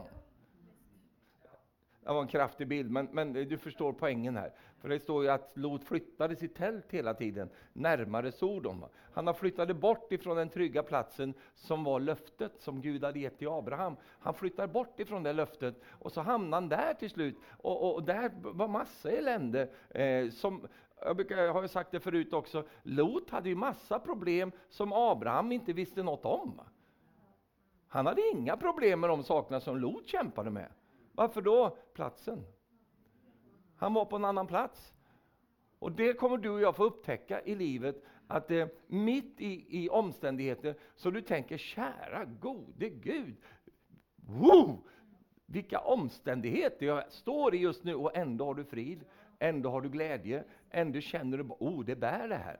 Det 2.01 2.13
var 2.13 2.21
en 2.21 2.27
kraftig 2.27 2.67
bild, 2.67 2.91
men, 2.91 3.05
men 3.11 3.33
du 3.33 3.57
förstår 3.57 3.93
poängen 3.93 4.37
här. 4.37 4.53
För 4.85 4.89
det 4.89 4.99
står 4.99 5.23
ju 5.23 5.29
att 5.29 5.51
Lot 5.53 5.83
flyttade 5.83 6.35
sitt 6.35 6.55
tält 6.55 6.91
hela 6.91 7.13
tiden 7.13 7.49
närmare 7.73 8.31
Sodom. 8.31 8.85
Han 9.13 9.27
har 9.27 9.33
flyttade 9.33 9.73
bort 9.73 10.11
ifrån 10.11 10.37
den 10.37 10.49
trygga 10.49 10.83
platsen 10.83 11.33
som 11.55 11.83
var 11.83 11.99
löftet 11.99 12.51
som 12.59 12.81
Gud 12.81 13.03
hade 13.03 13.19
gett 13.19 13.37
till 13.37 13.47
Abraham. 13.47 13.95
Han 14.19 14.33
flyttar 14.33 14.67
bort 14.67 14.99
ifrån 14.99 15.23
det 15.23 15.33
löftet 15.33 15.81
och 15.89 16.11
så 16.11 16.21
hamnar 16.21 16.57
han 16.57 16.69
där 16.69 16.93
till 16.93 17.09
slut. 17.09 17.37
Och, 17.57 17.95
och 17.95 18.03
där 18.03 18.31
var 18.35 18.67
massa 18.67 19.11
elände. 19.11 19.69
Eh, 19.89 20.29
som, 20.29 20.67
jag, 21.01 21.15
brukar, 21.15 21.37
jag 21.37 21.53
har 21.53 21.61
ju 21.61 21.67
sagt 21.67 21.91
det 21.91 21.99
förut 21.99 22.33
också, 22.33 22.63
Lot 22.83 23.29
hade 23.29 23.49
ju 23.49 23.55
massa 23.55 23.99
problem 23.99 24.51
som 24.69 24.93
Abraham 24.93 25.51
inte 25.51 25.73
visste 25.73 26.03
något 26.03 26.25
om. 26.25 26.61
Han 27.87 28.05
hade 28.05 28.21
inga 28.33 28.57
problem 28.57 28.99
med 28.99 29.09
de 29.09 29.23
sakerna 29.23 29.59
som 29.59 29.77
Lot 29.77 30.07
kämpade 30.07 30.49
med. 30.49 30.71
Varför 31.11 31.41
då? 31.41 31.77
Platsen. 31.93 32.45
Han 33.77 33.93
var 33.93 34.05
på 34.05 34.15
en 34.15 34.25
annan 34.25 34.47
plats. 34.47 34.93
Och 35.79 35.91
det 35.91 36.13
kommer 36.13 36.37
du 36.37 36.49
och 36.49 36.61
jag 36.61 36.75
få 36.75 36.83
upptäcka 36.83 37.41
i 37.41 37.55
livet, 37.55 38.03
att 38.27 38.51
eh, 38.51 38.67
mitt 38.87 39.41
i, 39.41 39.83
i 39.83 39.89
omständigheter 39.89 40.75
så 40.95 41.11
du 41.11 41.21
tänker, 41.21 41.57
kära 41.57 42.25
gode 42.25 42.89
Gud, 42.89 43.35
wow, 44.15 44.83
vilka 45.45 45.79
omständigheter 45.79 46.85
jag 46.85 47.11
står 47.11 47.55
i 47.55 47.57
just 47.57 47.83
nu 47.83 47.95
och 47.95 48.17
ändå 48.17 48.45
har 48.45 48.53
du 48.53 48.63
frid, 48.63 49.05
ändå 49.39 49.69
har 49.69 49.81
du 49.81 49.89
glädje, 49.89 50.43
ändå 50.69 50.99
känner 50.99 51.37
du, 51.37 51.43
oh 51.43 51.85
det 51.85 51.95
bär 51.95 52.27
det 52.27 52.35
här. 52.35 52.59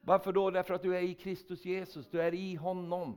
Varför 0.00 0.32
då? 0.32 0.50
Därför 0.50 0.74
att 0.74 0.82
du 0.82 0.96
är 0.96 1.02
i 1.02 1.14
Kristus 1.14 1.64
Jesus, 1.64 2.08
du 2.10 2.22
är 2.22 2.34
i 2.34 2.54
honom. 2.54 3.16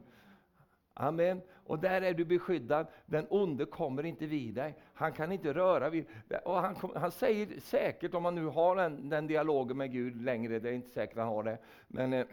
Amen. 0.93 1.41
Och 1.66 1.80
där 1.80 2.01
är 2.01 2.14
du 2.14 2.26
beskyddad. 2.26 2.88
Den 3.05 3.28
onde 3.30 3.66
kommer 3.66 4.05
inte 4.05 4.26
vid 4.26 4.53
dig. 4.53 4.76
Han 5.04 5.14
kan 5.14 5.32
inte 5.32 5.54
röra 5.54 5.89
vid 5.89 6.06
och 6.45 6.56
han, 6.56 6.76
han 6.95 7.12
säger 7.12 7.60
säkert, 7.60 8.14
om 8.14 8.24
man 8.24 8.36
nu 8.36 8.45
har 8.45 8.76
den, 8.76 9.10
den 9.10 9.28
dialogen 9.28 9.78
med 9.78 9.91
Gud 9.91 10.22
längre, 10.22 10.60
det 10.60 10.70
är 10.70 10.74
inte 10.74 10.89
säkert 10.89 11.18
han 11.18 11.28
har 11.28 11.43
det, 11.43 11.58
men 11.88 12.14
eh, 12.14 12.26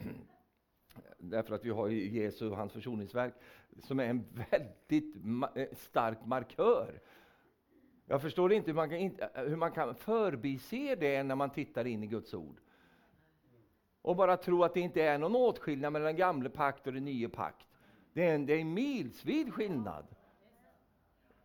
därför 1.17 1.55
att 1.55 1.65
vi 1.65 1.69
har 1.69 1.87
Jesu 1.87 2.49
och 2.49 2.57
hans 2.57 2.71
försoningsverk, 2.71 3.33
som 3.79 3.99
är 3.99 4.05
en 4.05 4.25
väldigt 4.51 5.25
ma 5.25 5.49
eh, 5.55 5.67
stark 5.71 6.25
markör. 6.25 7.01
Jag 8.05 8.21
förstår 8.21 8.53
inte 8.53 8.71
hur 8.71 8.75
man, 8.75 8.89
kan, 8.89 9.11
hur 9.33 9.55
man 9.55 9.71
kan 9.71 9.95
förbise 9.95 10.95
det 10.95 11.23
när 11.23 11.35
man 11.35 11.49
tittar 11.49 11.87
in 11.87 12.03
i 12.03 12.07
Guds 12.07 12.33
ord. 12.33 12.59
Och 14.01 14.15
bara 14.15 14.37
tro 14.37 14.63
att 14.63 14.73
det 14.73 14.79
inte 14.79 15.03
är 15.03 15.17
någon 15.17 15.35
åtskillnad 15.35 15.93
mellan 15.93 16.05
den 16.05 16.15
gamla 16.15 16.49
pakt 16.49 16.87
och 16.87 16.93
den 16.93 17.05
nya 17.05 17.29
pakt. 17.29 17.67
Det 18.13 18.25
är 18.25 18.35
en, 18.35 18.45
det 18.45 18.53
är 18.53 18.59
en 18.59 18.73
milsvid 18.73 19.53
skillnad. 19.53 20.05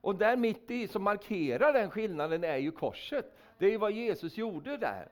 Och 0.06 0.14
där 0.14 0.36
mitt 0.36 0.70
i 0.70 0.88
som 0.88 1.02
markerar 1.02 1.72
den 1.72 1.90
skillnaden 1.90 2.44
är 2.44 2.56
ju 2.56 2.70
korset. 2.70 3.32
Det 3.58 3.66
är 3.66 3.70
ju 3.70 3.76
vad 3.76 3.92
Jesus 3.92 4.36
gjorde 4.36 4.76
där. 4.76 5.08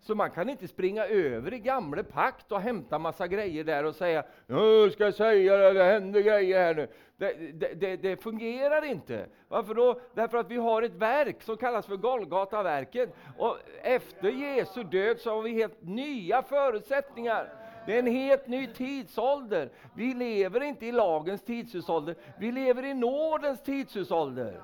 Så 0.00 0.14
man 0.14 0.30
kan 0.30 0.48
inte 0.48 0.68
springa 0.68 1.06
över 1.06 1.54
i 1.54 1.58
gamla 1.58 2.02
pakt 2.02 2.52
och 2.52 2.60
hämta 2.60 2.98
massa 2.98 3.26
grejer 3.26 3.64
där 3.64 3.84
och 3.84 3.94
säga 3.94 4.24
nu 4.46 4.90
ska 4.90 5.04
jag 5.04 5.14
säga 5.14 5.56
det, 5.56 5.72
det 5.72 5.84
händer 5.84 6.20
grejer 6.20 6.58
här 6.58 6.74
nu. 6.74 6.88
Det, 7.16 7.52
det, 7.52 7.74
det, 7.74 7.96
det, 7.96 8.22
fungerar 8.22 8.84
inte. 8.84 9.26
Varför 9.48 9.74
då? 9.74 10.00
Därför 10.14 10.38
att 10.38 10.50
vi 10.50 10.56
har 10.56 10.82
ett 10.82 10.94
verk 10.94 11.42
som 11.42 11.56
kallas 11.56 11.86
för 11.86 11.96
Golgataverket. 11.96 13.14
Och 13.38 13.58
efter 13.82 14.28
Jesu 14.28 14.84
död 14.84 15.20
så 15.20 15.34
har 15.34 15.42
vi 15.42 15.50
helt 15.50 15.82
nya 15.82 16.42
förutsättningar. 16.42 17.61
Det 17.86 17.94
är 17.94 17.98
en 17.98 18.06
helt 18.06 18.46
ny 18.46 18.66
tidsålder. 18.66 19.70
Vi 19.94 20.14
lever 20.14 20.62
inte 20.62 20.86
i 20.86 20.92
lagens 20.92 21.42
tidsålder, 21.42 22.14
vi 22.38 22.52
lever 22.52 22.84
i 22.84 22.94
nådens 22.94 23.62
tidsålder. 23.62 24.60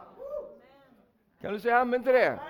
Kan 1.40 1.52
du 1.52 1.60
säga 1.60 1.78
amen 1.78 2.02
till 2.02 2.12
det? 2.12 2.40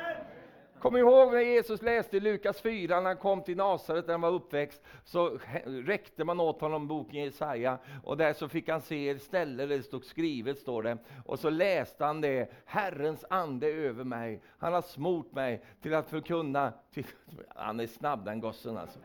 Kom 0.81 0.97
ihåg 0.97 1.33
när 1.33 1.41
Jesus 1.41 1.83
läste 1.83 2.21
Lukas 2.21 2.61
4, 2.61 3.01
när 3.01 3.07
han 3.07 3.17
kom 3.17 3.43
till 3.43 3.57
Nasaret, 3.57 4.07
där 4.07 4.13
han 4.13 4.21
var 4.21 4.31
uppväxt, 4.31 4.83
så 5.05 5.39
räckte 5.65 6.25
man 6.25 6.41
åt 6.41 6.61
honom 6.61 6.89
boken 6.89 7.25
Jesaja, 7.25 7.79
och 8.05 8.17
där 8.17 8.33
så 8.33 8.49
fick 8.49 8.69
han 8.69 8.81
se 8.81 9.09
ett 9.09 9.23
ställe 9.23 9.67
där 9.67 9.77
det 9.77 9.83
stod 9.83 10.05
skrivet, 10.05 10.59
står 10.59 10.83
det, 10.83 10.99
och 11.27 11.39
så 11.39 11.51
läste 11.51 12.05
han 12.05 12.21
det, 12.21 12.53
Herrens 12.65 13.25
ande 13.31 13.67
över 13.67 14.05
mig, 14.05 14.43
han 14.59 14.73
har 14.73 14.83
smort 14.83 15.33
mig 15.33 15.63
till 15.83 15.95
att 15.95 16.09
förkunna, 16.09 16.73
till, 16.93 17.07
han 17.49 17.81
är 17.81 17.87
snabb 17.87 18.25
den 18.25 18.41
gossen 18.41 18.77
alltså, 18.77 18.99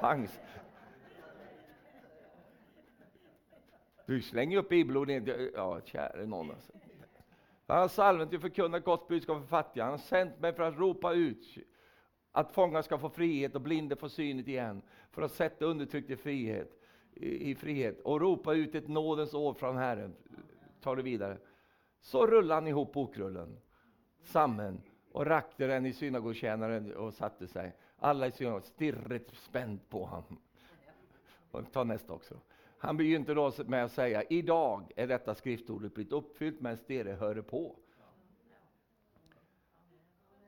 pangs. 0.00 0.40
Du 4.06 4.22
slänger 4.22 4.58
upp 4.58 4.68
bibelord. 4.68 5.10
ja 5.54 5.80
käre 5.84 6.26
någon 6.26 6.50
alltså. 6.50 6.72
Han 7.66 7.78
har 7.78 7.88
salven 7.88 8.28
till 8.28 8.36
att 8.36 8.42
förkunna 8.42 8.78
gott 8.78 9.08
budskap 9.08 9.40
för 9.40 9.46
fattiga. 9.46 9.84
Han 9.84 9.92
har 9.92 9.98
sänt 9.98 10.40
mig 10.40 10.52
för 10.52 10.62
att 10.62 10.78
ropa 10.78 11.12
ut 11.12 11.58
att 12.32 12.52
fångar 12.52 12.82
ska 12.82 12.98
få 12.98 13.08
frihet 13.08 13.54
och 13.54 13.60
blinde 13.60 13.96
få 13.96 14.08
synet 14.08 14.48
igen, 14.48 14.82
för 15.10 15.22
att 15.22 15.32
sätta 15.32 15.64
undertryckt 15.64 16.10
i 16.10 16.16
frihet, 16.16 16.80
i, 17.12 17.50
i 17.50 17.54
frihet 17.54 18.00
och 18.00 18.20
ropa 18.20 18.54
ut 18.54 18.74
ett 18.74 18.88
nådens 18.88 19.34
år 19.34 19.54
från 19.54 19.76
Herren. 19.76 20.14
Ta 20.80 20.94
det 20.94 21.02
vidare. 21.02 21.38
Så 22.00 22.26
rullade 22.26 22.54
han 22.54 22.66
ihop 22.66 22.92
bokrullen 22.92 23.56
samman 24.22 24.82
och 25.12 25.26
rakte 25.26 25.66
den 25.66 25.86
i 25.86 25.92
synagogtjänaren 25.92 26.94
och 26.94 27.14
satte 27.14 27.46
sig. 27.46 27.76
Alla 27.98 28.26
i 28.26 28.30
synagogan 28.30 28.62
stirrade 28.62 29.20
spänt 29.32 29.88
på 29.88 30.04
honom. 30.04 30.40
Och 31.50 31.72
ta 31.72 31.84
nästa 31.84 32.12
också. 32.12 32.40
Han 32.84 32.96
begynte 32.96 33.34
då 33.34 33.52
med 33.66 33.84
att 33.84 33.92
säga, 33.92 34.22
idag 34.22 34.92
är 34.96 35.06
detta 35.06 35.34
skriftordet 35.34 35.94
blivit 35.94 36.12
uppfyllt 36.12 36.60
medan 36.60 36.78
dere 36.86 37.12
hör 37.12 37.42
på. 37.42 37.76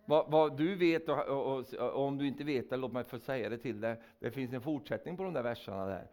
Vad, 0.04 0.30
vad, 0.30 0.56
du 0.56 0.74
vet, 0.74 1.08
och, 1.08 1.18
och, 1.18 1.74
och, 1.74 2.06
om 2.06 2.18
du 2.18 2.26
inte 2.26 2.44
vet 2.44 2.70
det, 2.70 2.76
låt 2.76 2.92
mig 2.92 3.04
få 3.04 3.18
säga 3.18 3.48
det 3.48 3.58
till 3.58 3.80
dig. 3.80 4.00
Det 4.18 4.30
finns 4.30 4.52
en 4.52 4.60
fortsättning 4.60 5.16
på 5.16 5.22
de 5.22 5.32
där 5.32 5.42
verserna 5.42 5.86
där. 5.86 6.08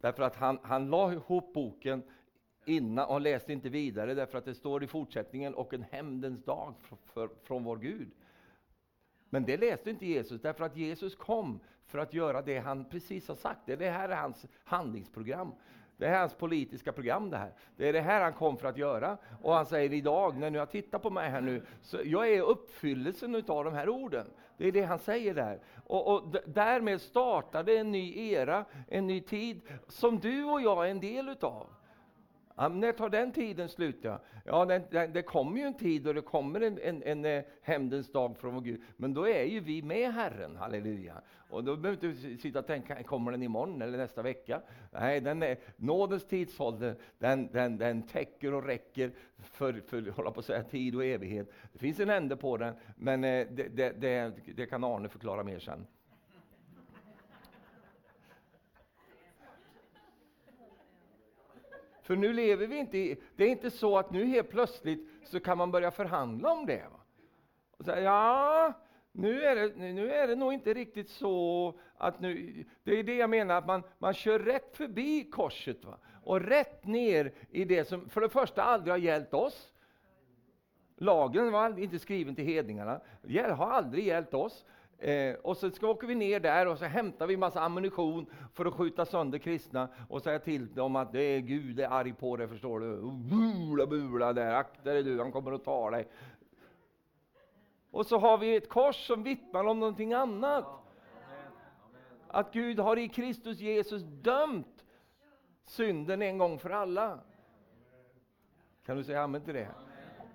Därför 0.00 0.22
att 0.22 0.36
han, 0.36 0.58
han 0.62 0.90
la 0.90 1.12
ihop 1.12 1.52
boken 1.52 2.02
innan 2.64 3.08
och 3.08 3.20
läste 3.20 3.52
inte 3.52 3.68
vidare, 3.68 4.14
därför 4.14 4.38
att 4.38 4.44
det 4.44 4.54
står 4.54 4.84
i 4.84 4.86
fortsättningen, 4.86 5.54
och 5.54 5.74
en 5.74 5.82
hämndens 5.82 6.44
dag 6.44 6.74
för, 6.80 6.96
för, 6.96 7.28
från 7.42 7.64
vår 7.64 7.76
Gud. 7.76 8.10
Men 9.32 9.44
det 9.44 9.56
läste 9.56 9.90
inte 9.90 10.06
Jesus, 10.06 10.40
därför 10.40 10.64
att 10.64 10.76
Jesus 10.76 11.14
kom 11.16 11.60
för 11.86 11.98
att 11.98 12.14
göra 12.14 12.42
det 12.42 12.58
han 12.58 12.84
precis 12.84 13.28
har 13.28 13.34
sagt. 13.34 13.60
Det 13.64 13.90
här 13.90 14.08
är 14.08 14.16
hans 14.16 14.46
handlingsprogram. 14.64 15.52
Det 15.96 16.06
är 16.06 16.18
hans 16.18 16.34
politiska 16.34 16.92
program 16.92 17.30
det 17.30 17.36
här. 17.36 17.52
Det 17.76 17.88
är 17.88 17.92
det 17.92 18.00
här 18.00 18.22
han 18.22 18.32
kom 18.32 18.56
för 18.56 18.68
att 18.68 18.76
göra. 18.76 19.18
Och 19.42 19.54
han 19.54 19.66
säger 19.66 19.92
idag, 19.92 20.36
när 20.36 20.50
ni 20.50 20.58
har 20.58 20.66
tittat 20.66 21.02
på 21.02 21.10
mig 21.10 21.30
här 21.30 21.40
nu, 21.40 21.62
så 21.82 21.98
jag 22.04 22.28
är 22.28 22.42
uppfyllelsen 22.42 23.34
av 23.34 23.64
de 23.64 23.74
här 23.74 23.88
orden. 23.88 24.26
Det 24.56 24.68
är 24.68 24.72
det 24.72 24.82
han 24.82 24.98
säger 24.98 25.34
där. 25.34 25.60
Och, 25.86 26.14
och 26.14 26.36
därmed 26.46 27.00
startade 27.00 27.76
en 27.76 27.92
ny 27.92 28.30
era, 28.30 28.64
en 28.88 29.06
ny 29.06 29.20
tid, 29.20 29.60
som 29.88 30.18
du 30.18 30.44
och 30.44 30.60
jag 30.60 30.86
är 30.86 30.90
en 30.90 31.00
del 31.00 31.28
utav. 31.28 31.66
Ja, 32.56 32.68
när 32.68 32.92
tar 32.92 33.08
den 33.08 33.32
tiden 33.32 33.68
slut? 33.68 33.98
Ja, 34.02 34.20
ja 34.44 34.64
den, 34.64 34.82
den, 34.90 35.12
det 35.12 35.22
kommer 35.22 35.60
ju 35.60 35.66
en 35.66 35.74
tid 35.74 36.02
då 36.02 36.12
det 36.12 36.20
kommer 36.20 36.60
en, 36.60 36.78
en, 36.78 37.02
en, 37.02 37.24
en 37.24 37.44
hämndens 37.62 38.12
dag 38.12 38.36
från 38.38 38.54
vår 38.54 38.60
Gud. 38.60 38.80
Men 38.96 39.14
då 39.14 39.28
är 39.28 39.44
ju 39.44 39.60
vi 39.60 39.82
med 39.82 40.14
Herren, 40.14 40.56
halleluja. 40.56 41.14
Och 41.52 41.64
då 41.64 41.76
behöver 41.76 42.00
du 42.00 42.10
inte 42.10 42.42
sitta 42.42 42.58
och 42.58 42.66
tänka, 42.66 43.02
kommer 43.02 43.30
den 43.30 43.42
imorgon 43.42 43.82
eller 43.82 43.98
nästa 43.98 44.22
vecka? 44.22 44.60
Nej, 44.90 45.20
den 45.20 45.42
är, 45.42 45.56
nådens 45.76 46.24
tidsålder, 46.24 46.96
den, 47.18 47.48
den, 47.52 47.78
den 47.78 48.02
täcker 48.02 48.54
och 48.54 48.64
räcker 48.64 49.10
för, 49.38 49.82
för 49.86 50.10
hålla 50.10 50.30
på 50.30 50.40
att 50.40 50.46
säga, 50.46 50.62
tid 50.62 50.94
och 50.94 51.04
evighet. 51.04 51.52
Det 51.72 51.78
finns 51.78 52.00
en 52.00 52.10
ände 52.10 52.36
på 52.36 52.56
den, 52.56 52.74
men 52.96 53.24
eh, 53.24 53.46
det, 53.50 53.68
det, 53.68 54.00
det, 54.00 54.32
det 54.56 54.66
kan 54.66 54.84
Arne 54.84 55.08
förklara 55.08 55.42
mer 55.42 55.58
sen. 55.58 55.86
För 62.02 62.16
nu 62.16 62.32
lever 62.32 62.66
vi 62.66 62.76
inte 62.76 62.98
i, 62.98 63.16
det 63.36 63.44
är 63.44 63.48
inte 63.48 63.70
så 63.70 63.98
att 63.98 64.10
nu 64.10 64.24
helt 64.24 64.50
plötsligt 64.50 65.08
så 65.24 65.40
kan 65.40 65.58
man 65.58 65.70
börja 65.70 65.90
förhandla 65.90 66.52
om 66.52 66.66
det. 66.66 66.86
Och 67.78 67.86
ja, 67.86 68.72
nu 69.12 69.42
är, 69.42 69.56
det, 69.56 69.92
nu 69.92 70.12
är 70.12 70.28
det 70.28 70.36
nog 70.36 70.52
inte 70.52 70.74
riktigt 70.74 71.08
så 71.08 71.74
att 71.96 72.20
nu, 72.20 72.64
det 72.84 72.98
är 72.98 73.02
det 73.02 73.14
jag 73.14 73.30
menar, 73.30 73.54
att 73.54 73.66
man, 73.66 73.82
man 73.98 74.14
kör 74.14 74.38
rätt 74.38 74.76
förbi 74.76 75.24
korset 75.24 75.84
va? 75.84 75.98
och 76.24 76.40
rätt 76.40 76.86
ner 76.86 77.32
i 77.50 77.64
det 77.64 77.84
som 77.84 78.08
för 78.08 78.20
det 78.20 78.28
första 78.28 78.62
aldrig 78.62 78.92
har 78.92 78.98
gällt 78.98 79.34
oss. 79.34 79.72
Lagen 80.96 81.52
var 81.52 81.78
inte 81.78 81.98
skriven 81.98 82.34
till 82.34 82.44
hedningarna, 82.44 83.00
det 83.22 83.52
har 83.52 83.70
aldrig 83.70 84.06
gällt 84.06 84.34
oss. 84.34 84.64
Eh, 85.02 85.34
och 85.34 85.56
så 85.56 85.70
ska, 85.70 85.88
åker 85.88 86.06
vi 86.06 86.14
ner 86.14 86.40
där 86.40 86.66
och 86.66 86.78
så 86.78 86.84
hämtar 86.84 87.26
vi 87.26 87.36
massa 87.36 87.60
ammunition 87.60 88.26
för 88.52 88.64
att 88.64 88.74
skjuta 88.74 89.04
sönder 89.04 89.38
kristna 89.38 89.88
och 90.08 90.22
säga 90.22 90.38
till 90.38 90.74
dem 90.74 90.96
att 90.96 91.12
det 91.12 91.22
är 91.22 91.40
Gud 91.40 91.80
är 91.80 91.88
arg 91.88 92.12
på 92.12 92.36
dig, 92.36 92.48
förstår 92.48 92.80
du. 92.80 93.00
Bula, 93.12 93.86
bula 93.86 94.32
där, 94.32 94.54
akta 94.54 94.92
dig 94.92 95.02
du, 95.02 95.18
han 95.18 95.32
kommer 95.32 95.52
att 95.52 95.64
ta 95.64 95.90
dig. 95.90 96.08
Och 97.90 98.06
så 98.06 98.18
har 98.18 98.38
vi 98.38 98.56
ett 98.56 98.68
kors 98.68 99.06
som 99.06 99.22
vittnar 99.22 99.64
om 99.64 99.80
någonting 99.80 100.12
annat. 100.12 100.66
Att 102.28 102.52
Gud 102.52 102.78
har 102.78 102.98
i 102.98 103.08
Kristus 103.08 103.58
Jesus 103.58 104.02
dömt 104.02 104.84
synden 105.64 106.22
en 106.22 106.38
gång 106.38 106.58
för 106.58 106.70
alla. 106.70 107.18
Kan 108.86 108.96
du 108.96 109.04
säga 109.04 109.22
amen 109.22 109.42
till 109.42 109.54
det? 109.54 109.68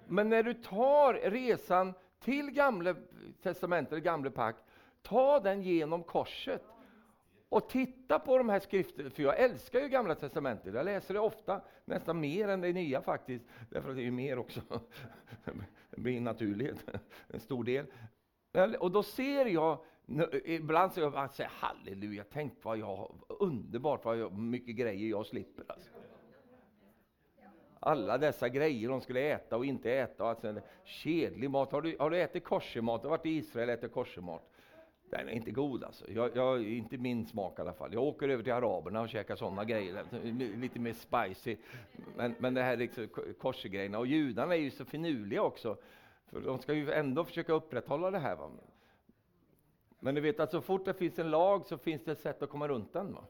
Men 0.08 0.30
när 0.30 0.44
du 0.44 0.54
tar 0.54 1.14
resan 1.14 1.94
till 2.20 2.52
Gamla 2.52 2.96
testamentet, 3.42 4.04
Gamla 4.04 4.32
pakt, 4.32 4.64
ta 5.02 5.40
den 5.40 5.62
genom 5.62 6.04
korset 6.04 6.64
och 7.50 7.70
titta 7.70 8.20
på 8.20 8.38
de 8.38 8.50
här 8.50 8.60
skrifterna, 8.60 9.10
för 9.10 9.24
jag 9.24 9.40
älskar 9.40 9.80
ju 9.80 9.90
Gamla 9.90 10.16
testamentet. 10.16 10.74
Jag 10.74 10.86
läser 10.86 11.14
det 11.14 11.20
ofta, 11.20 11.62
nästan 11.86 12.20
mer 12.20 12.48
än 12.48 12.62
det 12.62 12.74
nya 12.74 13.02
faktiskt, 13.02 13.46
därför 13.70 13.90
att 13.90 13.96
det 13.96 14.02
är 14.02 14.06
ju 14.06 14.12
mer 14.12 14.40
också. 14.40 14.62
Det 15.90 16.02
blir 16.02 16.22
naturligt, 16.22 16.86
en 17.28 17.40
stor 17.40 17.64
del. 17.64 17.86
Och 18.80 18.92
då 18.92 19.04
ser 19.04 19.46
jag, 19.46 19.80
ibland 20.46 20.94
så 20.94 21.00
jag 21.00 21.34
säger 21.34 21.50
halleluja, 21.54 22.24
tänk 22.32 22.54
vad 22.62 22.78
jag, 22.78 23.16
underbart 23.28 24.06
vad 24.06 24.18
jag, 24.18 24.34
mycket 24.34 24.76
grejer 24.76 25.10
jag 25.10 25.26
slipper. 25.26 25.66
Alltså 25.68 25.90
alla 27.80 28.18
dessa 28.18 28.50
grejer 28.50 28.90
de 28.90 29.02
skulle 29.02 29.20
äta 29.20 29.58
och 29.58 29.66
inte 29.66 29.92
äta. 29.92 30.24
Och 30.24 30.30
alltså, 30.30 30.56
kedlig 30.84 31.50
mat. 31.50 31.72
Har 31.72 31.82
du, 31.82 31.96
har 32.00 32.10
du 32.10 32.22
ätit 32.22 32.44
koshermat? 32.44 33.02
Du 33.02 33.08
har 33.08 33.18
varit 33.18 33.26
i 33.26 33.30
Israel 33.30 33.70
och 33.70 33.74
ätit 33.74 33.92
koshermat? 33.92 34.50
Den 35.10 35.30
är 35.30 35.34
inte 35.34 35.52
god 35.52 35.84
alltså. 35.84 36.12
Jag, 36.12 36.36
jag, 36.36 36.64
inte 36.64 36.98
min 36.98 37.26
smak 37.26 37.60
i 37.60 37.62
alla 37.62 37.74
fall. 37.74 37.94
Jag 37.94 38.04
åker 38.04 38.30
över 38.30 38.44
till 38.44 38.54
araberna 38.54 39.02
och 39.02 39.10
käkar 39.10 39.36
sådana 39.36 39.66
grejer. 39.66 39.98
Alltså, 39.98 40.18
lite 40.58 40.80
mer 40.80 40.94
spicy. 40.94 41.58
Men, 42.16 42.36
men 42.40 42.54
det 42.54 42.64
här 42.64 42.78
liksom, 42.78 43.08
koshergrejerna. 43.40 44.00
Och 44.00 44.08
judarna 44.08 44.56
är 44.56 44.60
ju 44.60 44.72
så 44.72 44.86
finurliga 44.86 45.42
också. 45.42 45.78
För 46.26 46.42
de 46.42 46.60
ska 46.60 46.74
ju 46.74 46.92
ändå 46.92 47.26
försöka 47.26 47.54
upprätthålla 47.54 48.12
det 48.12 48.20
här. 48.20 48.36
Va? 48.36 48.52
Men 50.00 50.16
du 50.16 50.22
vet 50.22 50.40
att 50.40 50.52
så 50.52 50.62
fort 50.62 50.86
det 50.86 50.94
finns 50.94 51.20
en 51.20 51.32
lag 51.32 51.66
så 51.66 51.78
finns 51.78 52.04
det 52.04 52.12
ett 52.12 52.20
sätt 52.20 52.42
att 52.42 52.50
komma 52.50 52.68
runt 52.68 52.94
den. 52.94 53.14
Va? 53.14 53.24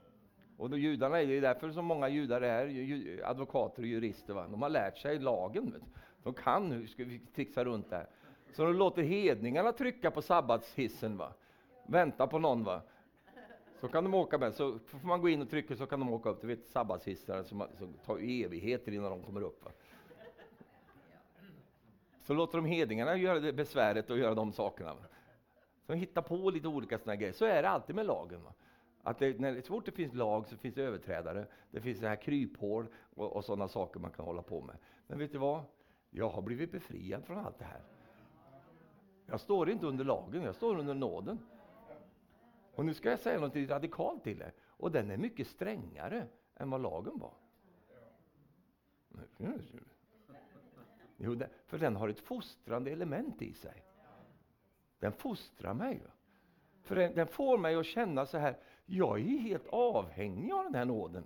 Och 0.58 0.70
då 0.70 0.78
judarna 0.78 1.22
är 1.22 1.42
därför 1.42 1.72
så 1.72 1.82
många 1.82 2.10
judar 2.10 2.42
är 2.42 3.22
advokater 3.26 3.82
och 3.82 3.88
jurister. 3.88 4.34
Va? 4.34 4.48
De 4.48 4.62
har 4.62 4.70
lärt 4.70 4.98
sig 4.98 5.20
lagen. 5.20 5.72
Vet. 5.72 5.82
De 6.24 6.34
kan 6.34 6.72
hur 6.72 6.88
ska 6.88 7.04
vi 7.04 7.20
trixa 7.20 7.64
runt 7.64 7.90
det 7.90 7.96
här. 7.96 8.08
Så 8.54 8.64
de 8.64 8.76
låter 8.76 9.02
hedningarna 9.02 9.72
trycka 9.72 10.12
på 10.12 10.22
sabbatshissen. 10.22 11.18
Va? 11.18 11.34
Vänta 11.88 12.28
på 12.28 12.40
någon. 12.40 12.64
va. 12.64 12.82
Så 13.82 13.88
kan 13.88 14.04
de 14.04 14.14
åka 14.14 14.38
med. 14.38 14.54
Så 14.54 14.80
får 14.80 15.08
man 15.08 15.22
gå 15.22 15.30
in 15.30 15.42
och 15.42 15.50
trycka 15.50 15.76
så 15.76 15.86
kan 15.86 16.00
de 16.00 16.14
åka 16.14 16.30
upp. 16.30 16.42
Du 16.42 16.48
vet 16.48 16.66
sabbatshissar 16.66 17.44
som, 17.44 17.64
som 17.78 17.94
tar 18.06 18.18
evigheter 18.18 18.92
innan 18.92 19.12
de 19.12 19.24
kommer 19.24 19.42
upp. 19.42 19.66
Va? 19.66 19.72
så 22.28 22.34
låter 22.34 22.58
de 22.58 22.66
hedningarna 22.66 23.18
göra 23.18 23.40
det 23.40 23.54
besväret 23.54 24.10
och 24.10 24.18
göra 24.18 24.36
de 24.36 24.54
sakerna. 24.54 24.96
Så 25.86 25.92
de 25.92 25.96
hittar 25.96 26.22
på 26.22 26.50
lite 26.50 26.68
olika 26.68 26.98
sådana 26.98 27.16
grejer. 27.16 27.34
Så 27.34 27.46
är 27.46 27.62
det 27.62 27.70
alltid 27.70 27.96
med 27.96 28.06
lagen. 28.06 28.44
Va? 28.44 28.54
Att 29.08 29.20
det, 29.20 29.40
när, 29.40 29.62
så 29.62 29.68
fort 29.68 29.86
det 29.86 29.92
finns 29.92 30.14
lag 30.14 30.48
så 30.48 30.58
finns 30.58 30.76
det 30.76 30.84
överträdare. 30.84 31.46
Det 31.72 31.82
finns 31.82 32.00
det 32.00 32.08
här 32.08 32.16
kryphål 32.16 32.88
och, 33.16 33.36
och 33.36 33.46
sådana 33.46 33.68
saker 33.68 34.00
man 34.00 34.12
kan 34.12 34.26
hålla 34.26 34.42
på 34.42 34.62
med. 34.62 34.78
Men 35.08 35.20
vet 35.20 35.32
du 35.32 35.38
vad? 35.38 35.64
Jag 36.10 36.30
har 36.30 36.42
blivit 36.42 36.72
befriad 36.72 37.26
från 37.26 37.38
allt 37.38 37.60
det 37.60 37.66
här. 37.66 37.82
Jag 39.26 39.40
står 39.40 39.70
inte 39.70 39.86
under 39.86 40.06
lagen, 40.06 40.44
jag 40.44 40.56
står 40.56 40.78
under 40.78 40.94
nåden. 40.94 41.40
Och 42.76 42.86
nu 42.86 42.94
ska 42.94 43.10
jag 43.10 43.20
säga 43.20 43.40
något 43.40 43.56
radikalt 43.56 44.24
till 44.24 44.42
er. 44.42 44.54
Och 44.66 44.92
den 44.92 45.12
är 45.12 45.18
mycket 45.18 45.48
strängare 45.48 46.28
än 46.56 46.70
vad 46.70 46.82
lagen 46.82 47.20
var. 47.20 47.34
Jo, 51.18 51.40
för 51.66 51.78
den 51.78 51.96
har 51.96 52.10
ett 52.10 52.20
fostrande 52.20 52.92
element 52.92 53.42
i 53.42 53.54
sig. 53.54 53.84
Den 55.00 55.12
fostrar 55.12 55.74
mig. 55.74 56.04
För 56.82 56.96
den, 56.96 57.16
den 57.16 57.28
får 57.28 57.58
mig 57.58 57.76
att 57.76 57.86
känna 57.86 58.26
så 58.26 58.38
här, 58.38 58.58
jag 58.90 59.20
är 59.20 59.38
helt 59.38 59.68
avhängig 59.68 60.52
av 60.52 60.64
den 60.64 60.76
här 60.76 60.86
nåden. 60.86 61.24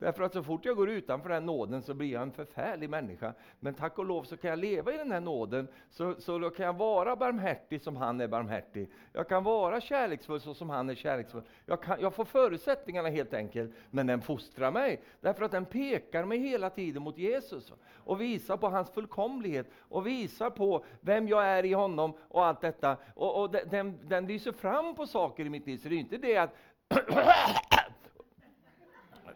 Därför 0.00 0.22
att 0.22 0.32
så 0.32 0.42
fort 0.42 0.64
jag 0.64 0.76
går 0.76 0.90
utanför 0.90 1.28
den 1.28 1.42
här 1.42 1.46
nåden 1.46 1.82
så 1.82 1.94
blir 1.94 2.12
jag 2.12 2.22
en 2.22 2.32
förfärlig 2.32 2.90
människa. 2.90 3.34
Men 3.60 3.74
tack 3.74 3.98
och 3.98 4.04
lov 4.04 4.22
så 4.22 4.36
kan 4.36 4.50
jag 4.50 4.58
leva 4.58 4.94
i 4.94 4.96
den 4.96 5.12
här 5.12 5.20
nåden, 5.20 5.68
så, 5.90 6.14
så 6.18 6.38
då 6.38 6.50
kan 6.50 6.66
jag 6.66 6.76
vara 6.76 7.16
barmhärtig 7.16 7.80
som 7.82 7.96
han 7.96 8.20
är 8.20 8.28
barmhärtig. 8.28 8.90
Jag 9.12 9.28
kan 9.28 9.44
vara 9.44 9.80
kärleksfull 9.80 10.40
så 10.40 10.54
som 10.54 10.70
han 10.70 10.90
är 10.90 10.94
kärleksfull. 10.94 11.42
Jag, 11.66 11.82
kan, 11.82 12.00
jag 12.00 12.14
får 12.14 12.24
förutsättningarna 12.24 13.08
helt 13.08 13.34
enkelt, 13.34 13.74
men 13.90 14.06
den 14.06 14.20
fostrar 14.20 14.70
mig. 14.70 15.02
Därför 15.20 15.44
att 15.44 15.50
den 15.50 15.64
pekar 15.64 16.24
mig 16.24 16.38
hela 16.38 16.70
tiden 16.70 17.02
mot 17.02 17.18
Jesus 17.18 17.72
och 17.94 18.20
visar 18.20 18.56
på 18.56 18.68
hans 18.68 18.90
fullkomlighet 18.90 19.66
och 19.78 20.06
visar 20.06 20.50
på 20.50 20.84
vem 21.00 21.28
jag 21.28 21.46
är 21.46 21.64
i 21.64 21.72
honom 21.72 22.12
och 22.28 22.44
allt 22.44 22.60
detta. 22.60 22.96
Och, 23.14 23.42
och 23.42 23.50
den, 23.50 23.98
den 24.08 24.26
lyser 24.26 24.52
fram 24.52 24.94
på 24.94 25.06
saker 25.06 25.44
i 25.44 25.50
mitt 25.50 25.66
liv, 25.66 25.78
så 25.78 25.88
det 25.88 25.94
är 25.94 25.98
inte 25.98 26.16
det 26.16 26.36
att 26.36 26.54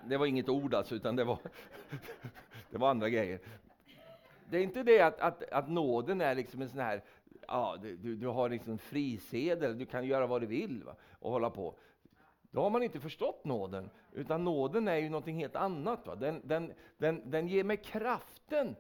det 0.09 0.17
var 0.17 0.27
inget 0.27 0.49
ord 0.49 0.75
alltså, 0.75 0.95
utan 0.95 1.17
det 1.17 1.25
var, 1.25 1.39
det 2.71 2.79
var 2.79 2.91
andra 2.91 3.09
grejer. 3.09 3.41
Det 4.51 4.57
är 4.59 4.63
inte 4.63 4.83
det 4.83 5.01
att, 5.01 5.21
att, 5.21 5.43
att 5.53 5.69
nåden 5.69 6.21
är 6.21 6.35
liksom 6.35 6.63
en 6.63 6.69
sån 6.69 6.81
här, 6.81 7.03
ja, 7.47 7.77
du, 7.83 8.17
du 8.17 8.27
har 8.27 8.49
liksom 8.49 8.79
frisedel, 8.79 9.79
du 9.79 9.87
kan 9.87 10.07
göra 10.07 10.27
vad 10.27 10.41
du 10.41 10.47
vill 10.47 10.83
va, 10.85 10.95
och 11.19 11.31
hålla 11.31 11.51
på. 11.51 11.75
Då 12.51 12.61
har 12.61 12.71
man 12.71 12.83
inte 12.83 13.01
förstått 13.01 13.45
nåden, 13.45 13.91
utan 14.13 14.45
nåden 14.45 14.89
är 14.89 14.97
ju 14.97 15.09
någonting 15.09 15.37
helt 15.37 15.57
annat. 15.57 16.07
Va? 16.07 16.15
Den, 16.15 16.41
den, 16.45 16.73
den, 16.99 17.31
den 17.31 17.49
ger 17.49 17.65
mig 17.65 17.77
kraften 17.77 18.77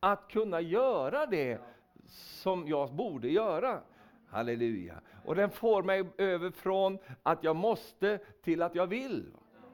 att 0.00 0.28
kunna 0.28 0.60
göra 0.60 1.26
det 1.26 1.60
som 2.06 2.68
jag 2.68 2.92
borde 2.94 3.28
göra. 3.28 3.80
Halleluja. 4.26 5.00
Och 5.24 5.34
den 5.34 5.50
får 5.50 5.82
mig 5.82 6.04
över 6.18 6.50
från 6.50 6.98
att 7.22 7.44
jag 7.44 7.56
måste 7.56 8.18
till 8.42 8.62
att 8.62 8.74
jag 8.74 8.86
vill. 8.86 9.32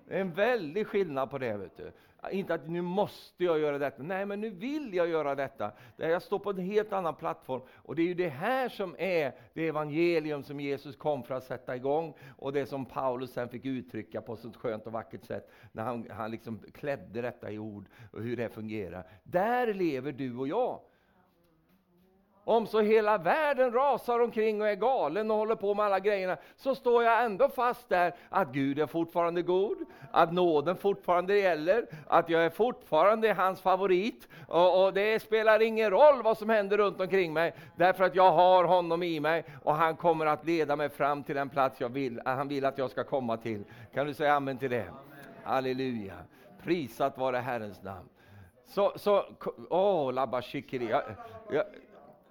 Det 0.09 0.17
är 0.17 0.21
en 0.21 0.33
väldig 0.33 0.87
skillnad 0.87 1.31
på 1.31 1.39
det. 1.39 1.57
Vet 1.57 1.77
du. 1.77 1.93
Inte 2.31 2.55
att 2.55 2.69
nu 2.69 2.83
måste 2.83 3.45
jag 3.45 3.59
göra 3.59 3.79
detta, 3.79 4.03
nej 4.03 4.27
men 4.27 4.41
nu 4.41 4.51
vill 4.51 4.95
jag 4.95 5.09
göra 5.09 5.35
detta. 5.35 5.73
Jag 5.97 6.23
står 6.23 6.39
på 6.39 6.51
en 6.51 6.59
helt 6.59 6.93
annan 6.93 7.15
plattform. 7.15 7.63
Och 7.75 7.97
det 7.97 8.03
är 8.03 8.07
ju 8.07 8.15
det 8.15 8.29
här 8.29 8.69
som 8.69 8.97
är 8.99 9.33
det 9.55 9.69
evangelium 9.69 10.43
som 10.43 10.61
Jesus 10.61 10.97
kom 10.97 11.23
för 11.23 11.35
att 11.35 11.45
sätta 11.45 11.77
igång, 11.77 12.15
och 12.37 12.53
det 12.53 12.67
som 12.67 12.85
Paulus 12.85 13.33
sen 13.33 13.49
fick 13.49 13.65
uttrycka 13.65 14.21
på 14.21 14.35
ett 14.35 14.57
skönt 14.57 14.87
och 14.87 14.93
vackert 14.93 15.25
sätt, 15.25 15.51
när 15.73 15.83
han, 15.83 16.07
han 16.11 16.31
liksom 16.31 16.59
klädde 16.59 17.23
detta 17.23 17.51
i 17.51 17.59
ord, 17.59 17.85
och 18.13 18.23
hur 18.23 18.37
det 18.37 18.49
fungerar. 18.49 19.07
Där 19.23 19.75
lever 19.75 20.13
du 20.13 20.37
och 20.37 20.49
jag. 20.49 20.81
Om 22.49 22.67
så 22.67 22.81
hela 22.81 23.19
världen 23.19 23.73
rasar 23.73 24.21
omkring 24.21 24.61
och 24.61 24.69
är 24.69 24.75
galen 24.75 25.31
och 25.31 25.37
håller 25.37 25.55
på 25.55 25.75
med 25.75 25.87
alla 25.87 26.01
grejerna, 26.01 26.37
så 26.57 26.75
står 26.75 27.05
jag 27.05 27.25
ändå 27.25 27.49
fast 27.49 27.89
där 27.89 28.15
att 28.29 28.49
Gud 28.49 28.79
är 28.79 28.87
fortfarande 28.87 29.43
god, 29.43 29.77
att 30.13 30.33
nåden 30.33 30.77
fortfarande 30.77 31.39
gäller, 31.39 31.87
att 32.07 32.29
jag 32.29 32.45
är 32.45 32.51
fortfarande 32.51 33.33
hans 33.33 33.61
favorit. 33.61 34.29
Och, 34.47 34.85
och, 34.85 34.93
det 34.95 35.23
spelar 35.23 35.63
ingen 35.63 35.91
roll 35.91 36.23
vad 36.23 36.39
som 36.39 36.51
händer 36.51 36.79
runt 36.79 37.01
omkring 37.01 37.33
mig, 37.33 37.55
därför 37.77 38.05
att 38.05 38.15
jag 38.15 38.33
har 38.33 38.65
honom 38.65 39.03
i 39.03 39.21
mig 39.21 39.45
och 39.63 39.75
han 39.75 39.97
kommer 39.97 40.27
att 40.27 40.47
leda 40.47 40.77
mig 40.77 40.89
fram 40.89 41.23
till 41.23 41.35
den 41.35 41.49
plats 41.49 41.81
jag 41.81 41.89
vill, 41.89 42.21
han 42.25 42.49
vill 42.49 42.65
att 42.65 42.79
jag 42.79 42.91
ska 42.91 43.05
komma 43.05 43.37
till. 43.37 43.65
Kan 43.95 44.07
du 44.07 44.15
säga 44.15 44.35
amen 44.35 44.59
till 44.59 44.71
det? 44.71 44.87
Halleluja. 45.45 46.17
Prisat 46.63 47.19
vare 47.19 47.37
Herrens 47.37 47.83
namn. 47.83 48.09
Så, 48.65 48.93
så, 48.97 49.25
åh, 49.71 50.09
oh, 50.09 50.13
labba 50.13 50.43
shikiri. 50.43 50.89
Jag, 50.91 51.03
jag, 51.51 51.65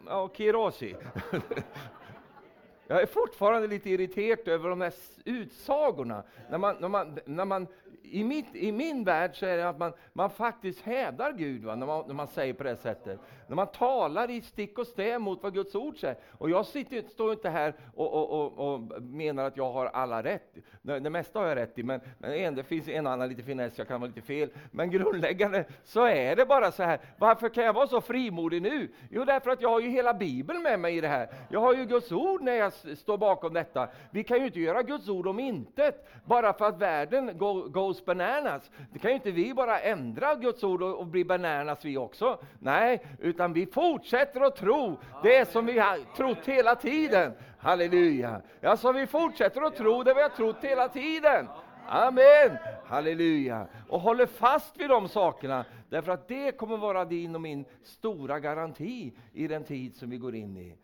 ja, 0.09 0.29
Kirosi. 0.33 0.95
Jag 2.89 3.01
är 3.01 3.05
fortfarande 3.05 3.67
lite 3.67 3.89
irriterad 3.89 4.47
över 4.47 4.69
de 4.69 4.81
här 4.81 4.93
utsagorna. 5.25 6.23
När 6.49 6.57
man, 6.57 6.75
när 6.79 6.87
man, 6.87 7.19
när 7.25 7.45
man 7.45 7.67
i, 8.11 8.23
mitt, 8.23 8.55
I 8.55 8.71
min 8.71 9.03
värld 9.03 9.39
så 9.39 9.45
är 9.45 9.57
det 9.57 9.69
att 9.69 9.79
man, 9.79 9.93
man 10.13 10.29
faktiskt 10.29 10.81
hävdar 10.81 11.31
Gud 11.31 11.63
va, 11.63 11.75
när, 11.75 11.85
man, 11.85 12.03
när 12.07 12.13
man 12.13 12.27
säger 12.27 12.53
på 12.53 12.63
det 12.63 12.77
sättet. 12.77 13.19
När 13.47 13.55
man 13.55 13.67
talar 13.67 14.29
i 14.29 14.41
stick 14.41 14.79
och 14.79 14.87
stäv 14.87 15.21
mot 15.21 15.43
vad 15.43 15.53
Guds 15.53 15.75
ord 15.75 15.99
säger. 15.99 16.17
Och 16.31 16.49
jag 16.49 16.65
sitter, 16.65 17.01
står 17.01 17.31
inte 17.31 17.49
här 17.49 17.73
och, 17.95 18.13
och, 18.13 18.29
och, 18.29 18.73
och, 18.73 19.01
menar 19.01 19.43
att 19.43 19.57
jag 19.57 19.71
har 19.71 19.85
alla 19.85 20.23
rätt. 20.23 20.55
Det, 20.81 20.99
det 20.99 21.09
mesta 21.09 21.39
har 21.39 21.47
jag 21.47 21.55
rätt 21.55 21.77
i, 21.79 21.83
men, 21.83 22.01
men 22.17 22.33
en, 22.33 22.55
det 22.55 22.63
finns 22.63 22.87
en 22.87 23.07
annan 23.07 23.29
lite 23.29 23.43
finess, 23.43 23.77
jag 23.77 23.87
kan 23.87 24.01
vara 24.01 24.11
lite 24.15 24.27
fel. 24.27 24.49
Men 24.71 24.91
grundläggande 24.91 25.65
så 25.83 26.05
är 26.05 26.35
det 26.35 26.45
bara 26.45 26.71
så 26.71 26.83
här. 26.83 26.99
Varför 27.17 27.49
kan 27.49 27.63
jag 27.63 27.73
vara 27.73 27.87
så 27.87 28.01
frimodig 28.01 28.61
nu? 28.61 28.89
Jo, 29.09 29.25
därför 29.25 29.51
att 29.51 29.61
jag 29.61 29.69
har 29.69 29.79
ju 29.79 29.89
hela 29.89 30.13
Bibeln 30.13 30.63
med 30.63 30.79
mig 30.79 30.97
i 30.97 31.01
det 31.01 31.07
här. 31.07 31.29
Jag 31.49 31.59
har 31.59 31.73
ju 31.73 31.85
Guds 31.85 32.11
ord 32.11 32.41
när 32.41 32.53
jag 32.53 32.73
står 32.73 33.17
bakom 33.17 33.53
detta. 33.53 33.87
Vi 34.11 34.23
kan 34.23 34.39
ju 34.39 34.45
inte 34.45 34.59
göra 34.59 34.83
Guds 34.83 35.09
ord 35.09 35.27
om 35.27 35.39
intet, 35.39 36.07
bara 36.25 36.53
för 36.53 36.65
att 36.65 36.77
världen 36.77 37.37
går, 37.37 37.69
goes 37.69 37.96
goes 37.97 38.05
bananas. 38.05 38.71
Det 38.93 38.99
kan 38.99 39.11
ju 39.11 39.15
inte 39.15 39.31
vi 39.31 39.53
bara 39.53 39.79
ändra 39.79 40.35
Guds 40.35 40.63
ord 40.63 40.81
och, 40.81 40.99
och 40.99 41.07
bli 41.07 41.25
bananas 41.25 41.85
vi 41.85 41.97
också. 41.97 42.39
Nej, 42.59 43.01
utan 43.19 43.53
vi 43.53 43.65
fortsätter 43.65 44.41
att 44.41 44.55
tro 44.55 44.97
det 45.23 45.51
som 45.51 45.65
vi 45.65 45.79
har 45.79 46.15
trott 46.15 46.45
hela 46.45 46.75
tiden. 46.75 47.33
Halleluja! 47.59 48.41
Alltså 48.63 48.91
vi 48.91 49.07
fortsätter 49.07 49.61
att 49.61 49.75
tro 49.75 50.03
det 50.03 50.13
vi 50.13 50.21
har 50.21 50.29
trott 50.29 50.57
hela 50.61 50.89
tiden. 50.89 51.47
Amen! 51.87 52.57
Halleluja! 52.85 53.67
Och 53.89 53.99
håller 53.99 54.25
fast 54.25 54.79
vid 54.79 54.89
de 54.89 55.07
sakerna, 55.07 55.65
därför 55.89 56.11
att 56.11 56.27
det 56.27 56.51
kommer 56.51 56.77
vara 56.77 57.05
din 57.05 57.35
och 57.35 57.41
min 57.41 57.65
stora 57.83 58.39
garanti 58.39 59.13
i 59.33 59.47
den 59.47 59.63
tid 59.63 59.95
som 59.95 60.09
vi 60.09 60.17
går 60.17 60.35
in 60.35 60.57
i. 60.57 60.75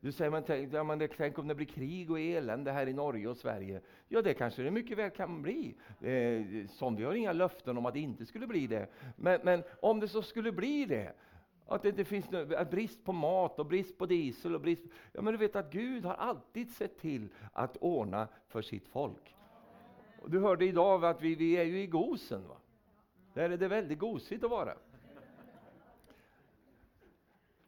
Du 0.00 0.12
säger, 0.12 0.30
men 0.30 0.42
tänk, 0.42 0.72
ja, 0.72 0.84
men 0.84 1.08
tänk 1.16 1.38
om 1.38 1.48
det 1.48 1.54
blir 1.54 1.66
krig 1.66 2.10
och 2.10 2.20
elände 2.20 2.72
här 2.72 2.86
i 2.86 2.92
Norge 2.92 3.28
och 3.28 3.36
Sverige. 3.36 3.80
Ja, 4.08 4.22
det 4.22 4.34
kanske 4.34 4.62
det 4.62 4.70
mycket 4.70 4.98
väl 4.98 5.10
kan 5.10 5.42
bli. 5.42 5.74
Eh, 6.00 6.66
som 6.68 6.96
vi 6.96 7.04
har 7.04 7.14
inga 7.14 7.32
löften 7.32 7.78
om 7.78 7.86
att 7.86 7.94
det 7.94 8.00
inte 8.00 8.26
skulle 8.26 8.46
bli 8.46 8.66
det. 8.66 8.86
Men, 9.16 9.40
men 9.42 9.62
om 9.82 10.00
det 10.00 10.08
så 10.08 10.22
skulle 10.22 10.52
bli 10.52 10.84
det, 10.84 11.12
att 11.66 11.82
det 11.82 11.88
inte 11.88 12.04
finns 12.04 12.26
brist 12.70 13.04
på 13.04 13.12
mat 13.12 13.58
och 13.58 13.66
brist 13.66 13.98
på 13.98 14.06
diesel 14.06 14.54
och 14.54 14.60
brist... 14.60 14.82
Ja, 15.12 15.22
men 15.22 15.32
du 15.32 15.38
vet 15.38 15.56
att 15.56 15.72
Gud 15.72 16.04
har 16.04 16.14
alltid 16.14 16.70
sett 16.70 16.98
till 16.98 17.28
att 17.52 17.76
ordna 17.76 18.28
för 18.48 18.62
sitt 18.62 18.88
folk. 18.88 19.36
Och 20.22 20.30
du 20.30 20.40
hörde 20.40 20.64
idag 20.64 21.04
att 21.04 21.22
vi, 21.22 21.34
vi 21.34 21.52
är 21.56 21.64
ju 21.64 21.80
i 21.80 21.86
Gosen. 21.86 22.48
Va? 22.48 22.56
Där 23.34 23.50
är 23.50 23.56
det 23.56 23.68
väldigt 23.68 23.98
gosigt 23.98 24.44
att 24.44 24.50
vara. 24.50 24.74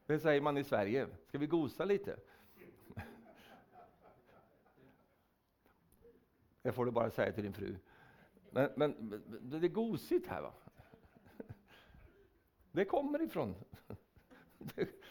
Det 0.07 0.19
säger 0.19 0.41
man 0.41 0.59
i 0.59 0.65
Sverige. 0.65 1.07
Ska 1.29 1.39
vi 1.39 1.47
gosa 1.47 1.85
lite? 1.85 2.17
Det 6.63 6.73
får 6.73 6.85
du 6.85 6.91
bara 6.91 7.11
säga 7.11 7.33
till 7.33 7.43
din 7.43 7.53
fru. 7.53 7.77
Men, 8.51 8.71
men 8.77 9.23
det 9.43 9.57
är 9.57 9.69
gosigt 9.69 10.27
här 10.27 10.43
va? 10.43 10.53
Det 12.73 12.85
kommer 12.85 13.23
ifrån. 13.23 13.55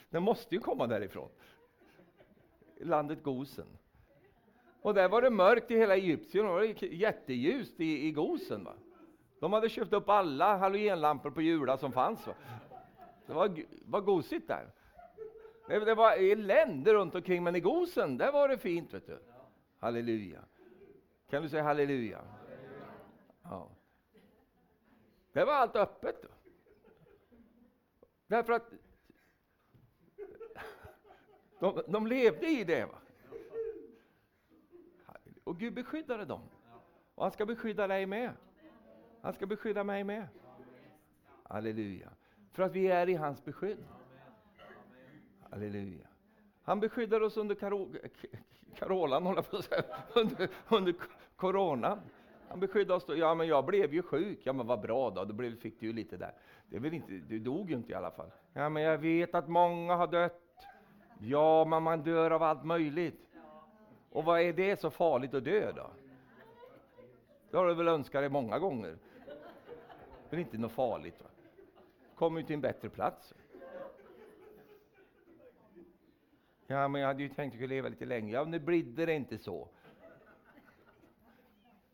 Det 0.10 0.20
måste 0.20 0.56
ju 0.56 0.62
komma 0.62 0.88
därifrån. 0.88 1.30
Landet 2.78 3.24
Gosen. 3.24 3.68
Och 4.82 4.94
där 4.94 5.10
var 5.10 5.22
det 5.22 5.30
mörkt 5.30 5.72
i 5.72 5.78
hela 5.78 5.96
Egypten, 5.96 6.46
och 6.46 6.62
det 6.62 6.68
var 6.68 6.84
jätteljust 6.84 7.80
i, 7.80 8.08
i 8.08 8.12
Gosen. 8.12 8.64
Va? 8.64 8.74
De 9.40 9.54
hade 9.54 9.70
köpt 9.70 9.94
upp 9.94 10.10
alla 10.10 10.58
halogenlampor 10.58 11.32
på 11.32 11.42
Jula 11.42 11.78
som 11.78 11.92
fanns. 11.92 12.28
Va? 12.28 12.34
Det 13.26 13.34
var, 13.34 13.64
var 13.86 14.02
gosigt 14.02 14.48
där. 14.48 14.72
Det, 15.80 15.96
var 15.96 16.12
elände 16.12 16.94
runt 16.94 17.16
omkring, 17.16 17.44
men 17.44 17.56
i 17.56 17.60
Gosen, 17.60 18.18
där 18.18 18.32
var 18.32 18.48
det 18.48 18.58
fint. 18.58 18.94
vet 18.94 19.08
du. 19.08 19.20
Halleluja. 19.80 20.42
Kan 21.30 21.44
du 21.44 21.50
säga 21.50 21.64
halleluja? 21.64 22.22
Ja. 23.44 23.70
Det 25.32 25.46
var 25.46 25.54
allt 25.54 25.76
öppet. 25.76 26.22
Då. 26.22 26.28
Därför 28.28 28.54
att 28.54 28.74
de, 31.60 31.82
de 31.88 32.08
levde 32.08 32.48
i 32.48 32.64
det. 32.64 32.86
Va? 32.86 32.98
Och 35.44 35.60
Gud 35.60 35.74
beskyddade 35.74 36.26
dem. 36.26 36.42
Och 37.16 37.24
han 37.24 37.32
ska 37.32 37.46
beskydda 37.46 37.88
dig 37.88 38.06
med. 38.06 38.34
Han 39.22 39.34
ska 39.34 39.46
beskydda 39.46 39.84
mig 39.84 40.04
med. 40.04 40.28
Halleluja. 41.44 42.10
För 42.52 42.64
att 42.64 42.72
vi 42.72 42.88
är 42.88 43.10
i 43.10 43.14
hans 43.14 43.46
beskydd. 43.46 43.84
Halleluja. 45.52 46.08
Han 46.64 46.80
beskyddar 46.80 47.22
oss 47.22 47.38
under 47.38 47.56
karo, 47.56 47.78
håller 48.80 49.42
på 49.42 49.58
att 49.58 49.66
säga, 49.66 49.84
under, 50.16 50.50
under 50.70 50.96
corona. 51.36 52.00
Han 52.48 52.60
beskyddade 52.60 52.94
oss 52.94 53.06
då. 53.06 53.16
Ja, 53.16 53.36
men 53.36 53.48
jag 53.48 53.66
blev 53.66 53.94
ju 53.94 54.02
sjuk. 54.02 54.40
Ja, 54.44 54.54
men 54.54 54.68
vad 54.68 54.82
bra 54.82 55.10
då, 55.10 55.26
då 55.26 55.34
blev, 55.34 55.60
fick 55.60 55.80
du 55.80 55.86
ju 55.86 55.94
lite 55.94 56.18
där. 56.18 56.34
Det 56.70 56.76
är 56.76 56.80
väl 56.80 56.94
inte, 56.94 57.12
du 57.14 57.40
dog 57.40 57.70
ju 57.70 57.76
inte 57.76 57.92
i 57.92 57.96
alla 57.96 58.12
fall. 58.12 58.32
Ja, 58.54 58.70
men 58.70 58.84
jag 58.84 58.98
vet 58.98 59.36
att 59.36 59.48
många 59.48 59.96
har 59.96 60.08
dött. 60.08 60.42
Ja, 61.20 61.66
men 61.66 61.84
man 61.84 62.04
dör 62.04 62.32
av 62.32 62.44
allt 62.44 62.64
möjligt. 62.64 63.28
Och 64.10 64.24
vad 64.24 64.42
är 64.42 64.54
det 64.54 64.80
så 64.80 64.90
farligt 64.90 65.34
att 65.34 65.44
dö 65.44 65.72
då? 65.72 65.90
Det 67.52 67.58
har 67.58 67.68
du 67.68 67.74
väl 67.74 67.88
önskat 67.88 68.22
dig 68.22 68.30
många 68.30 68.60
gånger? 68.60 68.98
Det 70.30 70.36
är 70.36 70.40
inte 70.40 70.58
något 70.58 70.72
farligt. 70.72 71.22
Va? 71.22 71.30
Kommer 72.16 72.40
ju 72.40 72.46
till 72.46 72.54
en 72.54 72.62
bättre 72.62 72.90
plats. 72.90 73.34
Ja, 76.72 76.88
men 76.88 77.02
jag 77.02 77.08
hade 77.08 77.24
ju 77.24 77.30
tänkt 77.30 77.54
att 77.54 77.62
jag 77.62 77.70
leva 77.70 77.90
lite 77.90 78.06
längre. 78.06 78.32
Ja, 78.32 78.44
nu 78.44 78.60
blir 78.60 79.06
det 79.06 79.14
inte 79.14 79.38
så. 79.38 79.68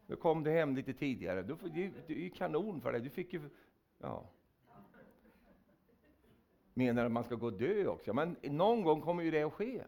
Nu 0.08 0.16
kom 0.16 0.44
du 0.44 0.52
hem 0.52 0.76
lite 0.76 0.94
tidigare. 0.94 1.44
Du, 1.44 1.56
det, 1.74 1.92
det 2.08 2.14
är 2.14 2.20
ju 2.20 2.30
kanon 2.30 2.82
för 2.82 2.92
dig. 2.92 3.02
Du 3.02 3.10
fick 3.10 3.34
ju... 3.34 3.42
Ja. 3.98 4.30
Menar 6.74 7.06
att 7.06 7.12
man 7.12 7.24
ska 7.24 7.36
gå 7.36 7.46
och 7.46 7.54
dö 7.54 7.88
också? 7.88 8.14
Men 8.14 8.36
någon 8.42 8.84
gång 8.84 9.02
kommer 9.02 9.24
ju 9.24 9.32
det 9.32 9.44
att 9.44 9.54
ske. 9.54 9.84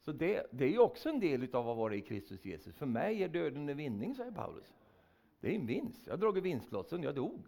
Så 0.00 0.12
det, 0.12 0.46
det 0.50 0.64
är 0.64 0.68
ju 0.68 0.78
också 0.78 1.08
en 1.08 1.20
del 1.20 1.54
av 1.54 1.68
att 1.68 1.76
vara 1.76 1.94
i 1.94 2.00
Kristus 2.00 2.44
Jesus. 2.44 2.76
För 2.76 2.86
mig 2.86 3.22
är 3.22 3.28
döden 3.28 3.68
en 3.68 3.76
vinning, 3.76 4.14
säger 4.14 4.32
Paulus. 4.32 4.74
Det 5.40 5.50
är 5.50 5.54
en 5.54 5.66
vinst. 5.66 6.06
Jag 6.06 6.12
har 6.12 6.18
dragit 6.18 6.44
vinstlotten, 6.44 7.02
jag 7.02 7.14
dog. 7.14 7.46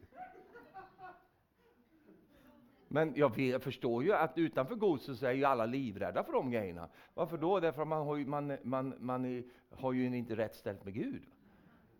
Men 2.93 3.12
jag, 3.16 3.38
jag, 3.38 3.62
förstår 3.62 4.05
ju 4.05 4.12
att 4.12 4.38
utanför 4.38 4.74
godset 4.74 5.16
så 5.16 5.26
är 5.26 5.32
ju 5.32 5.45
alla 5.45 5.66
livrädda 5.66 6.24
för 6.24 6.32
de 6.32 6.51
grejerna. 6.51 6.88
Varför 7.14 7.38
då? 7.38 7.61
Därför 7.61 7.82
att 7.82 7.88
man 7.88 8.07
har 8.07 8.16
ju, 8.16 8.26
man, 8.26 8.57
man, 8.62 8.95
man 8.99 9.24
är, 9.24 9.45
har 9.70 9.93
ju 9.93 10.16
inte 10.16 10.36
rätt 10.36 10.55
ställt 10.55 10.84
med 10.84 10.95
Gud. 10.95 11.22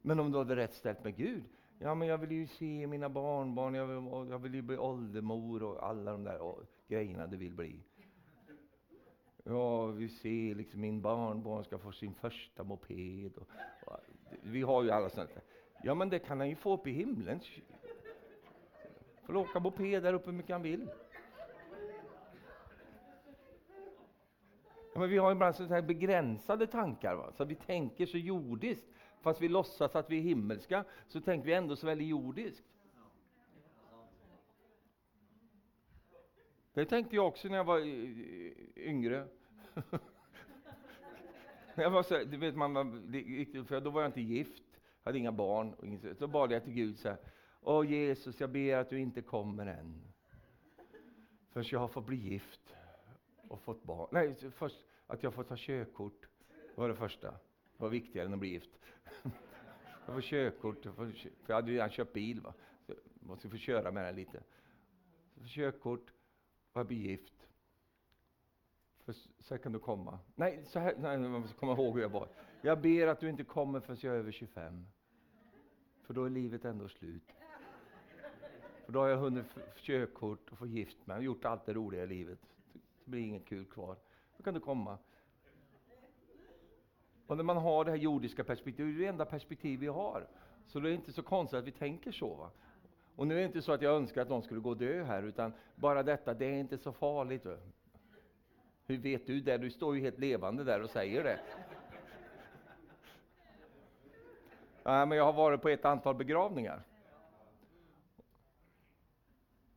Men 0.03 0.20
om 0.20 0.32
du 0.32 0.38
har 0.38 0.45
det 0.45 0.57
rätt 0.57 0.74
ställt 0.74 1.05
med 1.05 1.16
Gud, 1.16 1.45
ja 1.78 1.95
men 1.95 2.09
jag 2.09 2.18
vill 2.18 2.32
ju 2.32 2.47
se 2.47 2.86
mina 2.86 3.09
barnbarn, 3.09 3.74
jag 3.74 3.86
vill, 3.86 4.30
jag 4.30 4.38
vill 4.38 4.55
ju 4.55 4.62
bli 4.62 4.78
åldermor 4.78 5.62
och 5.62 5.88
alla 5.88 6.12
de 6.12 6.24
där 6.24 6.55
grejerna 6.88 7.26
du 7.26 7.36
vill 7.36 7.55
bli. 7.55 7.80
Ja, 9.45 9.86
vi 9.86 10.09
ser 10.09 10.55
liksom 10.55 10.80
min 10.80 11.01
barnbarn 11.01 11.64
ska 11.64 11.78
få 11.78 11.93
sin 11.93 12.14
första 12.14 12.64
moped. 12.64 13.36
Och, 13.36 13.49
och, 13.86 13.97
vi 14.43 14.62
har 14.62 14.82
ju 14.82 14.91
alla 14.91 15.11
sånt. 15.11 15.30
Ja, 15.82 15.95
men 15.95 16.09
det 16.09 16.18
kan 16.18 16.38
han 16.38 16.49
ju 16.49 16.57
få 16.57 16.74
upp 16.74 16.86
i 16.86 16.93
himlen. 16.93 17.41
Får 19.31 19.37
åka 19.37 19.61
moped 19.61 20.03
där 20.03 20.14
uppe 20.14 20.31
hur 20.31 20.37
mycket 20.37 20.53
han 20.53 20.62
vill. 20.62 20.89
Ja, 24.95 25.01
men 25.01 25.11
vi 25.11 25.18
har 25.18 25.33
ibland 25.33 25.55
så 25.55 25.64
här 25.64 25.83
begränsade 25.83 26.66
tankar, 26.66 27.14
va? 27.14 27.33
så 27.33 27.45
vi 27.45 27.55
tänker 27.55 28.07
så 28.07 28.18
jordiskt. 28.18 28.87
Fast 29.20 29.41
vi 29.41 29.49
låtsas 29.49 29.97
att 29.97 30.11
vi 30.11 30.18
är 30.18 30.22
himmelska, 30.22 30.85
så 31.07 31.20
tänker 31.20 31.47
vi 31.47 31.53
ändå 31.53 31.76
så 31.76 31.87
väldigt 31.87 32.09
jordiskt. 32.09 32.66
Det 36.74 36.85
tänkte 36.85 37.16
jag 37.16 37.26
också 37.26 37.49
när 37.49 37.57
jag 37.57 37.64
var 37.64 37.78
eh, 37.78 38.53
yngre. 38.76 39.26
jag 41.74 41.91
var 41.91 42.03
så, 42.03 42.24
du 42.24 42.37
vet, 42.37 42.57
man 42.57 42.74
var, 42.74 43.64
för 43.64 43.81
då 43.81 43.91
var 43.91 44.03
jag 44.03 44.09
inte 44.09 44.20
gift, 44.20 44.81
hade 45.03 45.18
inga 45.18 45.33
barn. 45.33 45.74
Och 45.74 45.87
inget, 45.87 46.18
så 46.18 46.26
bad 46.26 46.53
jag 46.53 46.64
till 46.64 46.72
Gud 46.72 46.99
så 46.99 47.09
här, 47.09 47.18
Åh 47.61 47.91
Jesus, 47.91 48.41
jag 48.41 48.51
ber 48.51 48.77
att 48.77 48.91
du 48.91 48.99
inte 48.99 49.23
kommer 49.23 49.67
än. 49.67 50.03
Förrän 51.51 51.67
jag 51.71 51.81
har 51.81 51.89
fått 51.89 52.07
bli 52.07 52.17
gift 52.17 52.77
och 53.49 53.61
fått 53.61 53.83
barn. 53.83 54.09
Nej, 54.13 54.35
först 54.51 54.85
att 55.07 55.23
jag 55.23 55.35
får 55.35 55.45
ta 55.45 55.55
körkort. 55.59 56.29
Det 56.75 56.81
var 56.81 56.89
det 56.89 56.95
första. 56.95 57.31
Det 57.31 57.39
var 57.77 57.89
viktigare 57.89 58.27
än 58.27 58.33
att 58.33 58.39
bli 58.39 58.49
gift. 58.49 58.71
Jag 60.07 60.15
får 60.15 60.21
körkort, 60.21 60.85
jag 60.85 60.95
får, 60.95 61.11
för 61.11 61.31
jag 61.47 61.55
hade 61.55 61.73
redan 61.73 61.91
köpt 61.91 62.13
bil. 62.13 62.41
Va? 62.41 62.55
Så 62.87 62.93
jag 62.93 63.29
måste 63.29 63.49
få 63.49 63.57
köra 63.57 63.91
med 63.91 64.05
den 64.05 64.15
lite. 64.15 64.43
Så 65.35 65.41
får 65.41 65.47
körkort, 65.49 66.13
och 66.73 66.81
jag 66.81 66.87
blir 66.87 66.97
gift. 66.97 67.49
För 69.05 69.13
så 69.13 69.55
här 69.55 69.59
kan 69.59 69.73
du 69.73 69.79
komma. 69.79 70.19
Nej, 70.35 70.65
så 70.67 70.79
här, 70.79 70.95
nej, 70.99 71.19
man 71.19 71.41
måste 71.41 71.57
komma 71.57 71.73
ihåg 71.73 71.95
hur 71.95 72.03
jag 72.03 72.09
var. 72.09 72.29
Jag 72.63 72.81
ber 72.81 73.07
att 73.07 73.21
du 73.21 73.29
inte 73.29 73.45
kommer 73.45 73.81
förrän 73.81 73.99
jag 74.03 74.15
är 74.15 74.19
över 74.19 74.33
25. 74.33 74.87
För 76.03 76.15
då 76.15 76.25
är 76.25 76.31
livet 76.31 76.65
ändå 76.65 76.89
slut. 76.89 77.33
För 78.91 78.95
då 78.95 79.01
har 79.01 79.09
jag 79.09 79.16
hunnit 79.16 79.47
körkort 79.76 80.53
och 80.53 80.59
få 80.59 80.66
gift 80.66 81.07
mig 81.07 81.16
och 81.16 81.22
gjort 81.22 81.45
allt 81.45 81.66
det 81.66 81.72
roliga 81.72 82.03
i 82.03 82.07
livet. 82.07 82.38
Det 82.72 83.11
blir 83.11 83.20
inget 83.20 83.47
kul 83.47 83.64
kvar. 83.64 83.97
Då 84.36 84.43
kan 84.43 84.55
du 84.55 84.61
komma. 84.61 84.99
Och 87.26 87.36
när 87.36 87.45
man 87.45 87.57
har 87.57 87.84
det 87.84 87.91
här 87.91 87.99
jordiska 87.99 88.45
perspektivet, 88.45 88.95
det 88.95 89.01
är 89.01 89.03
det 89.03 89.09
enda 89.09 89.24
perspektiv 89.24 89.80
vi 89.80 89.86
har. 89.86 90.26
Så 90.66 90.80
det 90.80 90.91
är 90.91 90.93
inte 90.93 91.12
så 91.12 91.22
konstigt 91.22 91.59
att 91.59 91.64
vi 91.64 91.72
tänker 91.72 92.12
så. 92.12 92.34
Va? 92.34 92.51
Och 93.16 93.26
nu 93.26 93.34
är 93.34 93.38
det 93.38 93.47
inte 93.47 93.62
så 93.62 93.72
att 93.72 93.82
jag 93.82 93.97
önskar 93.97 94.22
att 94.22 94.28
någon 94.28 94.43
skulle 94.43 94.61
gå 94.61 94.70
och 94.70 94.76
dö 94.76 95.03
här, 95.03 95.22
utan 95.22 95.53
bara 95.74 96.03
detta, 96.03 96.34
det 96.34 96.47
är 96.47 96.59
inte 96.59 96.78
så 96.78 96.93
farligt. 96.93 97.45
Va? 97.45 97.57
Hur 98.86 98.99
vet 98.99 99.26
du 99.26 99.41
det? 99.41 99.59
Du 99.59 99.70
står 99.70 99.97
ju 99.97 100.01
helt 100.03 100.18
levande 100.18 100.64
där 100.64 100.82
och 100.82 100.91
säger 100.91 101.24
det. 101.24 101.41
Ja, 104.82 105.07
men 105.07 105.18
jag 105.18 105.24
har 105.24 105.32
varit 105.32 105.62
på 105.62 105.68
ett 105.68 105.84
antal 105.84 106.14
begravningar. 106.14 106.82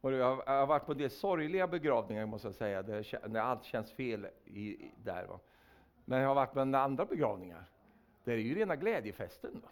Och 0.03 0.13
jag 0.13 0.35
har 0.35 0.65
varit 0.65 0.85
på 0.85 0.91
en 0.91 0.97
del 0.97 1.09
sorgliga 1.09 1.67
begravningar, 1.67 2.25
måste 2.25 2.47
jag 2.47 2.55
säga, 2.55 2.83
där, 2.83 3.27
när 3.27 3.39
allt 3.39 3.63
känns 3.63 3.91
fel 3.91 4.27
i, 4.45 4.91
där. 5.03 5.25
Va? 5.25 5.39
Men 6.05 6.19
jag 6.19 6.27
har 6.27 6.35
varit 6.35 6.53
på 6.53 6.59
andra 6.59 7.05
begravningar, 7.05 7.65
där 8.23 8.33
är 8.33 8.37
ju 8.37 8.55
rena 8.55 8.75
glädjefesten. 8.75 9.61
Va? 9.63 9.69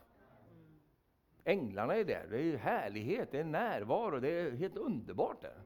Änglarna 1.43 1.95
är 1.95 2.03
där, 2.05 2.27
det 2.29 2.41
är 2.41 2.57
härlighet, 2.57 3.31
det 3.31 3.39
är 3.39 3.43
närvaro, 3.43 4.19
det 4.19 4.29
är 4.29 4.51
helt 4.51 4.77
underbart. 4.77 5.41
Där. 5.41 5.61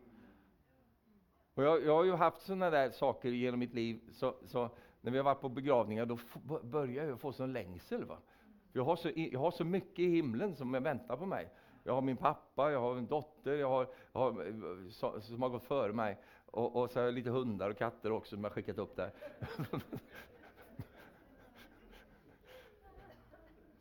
Och 1.53 1.63
jag, 1.63 1.85
jag 1.85 1.95
har 1.95 2.03
ju 2.03 2.13
haft 2.13 2.41
sådana 2.41 2.69
där 2.69 2.89
saker 2.89 3.29
genom 3.29 3.59
mitt 3.59 3.73
liv, 3.73 3.99
så, 4.11 4.35
så 4.45 4.69
när 5.01 5.11
vi 5.11 5.17
har 5.17 5.25
varit 5.25 5.41
på 5.41 5.49
begravningar, 5.49 6.05
då 6.05 6.17
börjar 6.63 7.05
jag 7.05 7.19
få 7.19 7.33
sån 7.33 7.53
längsel. 7.53 8.05
Va? 8.05 8.17
Jag 8.73 8.83
har, 8.83 8.95
så, 8.95 9.11
jag 9.15 9.39
har 9.39 9.51
så 9.51 9.63
mycket 9.63 9.99
i 9.99 10.09
himlen 10.09 10.55
som 10.55 10.71
väntar 10.71 11.17
på 11.17 11.25
mig. 11.25 11.49
Jag 11.87 11.93
har 11.93 12.01
min 12.01 12.17
pappa, 12.17 12.71
jag 12.71 12.81
har 12.81 12.97
en 12.97 13.07
dotter 13.07 13.55
jag 13.55 13.69
har, 13.69 13.87
jag 14.13 14.19
har, 14.19 14.89
så, 14.89 15.21
som 15.21 15.41
har 15.41 15.49
gått 15.49 15.63
före 15.63 15.93
mig. 15.93 16.17
Och, 16.45 16.75
och, 16.75 16.91
så 16.91 16.99
har 16.99 17.05
jag 17.05 17.13
lite 17.13 17.29
hundar 17.29 17.69
och 17.69 17.77
katter 17.77 18.11
också 18.11 18.35
som 18.35 18.43
jag 18.43 18.53
skickat 18.53 18.77
upp 18.77 18.95
där. 18.95 19.11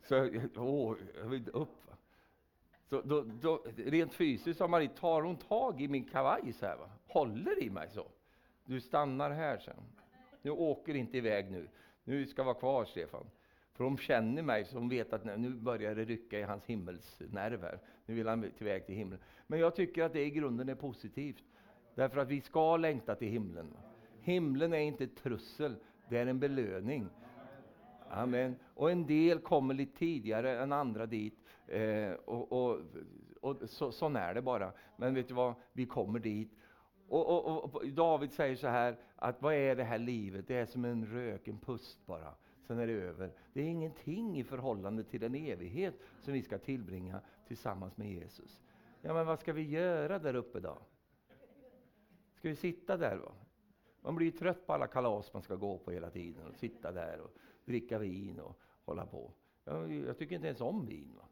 så 0.07 0.29
åh, 0.55 0.95
jag 1.15 1.25
vill 1.25 1.49
upp. 1.53 1.69
Så 2.89 3.01
då, 3.01 3.21
då, 3.21 3.63
rent 3.75 4.13
fysiskt 4.13 4.59
har 4.59 4.67
Marie, 4.67 4.89
tar 4.89 5.21
hon 5.21 5.37
tag 5.37 5.81
i 5.81 5.87
min 5.87 6.03
kavaj 6.03 6.53
så 6.53 6.65
här, 6.65 6.77
va? 6.77 6.89
håller 7.07 7.63
i 7.63 7.69
mig 7.69 7.89
så. 7.89 8.07
Du 8.65 8.81
stannar 8.81 9.31
här 9.31 9.57
sen. 9.57 9.83
Du 10.41 10.49
åker 10.49 10.95
inte 10.95 11.17
iväg 11.17 11.51
nu. 11.51 11.69
Nu 12.03 12.25
ska 12.25 12.43
vara 12.43 12.55
kvar, 12.55 12.85
Stefan. 12.85 13.25
För 13.75 13.83
de 13.83 13.97
känner 13.97 14.41
mig, 14.41 14.65
så 14.65 14.75
de 14.75 14.89
vet 14.89 15.13
att 15.13 15.25
nu 15.25 15.49
börjar 15.49 15.95
det 15.95 16.05
rycka 16.05 16.39
i 16.39 16.43
hans 16.43 16.65
himmelsnerver. 16.65 17.79
Nu 18.05 18.15
vill 18.15 18.27
han 18.27 18.51
tillväg 18.57 18.85
till 18.85 18.95
himlen. 18.95 19.19
Men 19.47 19.59
jag 19.59 19.75
tycker 19.75 20.03
att 20.03 20.13
det 20.13 20.25
i 20.25 20.29
grunden 20.29 20.69
är 20.69 20.75
positivt. 20.75 21.43
Därför 21.95 22.17
att 22.17 22.27
vi 22.27 22.41
ska 22.41 22.77
längta 22.77 23.15
till 23.15 23.27
himlen. 23.27 23.73
Himlen 24.21 24.73
är 24.73 24.79
inte 24.79 25.03
ett 25.03 25.15
trussel, 25.15 25.75
det 26.09 26.17
är 26.17 26.27
en 26.27 26.39
belöning. 26.39 27.09
Amen. 28.09 28.55
Och 28.73 28.91
en 28.91 29.05
del 29.05 29.39
kommer 29.39 29.73
lite 29.73 29.97
tidigare 29.97 30.61
än 30.61 30.71
andra 30.71 31.05
dit. 31.05 31.39
Eh, 31.67 32.11
och, 32.11 32.51
och, 32.51 32.81
och 33.41 33.69
så, 33.69 33.91
sån 33.91 34.15
är 34.15 34.33
det 34.33 34.41
bara. 34.41 34.71
Men 34.97 35.13
vet 35.13 35.27
du 35.27 35.33
vad, 35.33 35.53
vi 35.73 35.85
kommer 35.85 36.19
dit. 36.19 36.51
Och, 37.07 37.47
och, 37.47 37.75
och, 37.75 37.87
David 37.87 38.31
säger 38.31 38.55
så 38.55 38.67
här, 38.67 38.97
att 39.15 39.41
vad 39.41 39.53
är 39.53 39.75
det 39.75 39.83
här 39.83 39.97
livet? 39.97 40.47
Det 40.47 40.55
är 40.55 40.65
som 40.65 40.85
en 40.85 41.05
rök, 41.05 41.47
en 41.47 41.59
pust 41.59 42.05
bara 42.05 42.33
sen 42.67 42.79
är 42.79 42.87
det 42.87 42.93
över. 42.93 43.31
Det 43.53 43.61
är 43.61 43.65
ingenting 43.65 44.39
i 44.39 44.43
förhållande 44.43 45.03
till 45.03 45.19
den 45.19 45.35
evighet 45.35 45.95
som 46.21 46.33
vi 46.33 46.41
ska 46.41 46.57
tillbringa 46.57 47.21
tillsammans 47.47 47.97
med 47.97 48.11
Jesus. 48.11 48.61
Ja, 49.01 49.13
men 49.13 49.25
vad 49.25 49.39
ska 49.39 49.53
vi 49.53 49.61
göra 49.61 50.19
där 50.19 50.35
uppe 50.35 50.59
då? 50.59 50.77
Ska 52.35 52.49
vi 52.49 52.55
sitta 52.55 52.97
där? 52.97 53.17
Va? 53.17 53.31
Man 54.01 54.15
blir 54.15 54.25
ju 54.25 54.31
trött 54.31 54.67
på 54.67 54.73
alla 54.73 54.87
kalas 54.87 55.33
man 55.33 55.41
ska 55.41 55.55
gå 55.55 55.77
på 55.77 55.91
hela 55.91 56.09
tiden 56.09 56.47
och 56.47 56.55
sitta 56.55 56.91
där 56.91 57.19
och 57.19 57.31
dricka 57.65 57.99
vin 57.99 58.39
och 58.39 58.59
hålla 58.85 59.05
på. 59.05 59.31
Jag, 59.63 59.93
jag 59.93 60.17
tycker 60.17 60.35
inte 60.35 60.47
ens 60.47 60.61
om 60.61 60.85
vin. 60.85 61.13
Va? 61.17 61.27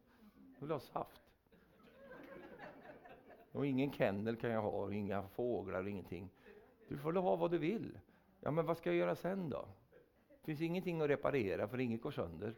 Jag 0.54 0.62
vill 0.62 0.72
ha 0.72 0.80
saft. 0.80 1.22
Och 3.52 3.66
ingen 3.66 3.92
kennel 3.92 4.36
kan 4.36 4.50
jag 4.50 4.62
ha, 4.62 4.70
och 4.70 4.94
inga 4.94 5.28
fåglar, 5.28 5.84
och 5.84 5.90
ingenting. 5.90 6.30
Du 6.88 6.98
får 6.98 7.14
ha 7.14 7.36
vad 7.36 7.52
du 7.52 7.58
vill. 7.58 8.00
Ja, 8.40 8.52
men 8.52 8.66
vad 8.66 8.78
ska 8.78 8.90
jag 8.90 8.98
göra 8.98 9.16
sen 9.16 9.50
då? 9.50 9.68
Det 10.46 10.52
finns 10.52 10.62
ingenting 10.62 11.02
att 11.02 11.10
reparera 11.10 11.68
för 11.68 11.80
inget 11.80 12.02
går 12.02 12.12
sönder. 12.12 12.54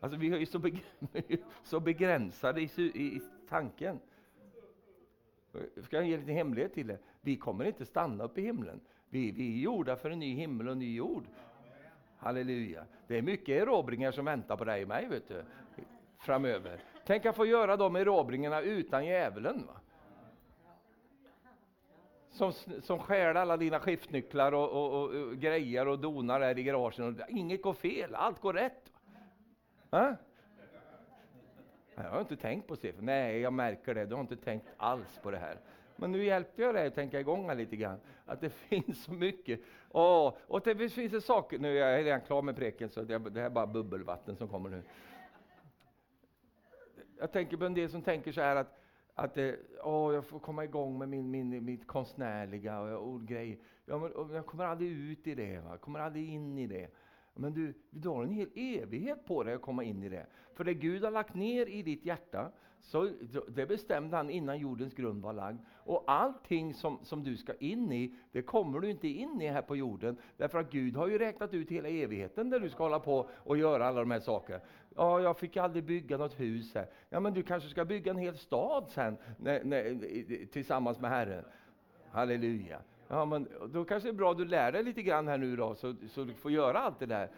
Alltså 0.00 0.18
vi 0.18 0.32
är 0.32 0.38
ju 0.38 0.46
så, 0.46 0.58
beg 0.58 0.84
så 1.62 1.80
begränsade 1.80 2.60
i, 2.60 2.70
i, 2.76 3.16
i 3.16 3.22
tanken. 3.48 4.00
Ska 5.82 5.96
jag 5.96 6.06
ge 6.06 6.14
en 6.14 6.20
liten 6.20 6.34
hemlighet 6.34 6.74
till 6.74 6.90
er? 6.90 6.98
Vi 7.20 7.36
kommer 7.36 7.64
inte 7.64 7.84
stanna 7.84 8.24
upp 8.24 8.38
i 8.38 8.42
himlen. 8.42 8.80
Vi, 9.10 9.30
vi 9.30 9.54
är 9.54 9.62
gjorda 9.62 9.96
för 9.96 10.10
en 10.10 10.18
ny 10.18 10.34
himmel 10.34 10.68
och 10.68 10.76
ny 10.76 10.96
jord. 10.96 11.24
Halleluja. 12.16 12.84
Det 13.06 13.18
är 13.18 13.22
mycket 13.22 13.62
erobringar 13.62 14.12
som 14.12 14.24
väntar 14.24 14.56
på 14.56 14.64
dig 14.64 14.82
och 14.82 14.88
mig, 14.88 15.08
vet 15.08 15.28
du, 15.28 15.44
framöver. 16.18 16.80
Tänk 17.06 17.26
att 17.26 17.36
få 17.36 17.46
göra 17.46 17.76
de 17.76 17.96
erobringarna 17.96 18.60
utan 18.60 19.06
djävulen. 19.06 19.66
Va? 19.66 19.77
Som, 22.30 22.52
som 22.82 22.98
stjäl 22.98 23.36
alla 23.36 23.56
dina 23.56 23.80
skiftnycklar 23.80 24.52
och, 24.52 24.70
och, 24.70 25.02
och, 25.02 25.10
och, 25.10 25.36
grejer 25.36 25.88
och 25.88 25.98
donar 25.98 26.40
där 26.40 26.58
i 26.58 26.62
garagen. 26.62 27.22
Inget 27.28 27.62
går 27.62 27.74
fel, 27.74 28.14
allt 28.14 28.40
går 28.40 28.52
rätt. 28.52 28.92
Va? 29.90 30.16
Jag 31.94 32.10
har 32.10 32.20
inte 32.20 32.36
tänkt 32.36 32.66
på 32.66 32.76
Stefan. 32.76 33.04
Nej, 33.04 33.40
jag 33.40 33.52
märker 33.52 33.94
det. 33.94 34.06
Du 34.06 34.14
har 34.14 34.20
inte 34.20 34.36
tänkt 34.36 34.66
alls 34.76 35.18
på 35.22 35.30
det 35.30 35.38
här. 35.38 35.58
Men 35.96 36.12
nu 36.12 36.24
hjälpte 36.24 36.62
jag 36.62 36.74
dig 36.74 36.86
att 36.86 36.94
tänka 36.94 37.20
igång 37.20 37.54
lite 37.54 37.76
grann. 37.76 38.00
Att 38.26 38.40
det 38.40 38.50
finns 38.68 39.04
så 39.04 39.12
mycket. 39.12 39.60
Åh, 39.90 40.34
och 40.46 40.60
det 40.60 40.90
finns 40.90 41.14
en 41.14 41.20
sak. 41.20 41.52
nu 41.58 41.78
är 41.78 41.92
jag 41.92 42.04
redan 42.04 42.20
klar 42.20 42.42
med 42.42 42.56
preken 42.56 42.88
så 42.88 43.02
det, 43.02 43.18
det 43.18 43.40
här 43.40 43.46
är 43.46 43.50
bara 43.50 43.66
bubbelvatten 43.66 44.36
som 44.36 44.48
kommer 44.48 44.70
nu. 44.70 44.82
Jag 47.18 47.32
tänker 47.32 47.56
på 47.56 47.64
en 47.64 47.74
del 47.74 47.90
som 47.90 48.02
tänker 48.02 48.32
så 48.32 48.40
här 48.40 48.56
att, 48.56 48.80
att 49.18 49.38
oh, 49.82 50.14
jag 50.14 50.24
får 50.24 50.38
komma 50.38 50.64
igång 50.64 50.98
med 50.98 51.08
min, 51.08 51.30
min, 51.30 51.64
mitt 51.64 51.86
konstnärliga 51.86 52.80
och, 52.80 53.12
och 53.12 53.26
grejer. 53.26 53.58
Ja, 53.84 53.98
men, 53.98 54.34
jag 54.34 54.46
kommer 54.46 54.64
aldrig 54.64 54.90
ut 54.90 55.26
i 55.26 55.34
det, 55.34 55.60
va? 55.60 55.70
jag 55.70 55.80
kommer 55.80 56.00
aldrig 56.00 56.28
in 56.28 56.58
i 56.58 56.66
det. 56.66 56.90
Men 57.34 57.54
du, 57.54 57.74
du 57.90 58.08
har 58.08 58.22
en 58.22 58.30
hel 58.30 58.48
evighet 58.54 59.24
på 59.24 59.42
dig 59.42 59.54
att 59.54 59.62
komma 59.62 59.84
in 59.84 60.02
i 60.02 60.08
det. 60.08 60.26
För 60.54 60.64
det 60.64 60.74
Gud 60.74 61.04
har 61.04 61.10
lagt 61.10 61.34
ner 61.34 61.66
i 61.66 61.82
ditt 61.82 62.04
hjärta, 62.04 62.52
så 62.80 63.10
det 63.48 63.66
bestämde 63.66 64.16
han 64.16 64.30
innan 64.30 64.58
jordens 64.58 64.94
grund 64.94 65.22
var 65.22 65.32
lagd. 65.32 65.58
Och 65.76 66.04
allting 66.06 66.74
som, 66.74 66.98
som 67.02 67.24
du 67.24 67.36
ska 67.36 67.54
in 67.54 67.92
i, 67.92 68.14
det 68.32 68.42
kommer 68.42 68.80
du 68.80 68.90
inte 68.90 69.08
in 69.08 69.40
i 69.40 69.48
här 69.48 69.62
på 69.62 69.76
jorden. 69.76 70.16
Därför 70.36 70.58
att 70.58 70.70
Gud 70.70 70.96
har 70.96 71.08
ju 71.08 71.18
räknat 71.18 71.54
ut 71.54 71.70
hela 71.70 71.88
evigheten 71.88 72.50
där 72.50 72.60
du 72.60 72.70
ska 72.70 72.82
hålla 72.82 73.00
på 73.00 73.28
och 73.32 73.58
göra 73.58 73.86
alla 73.86 74.00
de 74.00 74.10
här 74.10 74.20
sakerna. 74.20 74.60
Ja, 74.96 75.20
jag 75.20 75.38
fick 75.38 75.56
aldrig 75.56 75.84
bygga 75.84 76.16
något 76.16 76.40
hus 76.40 76.74
här. 76.74 76.86
Ja, 77.10 77.20
men 77.20 77.34
du 77.34 77.42
kanske 77.42 77.68
ska 77.68 77.84
bygga 77.84 78.10
en 78.10 78.18
hel 78.18 78.36
stad 78.36 78.84
sen, 78.88 79.16
när, 79.36 79.64
när, 79.64 80.46
tillsammans 80.46 81.00
med 81.00 81.10
Herren. 81.10 81.44
Halleluja. 82.10 82.80
Ja, 83.08 83.24
men 83.24 83.48
då 83.72 83.84
kanske 83.84 84.08
det 84.08 84.12
är 84.12 84.16
bra 84.16 84.30
att 84.30 84.38
du 84.38 84.44
lär 84.44 84.72
dig 84.72 84.82
lite 84.82 85.02
grann 85.02 85.28
här 85.28 85.38
nu 85.38 85.56
då, 85.56 85.74
så, 85.74 85.94
så 86.08 86.24
du 86.24 86.34
får 86.34 86.50
göra 86.50 86.78
allt 86.78 86.98
det 86.98 87.06
där. 87.06 87.30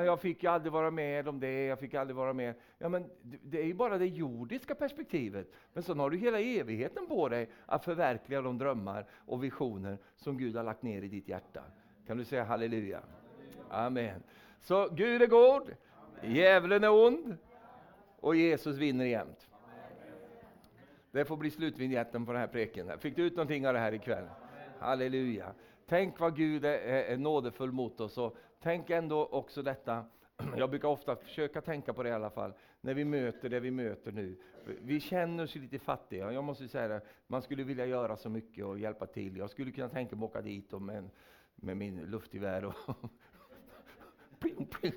Jag 0.00 0.20
fick 0.20 0.42
ju 0.42 0.48
aldrig 0.48 0.72
vara 0.72 0.90
med 0.90 1.28
om 1.28 1.40
det, 1.40 1.64
jag 1.64 1.78
fick 1.78 1.94
aldrig 1.94 2.16
vara 2.16 2.32
med. 2.32 2.54
Ja, 2.78 2.88
men 2.88 3.10
det 3.22 3.60
är 3.60 3.64
ju 3.64 3.74
bara 3.74 3.98
det 3.98 4.06
jordiska 4.06 4.74
perspektivet. 4.74 5.52
Men 5.72 5.82
sen 5.82 5.98
har 5.98 6.10
du 6.10 6.16
hela 6.16 6.40
evigheten 6.40 7.06
på 7.06 7.28
dig 7.28 7.48
att 7.66 7.84
förverkliga 7.84 8.42
de 8.42 8.58
drömmar 8.58 9.06
och 9.26 9.44
visioner 9.44 9.98
som 10.16 10.38
Gud 10.38 10.56
har 10.56 10.62
lagt 10.62 10.82
ner 10.82 11.02
i 11.02 11.08
ditt 11.08 11.28
hjärta. 11.28 11.62
Kan 12.06 12.16
du 12.16 12.24
säga 12.24 12.44
halleluja? 12.44 13.00
Amen. 13.70 14.22
Så 14.60 14.88
Gud 14.88 15.22
är 15.22 15.26
god, 15.26 15.74
djävulen 16.22 16.84
är 16.84 17.06
ond 17.06 17.36
och 18.20 18.36
Jesus 18.36 18.76
vinner 18.76 19.04
jämt. 19.04 19.48
Det 21.10 21.24
får 21.24 21.36
bli 21.36 21.50
slutvinjetten 21.50 22.26
på 22.26 22.32
den 22.32 22.40
här 22.40 22.48
preken. 22.48 22.98
Fick 22.98 23.16
du 23.16 23.22
ut 23.22 23.36
någonting 23.36 23.66
av 23.66 23.74
det 23.74 23.80
här 23.80 23.94
ikväll? 23.94 24.24
Halleluja. 24.78 25.52
Tänk 25.86 26.20
vad 26.20 26.36
Gud 26.36 26.64
är, 26.64 26.78
är 26.78 27.16
nådefull 27.16 27.72
mot 27.72 28.00
oss. 28.00 28.18
Och 28.18 28.36
tänk 28.62 28.90
ändå 28.90 29.26
också 29.26 29.62
detta, 29.62 30.04
jag 30.56 30.70
brukar 30.70 30.88
ofta 30.88 31.16
försöka 31.16 31.60
tänka 31.60 31.92
på 31.92 32.02
det 32.02 32.08
i 32.08 32.12
alla 32.12 32.30
fall, 32.30 32.52
när 32.80 32.94
vi 32.94 33.04
möter 33.04 33.48
det 33.48 33.60
vi 33.60 33.70
möter 33.70 34.12
nu. 34.12 34.36
Vi 34.64 35.00
känner 35.00 35.44
oss 35.44 35.54
lite 35.54 35.78
fattiga. 35.78 36.32
Jag 36.32 36.44
måste 36.44 36.68
säga 36.68 36.88
det, 36.88 37.00
man 37.26 37.42
skulle 37.42 37.64
vilja 37.64 37.86
göra 37.86 38.16
så 38.16 38.28
mycket 38.28 38.64
och 38.64 38.78
hjälpa 38.78 39.06
till. 39.06 39.36
Jag 39.36 39.50
skulle 39.50 39.72
kunna 39.72 39.88
tänka 39.88 40.16
mig 40.16 40.24
att 40.24 40.30
åka 40.30 40.40
dit 40.42 40.72
och 40.72 40.82
med, 40.82 41.10
med 41.54 41.76
min 41.76 42.00
luftgevär 42.00 42.64
och 42.64 42.74
pling, 44.40 44.66
pling, 44.66 44.94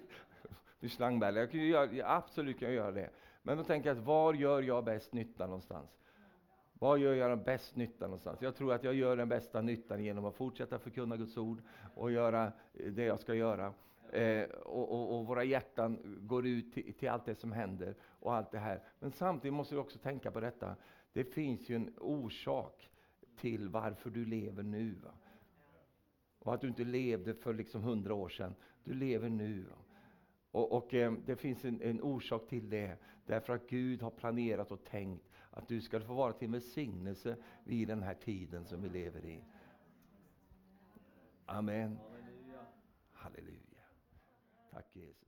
med. 0.80 1.42
Jag 1.42 1.52
kan 1.52 1.60
göra, 1.60 2.16
absolut 2.16 2.60
kan 2.60 2.68
jag 2.68 2.76
göra 2.76 2.92
det. 2.92 3.10
Men 3.42 3.58
då 3.58 3.64
tänker 3.64 3.90
jag, 3.90 3.96
var 3.96 4.34
gör 4.34 4.62
jag 4.62 4.84
bäst 4.84 5.14
nytta 5.14 5.46
någonstans? 5.46 5.98
Var 6.80 6.98
gör 6.98 7.14
jag 7.14 7.30
den 7.30 7.44
bäst 7.44 7.76
nytta 7.76 8.06
någonstans? 8.06 8.42
Jag 8.42 8.56
tror 8.56 8.74
att 8.74 8.84
jag 8.84 8.94
gör 8.94 9.18
den 9.18 9.30
bästa 9.30 9.62
nyttan 9.62 10.04
genom 10.04 10.26
att 10.26 10.36
fortsätta 10.36 10.80
förkunna 10.80 11.18
Guds 11.18 11.38
ord 11.38 11.62
och 11.96 12.12
göra 12.12 12.52
eh, 12.74 12.92
det 12.92 13.04
jag 13.04 13.20
ska 13.20 13.34
göra. 13.34 13.74
Eh, 14.12 14.44
och, 14.50 14.92
och, 14.92 15.20
och, 15.20 15.26
våra 15.28 15.44
hjärtan 15.44 16.20
går 16.22 16.48
ut 16.48 16.74
till, 16.74 16.94
till, 16.94 17.10
allt 17.10 17.26
det 17.26 17.36
som 17.36 17.52
händer 17.52 17.96
och 18.02 18.34
allt 18.34 18.52
det 18.52 18.60
här. 18.60 18.84
Men 19.00 19.12
samtidigt 19.12 19.54
måste 19.54 19.76
vi 19.76 19.82
också 19.82 20.00
tänka 20.00 20.32
på 20.32 20.40
detta. 20.40 20.76
Det 21.14 21.24
finns 21.24 21.70
ju 21.70 21.76
en 21.76 21.94
orsak 21.98 22.90
till 23.36 23.70
varför 23.70 24.10
du 24.10 24.26
lever 24.26 24.64
nu. 24.64 24.96
Va? 25.04 25.12
Och 26.40 26.54
att 26.54 26.62
du 26.62 26.68
inte 26.68 26.84
levde 26.84 27.34
för 27.34 27.54
liksom 27.54 27.84
hundra 27.84 28.14
år 28.14 28.30
sedan. 28.30 28.56
Du 28.84 28.94
lever 28.94 29.30
nu. 29.30 29.64
Va? 29.64 29.78
Och, 30.52 30.72
och 30.72 30.94
eh, 30.94 31.14
det 31.26 31.36
finns 31.36 31.66
en, 31.66 31.82
en 31.82 32.02
orsak 32.02 32.48
till 32.48 32.70
det. 32.70 32.98
Därför 33.26 33.56
att 33.56 33.70
Gud 33.70 34.02
har 34.02 34.12
planerat 34.12 34.72
och 34.72 34.84
tänkt 34.84 35.26
att 35.56 35.68
du 35.68 35.82
ska 35.82 36.02
få 36.02 36.14
vara 36.14 36.34
till 36.34 36.50
välsignelse 36.50 37.38
vid 37.64 37.88
den 37.88 38.04
här 38.04 38.14
tiden 38.14 38.66
som 38.66 38.82
vi 38.82 38.90
lever 38.90 39.26
i. 39.26 39.44
Amen. 41.46 42.00
Halleluja. 43.12 43.84
Tack 44.72 44.96
Jesus. 44.96 45.25